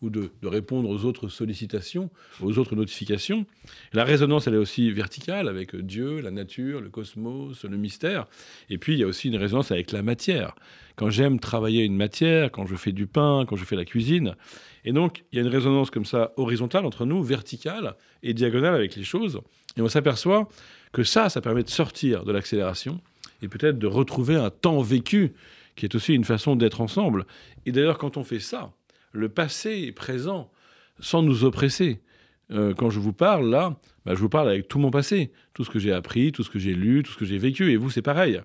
ou 0.00 0.08
de, 0.08 0.30
répondre 0.42 0.88
aux 0.88 1.04
autres 1.04 1.28
sollicitations, 1.28 2.08
aux 2.40 2.56
autres 2.56 2.76
notifications. 2.76 3.44
La 3.92 4.04
résonance, 4.04 4.46
elle 4.46 4.54
est 4.54 4.58
aussi 4.58 4.90
verticale 4.90 5.48
avec 5.48 5.76
Dieu, 5.76 6.20
la 6.20 6.30
nature, 6.30 6.80
le 6.80 6.88
cosmos, 6.88 7.64
le 7.64 7.76
mystère. 7.76 8.26
Et 8.70 8.78
puis 8.78 8.94
il 8.94 9.00
y 9.00 9.02
a 9.02 9.06
aussi 9.06 9.28
une 9.28 9.36
résonance 9.36 9.70
avec 9.70 9.92
la 9.92 10.02
matière. 10.02 10.54
Quand 10.94 11.10
j'aime 11.10 11.40
travailler 11.40 11.84
une 11.84 11.96
matière, 11.96 12.50
quand 12.50 12.64
je 12.64 12.74
fais 12.74 12.92
du 12.92 13.06
pain, 13.06 13.44
quand 13.46 13.56
je 13.56 13.66
fais 13.66 13.76
la 13.76 13.84
cuisine, 13.84 14.34
et 14.86 14.92
donc, 14.92 15.24
il 15.30 15.36
y 15.36 15.42
a 15.42 15.44
une 15.44 15.52
résonance 15.52 15.90
comme 15.90 16.04
ça 16.04 16.32
horizontale 16.36 16.86
entre 16.86 17.04
nous, 17.06 17.20
verticale 17.20 17.96
et 18.22 18.32
diagonale 18.34 18.74
avec 18.74 18.94
les 18.94 19.02
choses. 19.02 19.40
Et 19.76 19.82
on 19.82 19.88
s'aperçoit 19.88 20.48
que 20.92 21.02
ça, 21.02 21.28
ça 21.28 21.40
permet 21.40 21.62
de 21.62 21.70
sortir 21.70 22.24
de 22.24 22.32
l'accélération 22.32 23.00
et 23.42 23.48
peut-être 23.48 23.78
de 23.78 23.86
retrouver 23.86 24.36
un 24.36 24.50
temps 24.50 24.80
vécu 24.80 25.34
qui 25.74 25.84
est 25.84 25.94
aussi 25.94 26.14
une 26.14 26.24
façon 26.24 26.56
d'être 26.56 26.80
ensemble. 26.80 27.26
Et 27.66 27.72
d'ailleurs, 27.72 27.98
quand 27.98 28.16
on 28.16 28.24
fait 28.24 28.40
ça, 28.40 28.72
le 29.12 29.28
passé 29.28 29.84
est 29.86 29.92
présent 29.92 30.50
sans 31.00 31.22
nous 31.22 31.44
oppresser. 31.44 32.00
Euh, 32.52 32.74
quand 32.74 32.90
je 32.90 33.00
vous 33.00 33.12
parle 33.12 33.50
là, 33.50 33.76
bah, 34.04 34.14
je 34.14 34.20
vous 34.20 34.28
parle 34.28 34.48
avec 34.48 34.68
tout 34.68 34.78
mon 34.78 34.90
passé, 34.90 35.32
tout 35.52 35.64
ce 35.64 35.70
que 35.70 35.80
j'ai 35.80 35.92
appris, 35.92 36.30
tout 36.30 36.44
ce 36.44 36.50
que 36.50 36.60
j'ai 36.60 36.74
lu, 36.74 37.02
tout 37.02 37.12
ce 37.12 37.18
que 37.18 37.24
j'ai 37.24 37.38
vécu, 37.38 37.72
et 37.72 37.76
vous 37.76 37.90
c'est 37.90 38.02
pareil. 38.02 38.40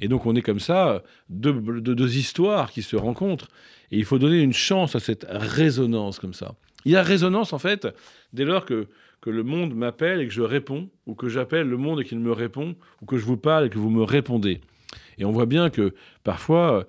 Et 0.00 0.08
donc 0.08 0.24
on 0.24 0.34
est 0.34 0.42
comme 0.42 0.58
ça, 0.58 1.02
deux, 1.28 1.52
deux, 1.52 2.16
histoires 2.16 2.72
qui 2.72 2.82
se 2.82 2.96
rencontrent, 2.96 3.48
et 3.90 3.98
il 3.98 4.06
faut 4.06 4.18
donner 4.18 4.40
une 4.40 4.54
chance 4.54 4.96
à 4.96 5.00
cette 5.00 5.26
résonance 5.28 6.18
comme 6.18 6.32
ça. 6.32 6.54
Il 6.86 6.92
y 6.92 6.96
a 6.96 7.02
résonance 7.02 7.52
en 7.52 7.58
fait 7.58 7.86
dès 8.32 8.46
lors 8.46 8.64
que, 8.64 8.88
que 9.22 9.30
le 9.30 9.44
monde 9.44 9.74
m'appelle 9.74 10.20
et 10.20 10.26
que 10.26 10.32
je 10.32 10.42
réponds, 10.42 10.90
ou 11.06 11.14
que 11.14 11.28
j'appelle 11.28 11.68
le 11.68 11.76
monde 11.78 12.00
et 12.00 12.04
qu'il 12.04 12.18
me 12.18 12.32
répond, 12.32 12.74
ou 13.00 13.06
que 13.06 13.16
je 13.16 13.24
vous 13.24 13.38
parle 13.38 13.66
et 13.66 13.70
que 13.70 13.78
vous 13.78 13.88
me 13.88 14.02
répondez. 14.02 14.60
Et 15.16 15.24
on 15.24 15.30
voit 15.30 15.46
bien 15.46 15.70
que 15.70 15.94
parfois 16.24 16.86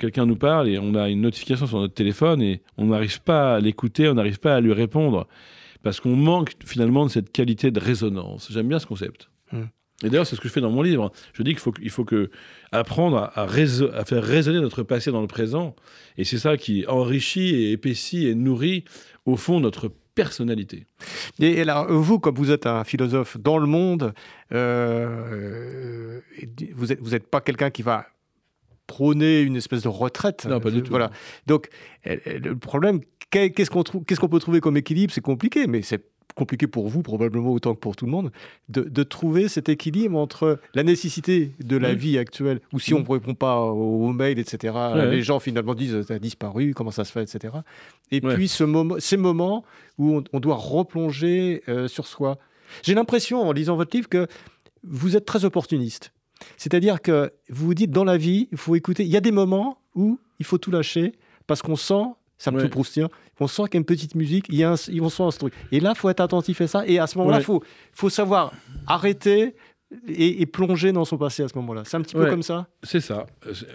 quelqu'un 0.00 0.26
nous 0.26 0.36
parle 0.36 0.68
et 0.68 0.78
on 0.78 0.94
a 0.94 1.08
une 1.10 1.20
notification 1.20 1.66
sur 1.66 1.78
notre 1.78 1.94
téléphone 1.94 2.42
et 2.42 2.62
on 2.78 2.86
n'arrive 2.86 3.22
pas 3.22 3.56
à 3.56 3.60
l'écouter, 3.60 4.08
on 4.08 4.14
n'arrive 4.14 4.40
pas 4.40 4.56
à 4.56 4.60
lui 4.60 4.72
répondre 4.72 5.28
parce 5.82 6.00
qu'on 6.00 6.16
manque 6.16 6.54
finalement 6.64 7.04
de 7.04 7.10
cette 7.10 7.30
qualité 7.30 7.70
de 7.70 7.78
résonance. 7.78 8.48
J'aime 8.50 8.68
bien 8.68 8.78
ce 8.78 8.86
concept. 8.86 9.28
Hmm. 9.52 9.64
Et 10.02 10.08
d'ailleurs, 10.08 10.26
c'est 10.26 10.36
ce 10.36 10.40
que 10.40 10.48
je 10.48 10.52
fais 10.52 10.62
dans 10.62 10.70
mon 10.70 10.82
livre. 10.82 11.12
Je 11.34 11.42
dis 11.42 11.50
qu'il 11.50 11.60
faut, 11.60 11.74
il 11.80 11.90
faut 11.90 12.04
que 12.04 12.30
apprendre 12.72 13.18
à, 13.18 13.42
à, 13.42 13.46
faire 14.04 14.24
résonner 14.24 14.60
notre 14.60 14.82
passé 14.82 15.12
dans 15.12 15.20
le 15.20 15.26
présent. 15.26 15.76
Et 16.16 16.24
c'est 16.24 16.38
ça 16.38 16.56
qui 16.56 16.86
enrichit 16.88 17.54
et 17.54 17.72
épaissit 17.72 18.26
et 18.26 18.34
nourrit, 18.34 18.84
au 19.26 19.36
fond, 19.36 19.60
notre 19.60 19.92
personnalité. 20.14 20.86
Et, 21.40 21.60
alors, 21.60 21.90
vous, 21.92 22.18
comme 22.18 22.34
vous 22.34 22.50
êtes 22.50 22.66
un 22.66 22.84
philosophe 22.84 23.36
dans 23.38 23.58
le 23.58 23.66
monde, 23.66 24.14
euh, 24.52 26.20
vous 26.74 26.86
n'êtes 26.86 27.00
vous 27.00 27.14
êtes 27.14 27.26
pas 27.26 27.40
quelqu'un 27.40 27.70
qui 27.70 27.82
va 27.82 28.06
prôner 28.86 29.40
une 29.40 29.56
espèce 29.56 29.82
de 29.82 29.88
retraite. 29.88 30.46
Non, 30.46 30.60
pas 30.60 30.70
du 30.70 30.82
tout. 30.82 30.90
Voilà. 30.90 31.10
Donc, 31.46 31.68
le 32.04 32.54
problème, 32.54 33.00
qu'est-ce 33.30 33.70
qu'on 33.70 33.82
qu'est-ce 33.82 34.20
qu'on 34.20 34.28
peut 34.28 34.38
trouver 34.38 34.60
comme 34.60 34.76
équilibre? 34.76 35.12
C'est 35.12 35.20
compliqué, 35.20 35.66
mais 35.66 35.82
c'est 35.82 36.04
compliqué 36.34 36.66
pour 36.66 36.88
vous 36.88 37.02
probablement 37.02 37.50
autant 37.50 37.74
que 37.74 37.80
pour 37.80 37.96
tout 37.96 38.06
le 38.06 38.10
monde, 38.10 38.32
de, 38.68 39.02
trouver 39.02 39.48
cet 39.48 39.68
équilibre 39.68 40.18
entre 40.18 40.58
la 40.74 40.82
nécessité 40.82 41.52
de 41.60 41.76
la 41.76 41.94
vie 41.94 42.18
actuelle, 42.18 42.60
ou 42.72 42.80
si 42.80 42.94
on 42.94 43.00
ne 43.00 43.08
répond 43.08 43.34
pas 43.34 43.60
aux, 43.60 44.12
mails, 44.12 44.38
etc., 44.38 44.74
les 45.10 45.22
gens 45.22 45.38
finalement 45.38 45.74
disent 45.74 46.10
as 46.10 46.18
disparu, 46.18 46.74
comment 46.74 46.90
ça 46.90 47.04
se 47.04 47.12
fait, 47.12 47.22
etc. 47.22 47.54
Et 48.10 48.20
puis 48.20 48.48
ce 48.48 48.64
moment, 48.64 48.96
ces 48.98 49.16
moments 49.16 49.64
où 49.98 50.22
on, 50.32 50.40
doit 50.40 50.56
replonger 50.56 51.62
euh, 51.68 51.88
sur 51.88 52.06
soi. 52.06 52.38
J'ai 52.82 52.94
l'impression, 52.94 53.42
en 53.42 53.52
lisant 53.52 53.76
votre 53.76 53.96
livre, 53.96 54.08
que 54.08 54.26
vous 54.82 55.16
êtes 55.16 55.24
très 55.24 55.44
opportuniste. 55.44 56.12
C'est-à-dire 56.56 57.00
que 57.00 57.32
vous 57.48 57.66
vous 57.66 57.74
dites, 57.74 57.90
dans 57.90 58.04
la 58.04 58.16
vie, 58.16 58.48
il 58.50 58.58
faut 58.58 58.74
écouter. 58.74 59.04
Il 59.04 59.10
y 59.10 59.16
a 59.16 59.20
des 59.20 59.30
moments 59.30 59.78
où 59.94 60.18
il 60.40 60.44
faut 60.44 60.58
tout 60.58 60.70
lâcher 60.70 61.12
parce 61.46 61.62
qu'on 61.62 61.76
sent 61.76 62.04
c'est 62.44 62.50
un 62.50 62.60
peu 62.60 62.68
proustien. 62.68 63.08
On 63.40 63.46
sent 63.46 63.62
qu'il 63.64 63.74
y 63.74 63.76
a 63.76 63.78
une 63.78 63.86
petite 63.86 64.14
musique, 64.14 64.46
il 64.48 64.56
y 64.56 64.64
a 64.64 64.72
un, 64.72 64.76
on 65.00 65.08
sent 65.08 65.22
un 65.22 65.30
truc. 65.30 65.54
Et 65.72 65.80
là, 65.80 65.92
il 65.94 65.98
faut 65.98 66.08
être 66.10 66.20
attentif 66.20 66.60
à 66.60 66.66
ça. 66.66 66.86
Et 66.86 66.98
à 66.98 67.06
ce 67.06 67.18
moment-là, 67.18 67.38
il 67.38 67.44
faut, 67.44 67.62
faut 67.92 68.10
savoir 68.10 68.52
arrêter 68.86 69.54
et, 70.08 70.44
plonger 70.46 70.92
dans 70.92 71.04
son 71.04 71.16
passé 71.16 71.42
à 71.42 71.48
ce 71.48 71.56
moment-là. 71.56 71.82
C'est 71.84 71.96
un 71.96 72.02
petit 72.02 72.14
peu 72.14 72.26
comme 72.26 72.42
ça 72.42 72.68
C'est 72.82 73.00
ça. 73.00 73.26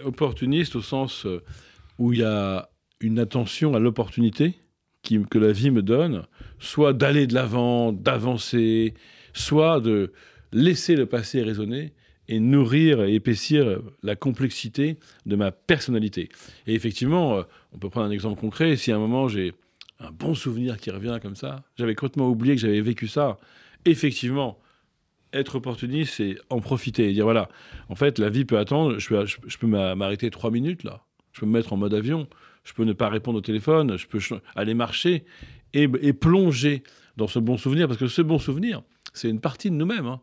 Opportuniste 0.04 0.76
au 0.76 0.82
sens 0.82 1.26
euh, 1.26 1.42
où 1.98 2.12
il 2.12 2.20
y 2.20 2.24
a 2.24 2.68
une 3.00 3.18
attention 3.18 3.74
à 3.74 3.78
l'opportunité 3.78 4.54
que 5.02 5.38
la 5.38 5.50
vie 5.50 5.70
me 5.70 5.82
donne, 5.82 6.26
soit 6.58 6.92
d'aller 6.92 7.26
de 7.26 7.34
l'avant, 7.34 7.90
d'avancer, 7.90 8.92
soit 9.32 9.80
de 9.80 10.12
laisser 10.52 10.94
le 10.94 11.06
passé 11.06 11.42
résonner 11.42 11.94
et 12.30 12.38
nourrir 12.38 13.02
et 13.02 13.14
épaissir 13.14 13.80
la 14.02 14.16
complexité 14.16 14.98
de 15.26 15.36
ma 15.36 15.50
personnalité. 15.50 16.30
Et 16.66 16.74
effectivement, 16.74 17.36
euh, 17.36 17.42
on 17.72 17.78
peut 17.78 17.90
prendre 17.90 18.06
un 18.06 18.10
exemple 18.10 18.40
concret. 18.40 18.76
Si 18.76 18.92
à 18.92 18.96
un 18.96 18.98
moment 18.98 19.28
j'ai 19.28 19.52
un 19.98 20.12
bon 20.12 20.34
souvenir 20.34 20.78
qui 20.78 20.90
revient 20.90 21.18
comme 21.20 21.34
ça, 21.36 21.64
j'avais 21.76 21.94
complètement 21.94 22.28
oublié 22.28 22.54
que 22.54 22.60
j'avais 22.60 22.80
vécu 22.80 23.08
ça. 23.08 23.38
Effectivement, 23.84 24.58
être 25.32 25.56
opportuniste, 25.56 26.14
c'est 26.14 26.36
en 26.50 26.60
profiter 26.60 27.10
et 27.10 27.12
dire 27.12 27.24
voilà, 27.24 27.48
en 27.88 27.96
fait, 27.96 28.18
la 28.18 28.30
vie 28.30 28.44
peut 28.44 28.58
attendre. 28.58 28.98
Je 28.98 29.08
peux, 29.08 29.26
je, 29.26 29.58
peux 29.58 29.66
m'arrêter 29.66 30.30
trois 30.30 30.52
minutes 30.52 30.84
là. 30.84 31.02
Je 31.32 31.40
peux 31.40 31.46
me 31.46 31.52
mettre 31.52 31.72
en 31.72 31.76
mode 31.76 31.94
avion. 31.94 32.28
Je 32.62 32.72
peux 32.74 32.84
ne 32.84 32.92
pas 32.92 33.08
répondre 33.08 33.38
au 33.38 33.42
téléphone. 33.42 33.96
Je 33.96 34.06
peux 34.06 34.20
aller 34.54 34.74
marcher 34.74 35.24
et, 35.72 35.88
plonger 36.12 36.84
dans 37.16 37.26
ce 37.26 37.40
bon 37.40 37.56
souvenir 37.56 37.88
parce 37.88 37.98
que 37.98 38.06
ce 38.06 38.22
bon 38.22 38.38
souvenir, 38.38 38.82
c'est 39.14 39.28
une 39.28 39.40
partie 39.40 39.70
de 39.70 39.74
nous-mêmes. 39.74 40.06
Hein 40.06 40.20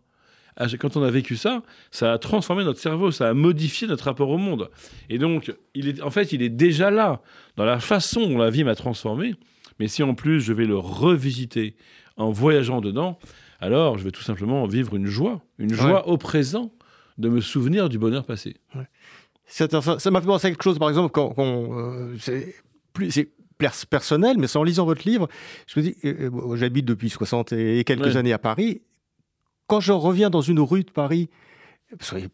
quand 0.80 0.98
on 0.98 1.04
a 1.04 1.12
vécu 1.12 1.36
ça, 1.36 1.62
ça 1.92 2.14
a 2.14 2.18
transformé 2.18 2.64
notre 2.64 2.80
cerveau, 2.80 3.12
ça 3.12 3.30
a 3.30 3.34
modifié 3.34 3.88
notre 3.88 4.06
rapport 4.06 4.30
au 4.30 4.38
monde. 4.38 4.70
Et 5.10 5.18
donc, 5.18 5.54
il 5.74 5.88
est, 5.88 6.02
en 6.02 6.10
fait, 6.10 6.32
il 6.34 6.42
est 6.42 6.50
déjà 6.50 6.90
là, 6.90 7.22
dans 7.56 7.66
la 7.66 7.80
façon 7.80 8.28
dont 8.28 8.38
la 8.38 8.50
vie 8.50 8.64
m'a 8.64 8.76
transformé. 8.76 9.36
Mais 9.80 9.88
si 9.88 10.02
en 10.04 10.16
plus 10.16 10.42
je 10.42 10.54
vais 10.54 10.66
le 10.66 10.78
revisiter 10.78 11.76
en 12.18 12.32
voyageant 12.32 12.82
dedans, 12.82 13.20
alors 13.60 13.98
je 13.98 14.04
vais 14.04 14.12
tout 14.12 14.24
simplement 14.24 14.66
vivre 14.66 14.96
une 14.96 15.06
joie, 15.06 15.42
une 15.60 15.74
joie 15.74 16.08
au 16.08 16.18
présent 16.18 16.72
de 17.18 17.30
me 17.30 17.42
souvenir 17.42 17.90
du 17.90 18.00
bonheur 18.00 18.26
passé. 18.26 18.58
Ça 19.46 19.68
m'a 20.12 20.22
fait 20.22 20.28
penser 20.28 20.48
à 20.48 20.50
quelque 20.50 20.64
chose, 20.64 20.80
par 20.80 20.90
exemple, 20.90 21.12
quand, 21.12 21.34
euh, 21.38 22.16
c'est 22.20 22.56
plus, 22.94 23.28
personnel, 23.90 24.38
mais 24.38 24.48
c'est 24.48 24.58
en 24.58 24.64
lisant 24.64 24.86
votre 24.86 25.08
livre, 25.08 25.28
je 25.68 25.80
me 25.80 25.86
dis, 25.86 25.96
euh, 26.06 26.30
euh, 26.32 26.56
j'habite 26.58 26.86
depuis 26.86 27.10
60 27.10 27.54
et 27.54 27.84
quelques 27.84 28.16
années 28.16 28.34
à 28.34 28.38
Paris, 28.38 28.82
quand 29.68 29.80
je 29.80 29.92
reviens 29.92 30.30
dans 30.30 30.42
une 30.42 30.60
rue 30.60 30.84
de 30.84 30.92
Paris, 30.92 31.30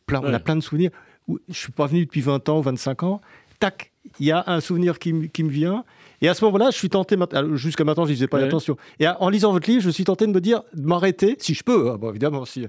plein, 0.06 0.22
on 0.24 0.34
a 0.34 0.40
plein 0.40 0.56
de 0.56 0.62
souvenirs, 0.62 0.92
où 1.28 1.40
je 1.50 1.58
suis 1.58 1.72
pas 1.72 1.88
venu 1.88 2.06
depuis 2.06 2.22
20 2.22 2.50
ans 2.50 2.60
ou 2.60 2.62
25 2.62 3.04
ans, 3.04 3.22
tac, 3.60 3.92
il 4.20 4.26
y 4.26 4.32
a 4.32 4.44
un 4.48 4.60
souvenir 4.60 5.00
qui, 5.00 5.14
me 5.14 5.50
vient. 5.50 5.86
Et 6.22 6.30
à 6.30 6.34
ce 6.34 6.44
moment-là, 6.46 6.70
je 6.72 6.78
suis 6.78 6.90
tenté, 6.90 7.18
jusqu'à 7.54 7.84
maintenant, 7.84 8.06
je 8.06 8.12
ne 8.12 8.16
faisais 8.16 8.28
pas 8.28 8.40
attention. 8.40 8.78
Et 9.00 9.08
en 9.08 9.30
lisant 9.30 9.52
votre 9.52 9.70
livre, 9.70 9.82
je 9.82 9.90
suis 9.90 10.04
tenté 10.04 10.26
de 10.26 10.32
me 10.32 10.40
dire, 10.40 10.62
de 10.74 10.86
m'arrêter, 10.86 11.36
si 11.40 11.54
je 11.54 11.64
peux, 11.64 11.90
hein, 11.90 11.98
bon, 11.98 12.10
évidemment, 12.10 12.46
si, 12.46 12.66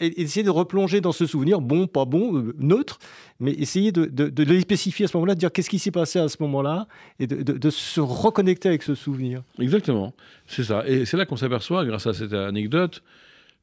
essayer 0.00 0.42
de 0.44 0.50
replonger 0.50 1.00
dans 1.00 1.12
ce 1.12 1.26
souvenir, 1.26 1.60
bon, 1.60 1.86
pas 1.86 2.04
bon, 2.04 2.36
euh, 2.36 2.54
neutre, 2.58 2.98
mais 3.40 3.52
essayer 3.52 3.92
de, 3.92 4.06
de, 4.06 4.42
le 4.42 4.60
spécifier 4.60 5.04
à 5.04 5.08
ce 5.08 5.16
moment-là, 5.16 5.34
de 5.34 5.40
dire 5.40 5.52
qu'est-ce 5.52 5.70
qui 5.70 5.78
s'est 5.78 5.90
passé 5.90 6.18
à 6.18 6.28
ce 6.28 6.36
moment-là, 6.40 6.86
et 7.20 7.26
de, 7.26 7.70
se 7.70 8.00
reconnecter 8.00 8.68
avec 8.68 8.82
ce 8.82 8.94
souvenir. 8.94 9.42
Exactement, 9.60 10.14
c'est 10.46 10.64
ça. 10.64 10.84
Et 10.86 11.04
c'est 11.04 11.16
là 11.16 11.26
qu'on 11.26 11.36
s'aperçoit, 11.36 11.84
grâce 11.84 12.06
à 12.06 12.14
cette 12.14 12.32
anecdote, 12.32 13.02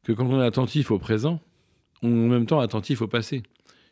que 0.05 0.13
quand 0.13 0.27
on 0.27 0.39
est 0.39 0.45
attentif 0.45 0.91
au 0.91 0.99
présent, 0.99 1.41
on 2.03 2.09
est 2.09 2.25
en 2.25 2.27
même 2.27 2.45
temps 2.45 2.59
attentif 2.59 3.01
au 3.01 3.07
passé. 3.07 3.43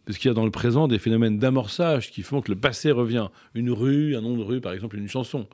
parce 0.06 0.18
qu'il 0.18 0.28
y 0.28 0.32
a 0.32 0.34
dans 0.34 0.46
le 0.46 0.52
présent 0.52 0.88
des 0.88 1.00
phénomènes 1.00 1.40
d'amorçage 1.40 2.12
qui 2.12 2.24
font 2.24 2.42
que 2.42 2.52
le 2.52 2.58
passé 2.58 2.92
revient. 2.92 3.30
Une 3.56 3.72
rue, 3.72 4.16
un 4.16 4.22
nom 4.22 4.38
de 4.38 4.44
rue, 4.44 4.62
par 4.62 4.74
exemple, 4.74 4.98
une 4.98 5.08
chanson. 5.08 5.48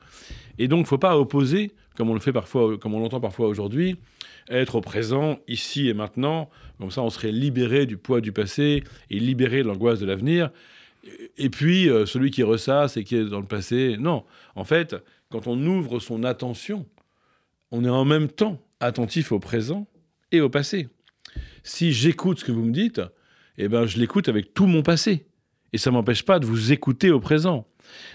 Et 0.57 0.67
donc, 0.67 0.79
il 0.79 0.81
ne 0.81 0.87
faut 0.87 0.97
pas 0.97 1.17
opposer, 1.17 1.71
comme 1.95 2.09
on 2.09 2.13
le 2.13 2.19
fait 2.19 2.33
parfois, 2.33 2.77
comme 2.77 2.93
on 2.93 2.99
l'entend 2.99 3.21
parfois 3.21 3.47
aujourd'hui, 3.47 3.97
être 4.49 4.75
au 4.75 4.81
présent, 4.81 5.39
ici 5.47 5.87
et 5.87 5.93
maintenant. 5.93 6.49
Comme 6.79 6.91
ça, 6.91 7.03
on 7.03 7.09
serait 7.09 7.31
libéré 7.31 7.85
du 7.85 7.97
poids 7.97 8.21
du 8.21 8.31
passé 8.31 8.83
et 9.09 9.19
libéré 9.19 9.63
de 9.63 9.67
l'angoisse 9.67 9.99
de 9.99 10.05
l'avenir. 10.05 10.49
Et 11.37 11.49
puis, 11.49 11.87
euh, 11.89 12.05
celui 12.05 12.31
qui 12.31 12.43
ressasse 12.43 12.97
et 12.97 13.03
qui 13.03 13.15
est 13.15 13.25
dans 13.25 13.39
le 13.39 13.45
passé, 13.45 13.95
non. 13.97 14.25
En 14.55 14.65
fait, 14.65 14.95
quand 15.29 15.47
on 15.47 15.63
ouvre 15.65 15.99
son 15.99 16.23
attention, 16.23 16.85
on 17.71 17.85
est 17.85 17.89
en 17.89 18.03
même 18.03 18.27
temps 18.27 18.59
attentif 18.79 19.31
au 19.31 19.39
présent 19.39 19.87
et 20.31 20.41
au 20.41 20.49
passé. 20.49 20.87
Si 21.63 21.91
j'écoute 21.91 22.39
ce 22.39 22.45
que 22.45 22.51
vous 22.51 22.63
me 22.63 22.71
dites, 22.71 23.01
eh 23.57 23.67
ben, 23.67 23.85
je 23.85 23.97
l'écoute 23.99 24.29
avec 24.29 24.53
tout 24.53 24.65
mon 24.65 24.83
passé. 24.83 25.25
Et 25.73 25.77
ça 25.77 25.91
ne 25.91 25.95
m'empêche 25.95 26.23
pas 26.23 26.39
de 26.39 26.45
vous 26.45 26.71
écouter 26.71 27.11
au 27.11 27.19
présent. 27.19 27.67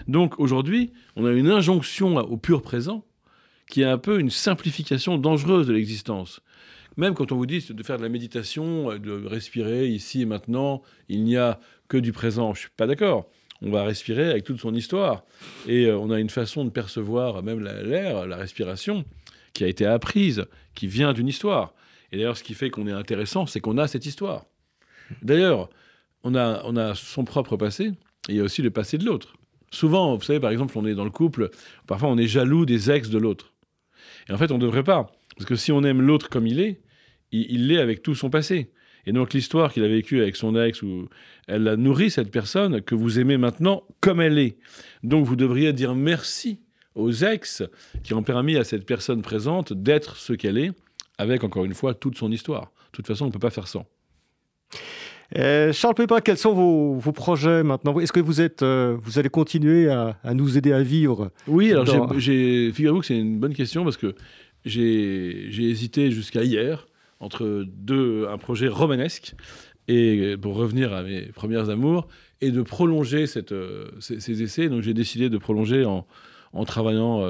Donc 0.07 0.39
aujourd'hui, 0.39 0.91
on 1.15 1.25
a 1.25 1.31
une 1.31 1.49
injonction 1.49 2.17
au 2.17 2.37
pur 2.37 2.61
présent 2.61 3.05
qui 3.69 3.81
est 3.81 3.85
un 3.85 3.97
peu 3.97 4.19
une 4.19 4.29
simplification 4.29 5.17
dangereuse 5.17 5.67
de 5.67 5.73
l'existence. 5.73 6.41
Même 6.97 7.13
quand 7.13 7.31
on 7.31 7.35
vous 7.35 7.45
dit 7.45 7.65
de 7.69 7.83
faire 7.83 7.97
de 7.97 8.03
la 8.03 8.09
méditation, 8.09 8.97
de 8.97 9.25
respirer 9.25 9.87
ici 9.87 10.21
et 10.21 10.25
maintenant, 10.25 10.81
il 11.09 11.23
n'y 11.23 11.35
a 11.35 11.59
que 11.87 11.97
du 11.97 12.13
présent. 12.13 12.53
Je 12.53 12.59
ne 12.59 12.61
suis 12.61 12.69
pas 12.77 12.87
d'accord. 12.87 13.29
On 13.61 13.69
va 13.69 13.83
respirer 13.83 14.29
avec 14.31 14.43
toute 14.43 14.59
son 14.59 14.73
histoire. 14.73 15.23
Et 15.67 15.85
euh, 15.85 15.97
on 15.97 16.11
a 16.11 16.19
une 16.19 16.29
façon 16.29 16.65
de 16.65 16.69
percevoir 16.69 17.41
même 17.41 17.59
l'air, 17.63 18.27
la 18.27 18.35
respiration, 18.37 19.05
qui 19.53 19.63
a 19.63 19.67
été 19.67 19.85
apprise, 19.85 20.45
qui 20.73 20.87
vient 20.87 21.13
d'une 21.13 21.27
histoire. 21.27 21.73
Et 22.11 22.17
d'ailleurs, 22.17 22.37
ce 22.37 22.43
qui 22.43 22.53
fait 22.53 22.69
qu'on 22.69 22.87
est 22.87 22.91
intéressant, 22.91 23.45
c'est 23.45 23.59
qu'on 23.59 23.77
a 23.77 23.87
cette 23.87 24.05
histoire. 24.05 24.45
D'ailleurs, 25.21 25.69
on 26.23 26.35
a, 26.35 26.61
on 26.65 26.75
a 26.75 26.95
son 26.95 27.23
propre 27.23 27.57
passé, 27.57 27.85
et 27.85 27.93
il 28.29 28.35
y 28.35 28.39
a 28.39 28.43
aussi 28.43 28.61
le 28.61 28.71
passé 28.71 28.97
de 28.97 29.05
l'autre. 29.05 29.35
Souvent, 29.71 30.15
vous 30.15 30.23
savez, 30.23 30.39
par 30.39 30.51
exemple, 30.51 30.77
on 30.77 30.85
est 30.85 30.95
dans 30.95 31.03
le 31.03 31.11
couple, 31.11 31.49
parfois 31.87 32.09
on 32.09 32.17
est 32.17 32.27
jaloux 32.27 32.65
des 32.65 32.91
ex 32.91 33.09
de 33.09 33.17
l'autre. 33.17 33.53
Et 34.29 34.33
en 34.33 34.37
fait, 34.37 34.51
on 34.51 34.57
ne 34.57 34.61
devrait 34.61 34.83
pas. 34.83 35.11
Parce 35.35 35.47
que 35.47 35.55
si 35.55 35.71
on 35.71 35.83
aime 35.83 36.01
l'autre 36.01 36.29
comme 36.29 36.47
il 36.47 36.59
est, 36.59 36.81
il 37.31 37.67
l'est 37.67 37.79
avec 37.79 38.01
tout 38.01 38.15
son 38.15 38.29
passé. 38.29 38.71
Et 39.05 39.11
donc 39.11 39.33
l'histoire 39.33 39.71
qu'il 39.71 39.83
a 39.83 39.87
vécue 39.87 40.21
avec 40.21 40.35
son 40.35 40.55
ex, 40.55 40.81
ou 40.81 41.09
elle 41.47 41.67
a 41.67 41.75
nourri 41.75 42.09
cette 42.09 42.31
personne 42.31 42.81
que 42.81 42.95
vous 42.95 43.19
aimez 43.19 43.37
maintenant 43.37 43.83
comme 43.99 44.21
elle 44.21 44.39
est. 44.39 44.57
Donc 45.03 45.25
vous 45.25 45.35
devriez 45.35 45.73
dire 45.73 45.93
merci 45.95 46.59
aux 46.95 47.11
ex 47.11 47.63
qui 48.03 48.13
ont 48.13 48.23
permis 48.23 48.55
à 48.55 48.63
cette 48.63 48.85
personne 48.85 49.21
présente 49.21 49.73
d'être 49.73 50.15
ce 50.15 50.33
qu'elle 50.33 50.57
est, 50.57 50.71
avec 51.17 51.43
encore 51.43 51.65
une 51.65 51.73
fois 51.73 51.93
toute 51.93 52.17
son 52.17 52.31
histoire. 52.31 52.63
De 52.63 52.91
toute 52.91 53.07
façon, 53.07 53.25
on 53.25 53.27
ne 53.27 53.33
peut 53.33 53.39
pas 53.39 53.49
faire 53.49 53.67
sans. 53.67 53.85
Euh, 55.35 55.73
Charles 55.73 55.95
Pépin, 55.95 56.21
quels 56.21 56.37
sont 56.37 56.53
vos, 56.53 57.11
projets 57.11 57.63
maintenant? 57.63 57.99
Est-ce 57.99 58.13
que 58.13 58.19
vous, 58.19 58.41
êtes, 58.41 58.61
euh, 58.61 58.97
vous 59.01 59.17
allez 59.17 59.29
continuer 59.29 59.89
à, 59.89 60.17
nous 60.33 60.57
aider 60.57 60.71
à 60.71 60.81
vivre 60.81 61.31
Oui, 61.47 61.71
alors 61.71 62.13
figurez-vous 62.13 62.99
que 62.99 63.05
c'est 63.05 63.17
une 63.17 63.39
bonne 63.39 63.53
question 63.53 63.83
parce 63.83 63.97
que 63.97 64.15
j'ai, 64.65 65.49
hésité 65.69 66.11
jusqu'à 66.11 66.43
hier 66.43 66.87
entre 67.19 67.65
deux, 67.67 68.27
un 68.29 68.37
projet 68.37 68.67
romanesque 68.67 69.35
et 69.87 70.35
pour 70.37 70.55
revenir 70.55 70.93
à 70.93 71.03
mes 71.03 71.21
premières 71.27 71.69
amours 71.69 72.07
et 72.41 72.51
de 72.51 72.61
prolonger 72.61 73.25
cette, 73.25 73.51
euh, 73.51 73.87
ces, 73.99 74.43
essais. 74.43 74.69
Donc 74.69 74.81
j'ai 74.81 74.93
décidé 74.93 75.29
de 75.29 75.37
prolonger 75.37 75.85
en, 75.85 76.05
en 76.53 76.65
travaillant 76.65 77.23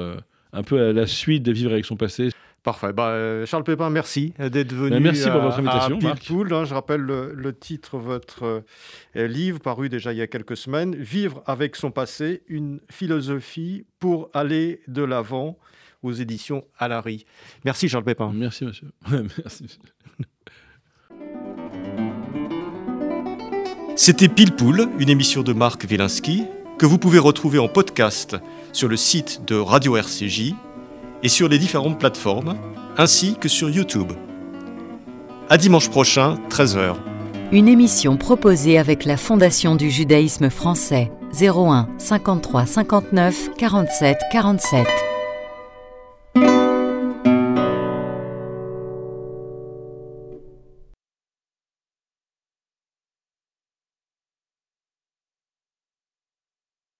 un 0.52 0.62
peu 0.62 0.80
à 0.80 0.92
la 0.92 1.06
suite 1.06 1.42
de 1.42 1.52
vivre 1.52 1.72
avec 1.72 1.84
son 1.84 1.96
passé. 1.96 2.30
Parfait. 2.66 2.92
Bah, 2.92 3.10
euh, 3.10 3.46
Charles 3.46 3.62
Pépin, 3.62 3.90
merci 3.90 4.34
d'être 4.40 4.72
venu. 4.72 4.90
Bah, 4.90 4.98
merci 4.98 5.30
pour 5.30 5.40
votre 5.40 5.60
invitation. 5.60 6.00
À 6.00 6.58
hein. 6.58 6.64
je 6.64 6.74
rappelle 6.74 7.00
le, 7.00 7.52
titre 7.52 7.96
de 7.96 8.02
votre 8.02 8.64
euh, 9.14 9.26
livre, 9.28 9.60
paru 9.60 9.88
déjà 9.88 10.12
il 10.12 10.18
y 10.18 10.20
a 10.20 10.26
quelques 10.26 10.56
semaines 10.56 10.96
Vivre 10.96 11.44
avec 11.46 11.76
son 11.76 11.92
passé, 11.92 12.42
une 12.48 12.80
philosophie 12.90 13.86
pour 14.00 14.30
aller 14.34 14.80
de 14.88 15.04
l'avant 15.04 15.56
aux 16.02 16.10
éditions 16.10 16.64
Alary. 16.76 17.24
Merci 17.64 17.88
Charles 17.88 18.02
Pépin. 18.02 18.32
Merci 18.34 18.64
monsieur. 18.64 18.88
merci. 19.12 19.78
C'était 23.94 24.26
Pile 24.26 24.56
Poule, 24.56 24.88
une 24.98 25.08
émission 25.08 25.44
de 25.44 25.52
Marc 25.52 25.86
Wielinski 25.88 26.42
que 26.80 26.86
vous 26.86 26.98
pouvez 26.98 27.20
retrouver 27.20 27.60
en 27.60 27.68
podcast 27.68 28.36
sur 28.72 28.88
le 28.88 28.96
site 28.96 29.42
de 29.46 29.54
Radio 29.54 29.96
RCJ 29.96 30.52
et 31.22 31.28
sur 31.28 31.48
les 31.48 31.58
différentes 31.58 31.98
plateformes, 31.98 32.56
ainsi 32.96 33.36
que 33.38 33.48
sur 33.48 33.70
YouTube. 33.70 34.12
À 35.48 35.58
dimanche 35.58 35.88
prochain, 35.88 36.38
13h. 36.50 36.94
Une 37.52 37.68
émission 37.68 38.16
proposée 38.16 38.78
avec 38.78 39.04
la 39.04 39.16
Fondation 39.16 39.76
du 39.76 39.90
judaïsme 39.90 40.50
français 40.50 41.12
01 41.40 41.88
53 41.98 42.66
59 42.66 43.50
47 43.56 44.18
47. 44.32 44.86